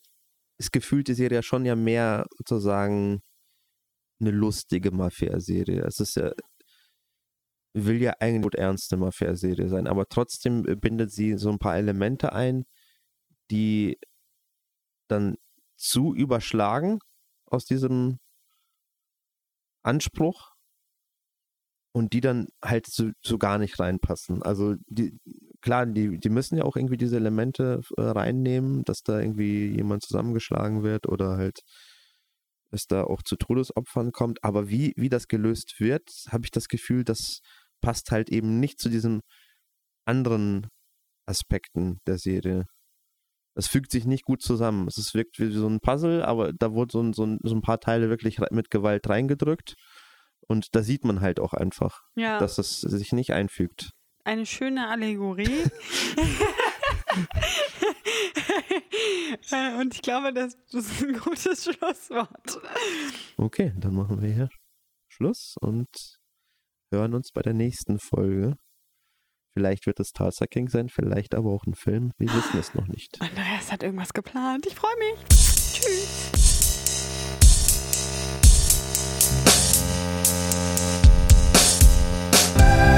ist 0.57 0.71
gefühlt 0.71 1.07
die 1.07 1.13
Serie 1.13 1.37
ja 1.37 1.43
schon 1.43 1.65
ja 1.65 1.75
mehr 1.75 2.25
sozusagen 2.37 3.21
eine 4.19 4.31
lustige 4.31 4.91
Mafia-Serie. 4.91 5.81
Es 5.83 5.99
ist 5.99 6.15
ja, 6.15 6.31
will 7.73 8.01
ja 8.01 8.13
eigentlich 8.19 8.55
eine 8.55 8.63
ernste 8.63 8.97
Mafia-Serie 8.97 9.69
sein, 9.69 9.87
aber 9.87 10.07
trotzdem 10.07 10.63
bindet 10.63 11.11
sie 11.11 11.37
so 11.37 11.49
ein 11.49 11.59
paar 11.59 11.77
Elemente 11.77 12.33
ein, 12.33 12.65
die 13.51 13.99
dann 15.07 15.37
zu 15.77 16.13
überschlagen 16.13 16.99
aus 17.45 17.65
diesem 17.65 18.19
Anspruch 19.83 20.56
und 21.97 22.13
die 22.13 22.21
dann 22.21 22.47
halt 22.63 22.85
so, 22.85 23.09
so 23.23 23.39
gar 23.39 23.57
nicht 23.57 23.79
reinpassen. 23.79 24.43
Also 24.43 24.75
die, 24.87 25.17
klar, 25.61 25.87
die, 25.87 26.19
die 26.19 26.29
müssen 26.29 26.55
ja 26.55 26.63
auch 26.63 26.75
irgendwie 26.75 26.97
diese 26.97 27.15
Elemente 27.15 27.81
äh, 27.97 28.01
reinnehmen, 28.01 28.83
dass 28.83 29.01
da 29.01 29.19
irgendwie 29.19 29.75
jemand 29.75 30.03
zusammengeschlagen 30.03 30.83
wird 30.83 31.07
oder 31.09 31.37
halt 31.37 31.61
es 32.69 32.85
da 32.85 33.03
auch 33.03 33.23
zu 33.23 33.35
Todesopfern 33.35 34.11
kommt. 34.11 34.43
Aber 34.43 34.69
wie, 34.69 34.93
wie 34.95 35.09
das 35.09 35.27
gelöst 35.27 35.79
wird, 35.79 36.07
habe 36.29 36.45
ich 36.45 36.51
das 36.51 36.67
Gefühl, 36.67 37.03
das 37.03 37.39
passt 37.81 38.11
halt 38.11 38.29
eben 38.29 38.59
nicht 38.59 38.79
zu 38.79 38.89
diesen 38.89 39.21
anderen 40.05 40.67
Aspekten 41.25 41.97
der 42.05 42.19
Serie. 42.19 42.65
Es 43.55 43.67
fügt 43.67 43.91
sich 43.91 44.05
nicht 44.05 44.23
gut 44.23 44.43
zusammen. 44.43 44.87
Es 44.87 45.15
wirkt 45.15 45.39
wie 45.39 45.51
so 45.51 45.67
ein 45.67 45.79
Puzzle, 45.79 46.23
aber 46.23 46.53
da 46.53 46.73
wurden 46.73 47.13
so 47.13 47.25
so 47.25 47.37
so 47.41 47.55
ein 47.55 47.63
paar 47.63 47.79
Teile 47.79 48.09
wirklich 48.09 48.37
mit 48.51 48.69
Gewalt 48.69 49.09
reingedrückt. 49.09 49.73
Und 50.47 50.75
da 50.75 50.81
sieht 50.81 51.03
man 51.03 51.21
halt 51.21 51.39
auch 51.39 51.53
einfach, 51.53 52.01
ja. 52.15 52.39
dass 52.39 52.57
es 52.57 52.81
sich 52.81 53.11
nicht 53.11 53.33
einfügt. 53.33 53.91
Eine 54.23 54.45
schöne 54.45 54.87
Allegorie. 54.87 55.47
Und 59.79 59.93
ich 59.93 60.01
glaube, 60.01 60.33
das 60.33 60.55
ist 60.71 61.03
ein 61.03 61.19
gutes 61.19 61.63
Schlusswort. 61.63 62.59
Okay, 63.37 63.73
dann 63.77 63.93
machen 63.93 64.21
wir 64.21 64.29
hier 64.29 64.49
Schluss 65.07 65.55
und 65.61 65.87
hören 66.91 67.13
uns 67.13 67.31
bei 67.31 67.41
der 67.41 67.53
nächsten 67.53 67.99
Folge. 67.99 68.57
Vielleicht 69.53 69.87
wird 69.87 69.99
es 69.99 70.11
Tulsa 70.11 70.45
King 70.45 70.69
sein, 70.69 70.89
vielleicht 70.89 71.33
aber 71.33 71.51
auch 71.51 71.65
ein 71.65 71.73
Film. 71.73 72.11
Wir 72.17 72.31
wissen 72.33 72.59
es 72.59 72.75
noch 72.75 72.87
nicht. 72.87 73.19
Andreas 73.21 73.71
hat 73.71 73.83
irgendwas 73.83 74.13
geplant. 74.13 74.65
Ich 74.67 74.75
freue 74.75 74.95
mich. 74.97 75.25
Tschüss. 75.29 76.76
Bye. 82.57 82.96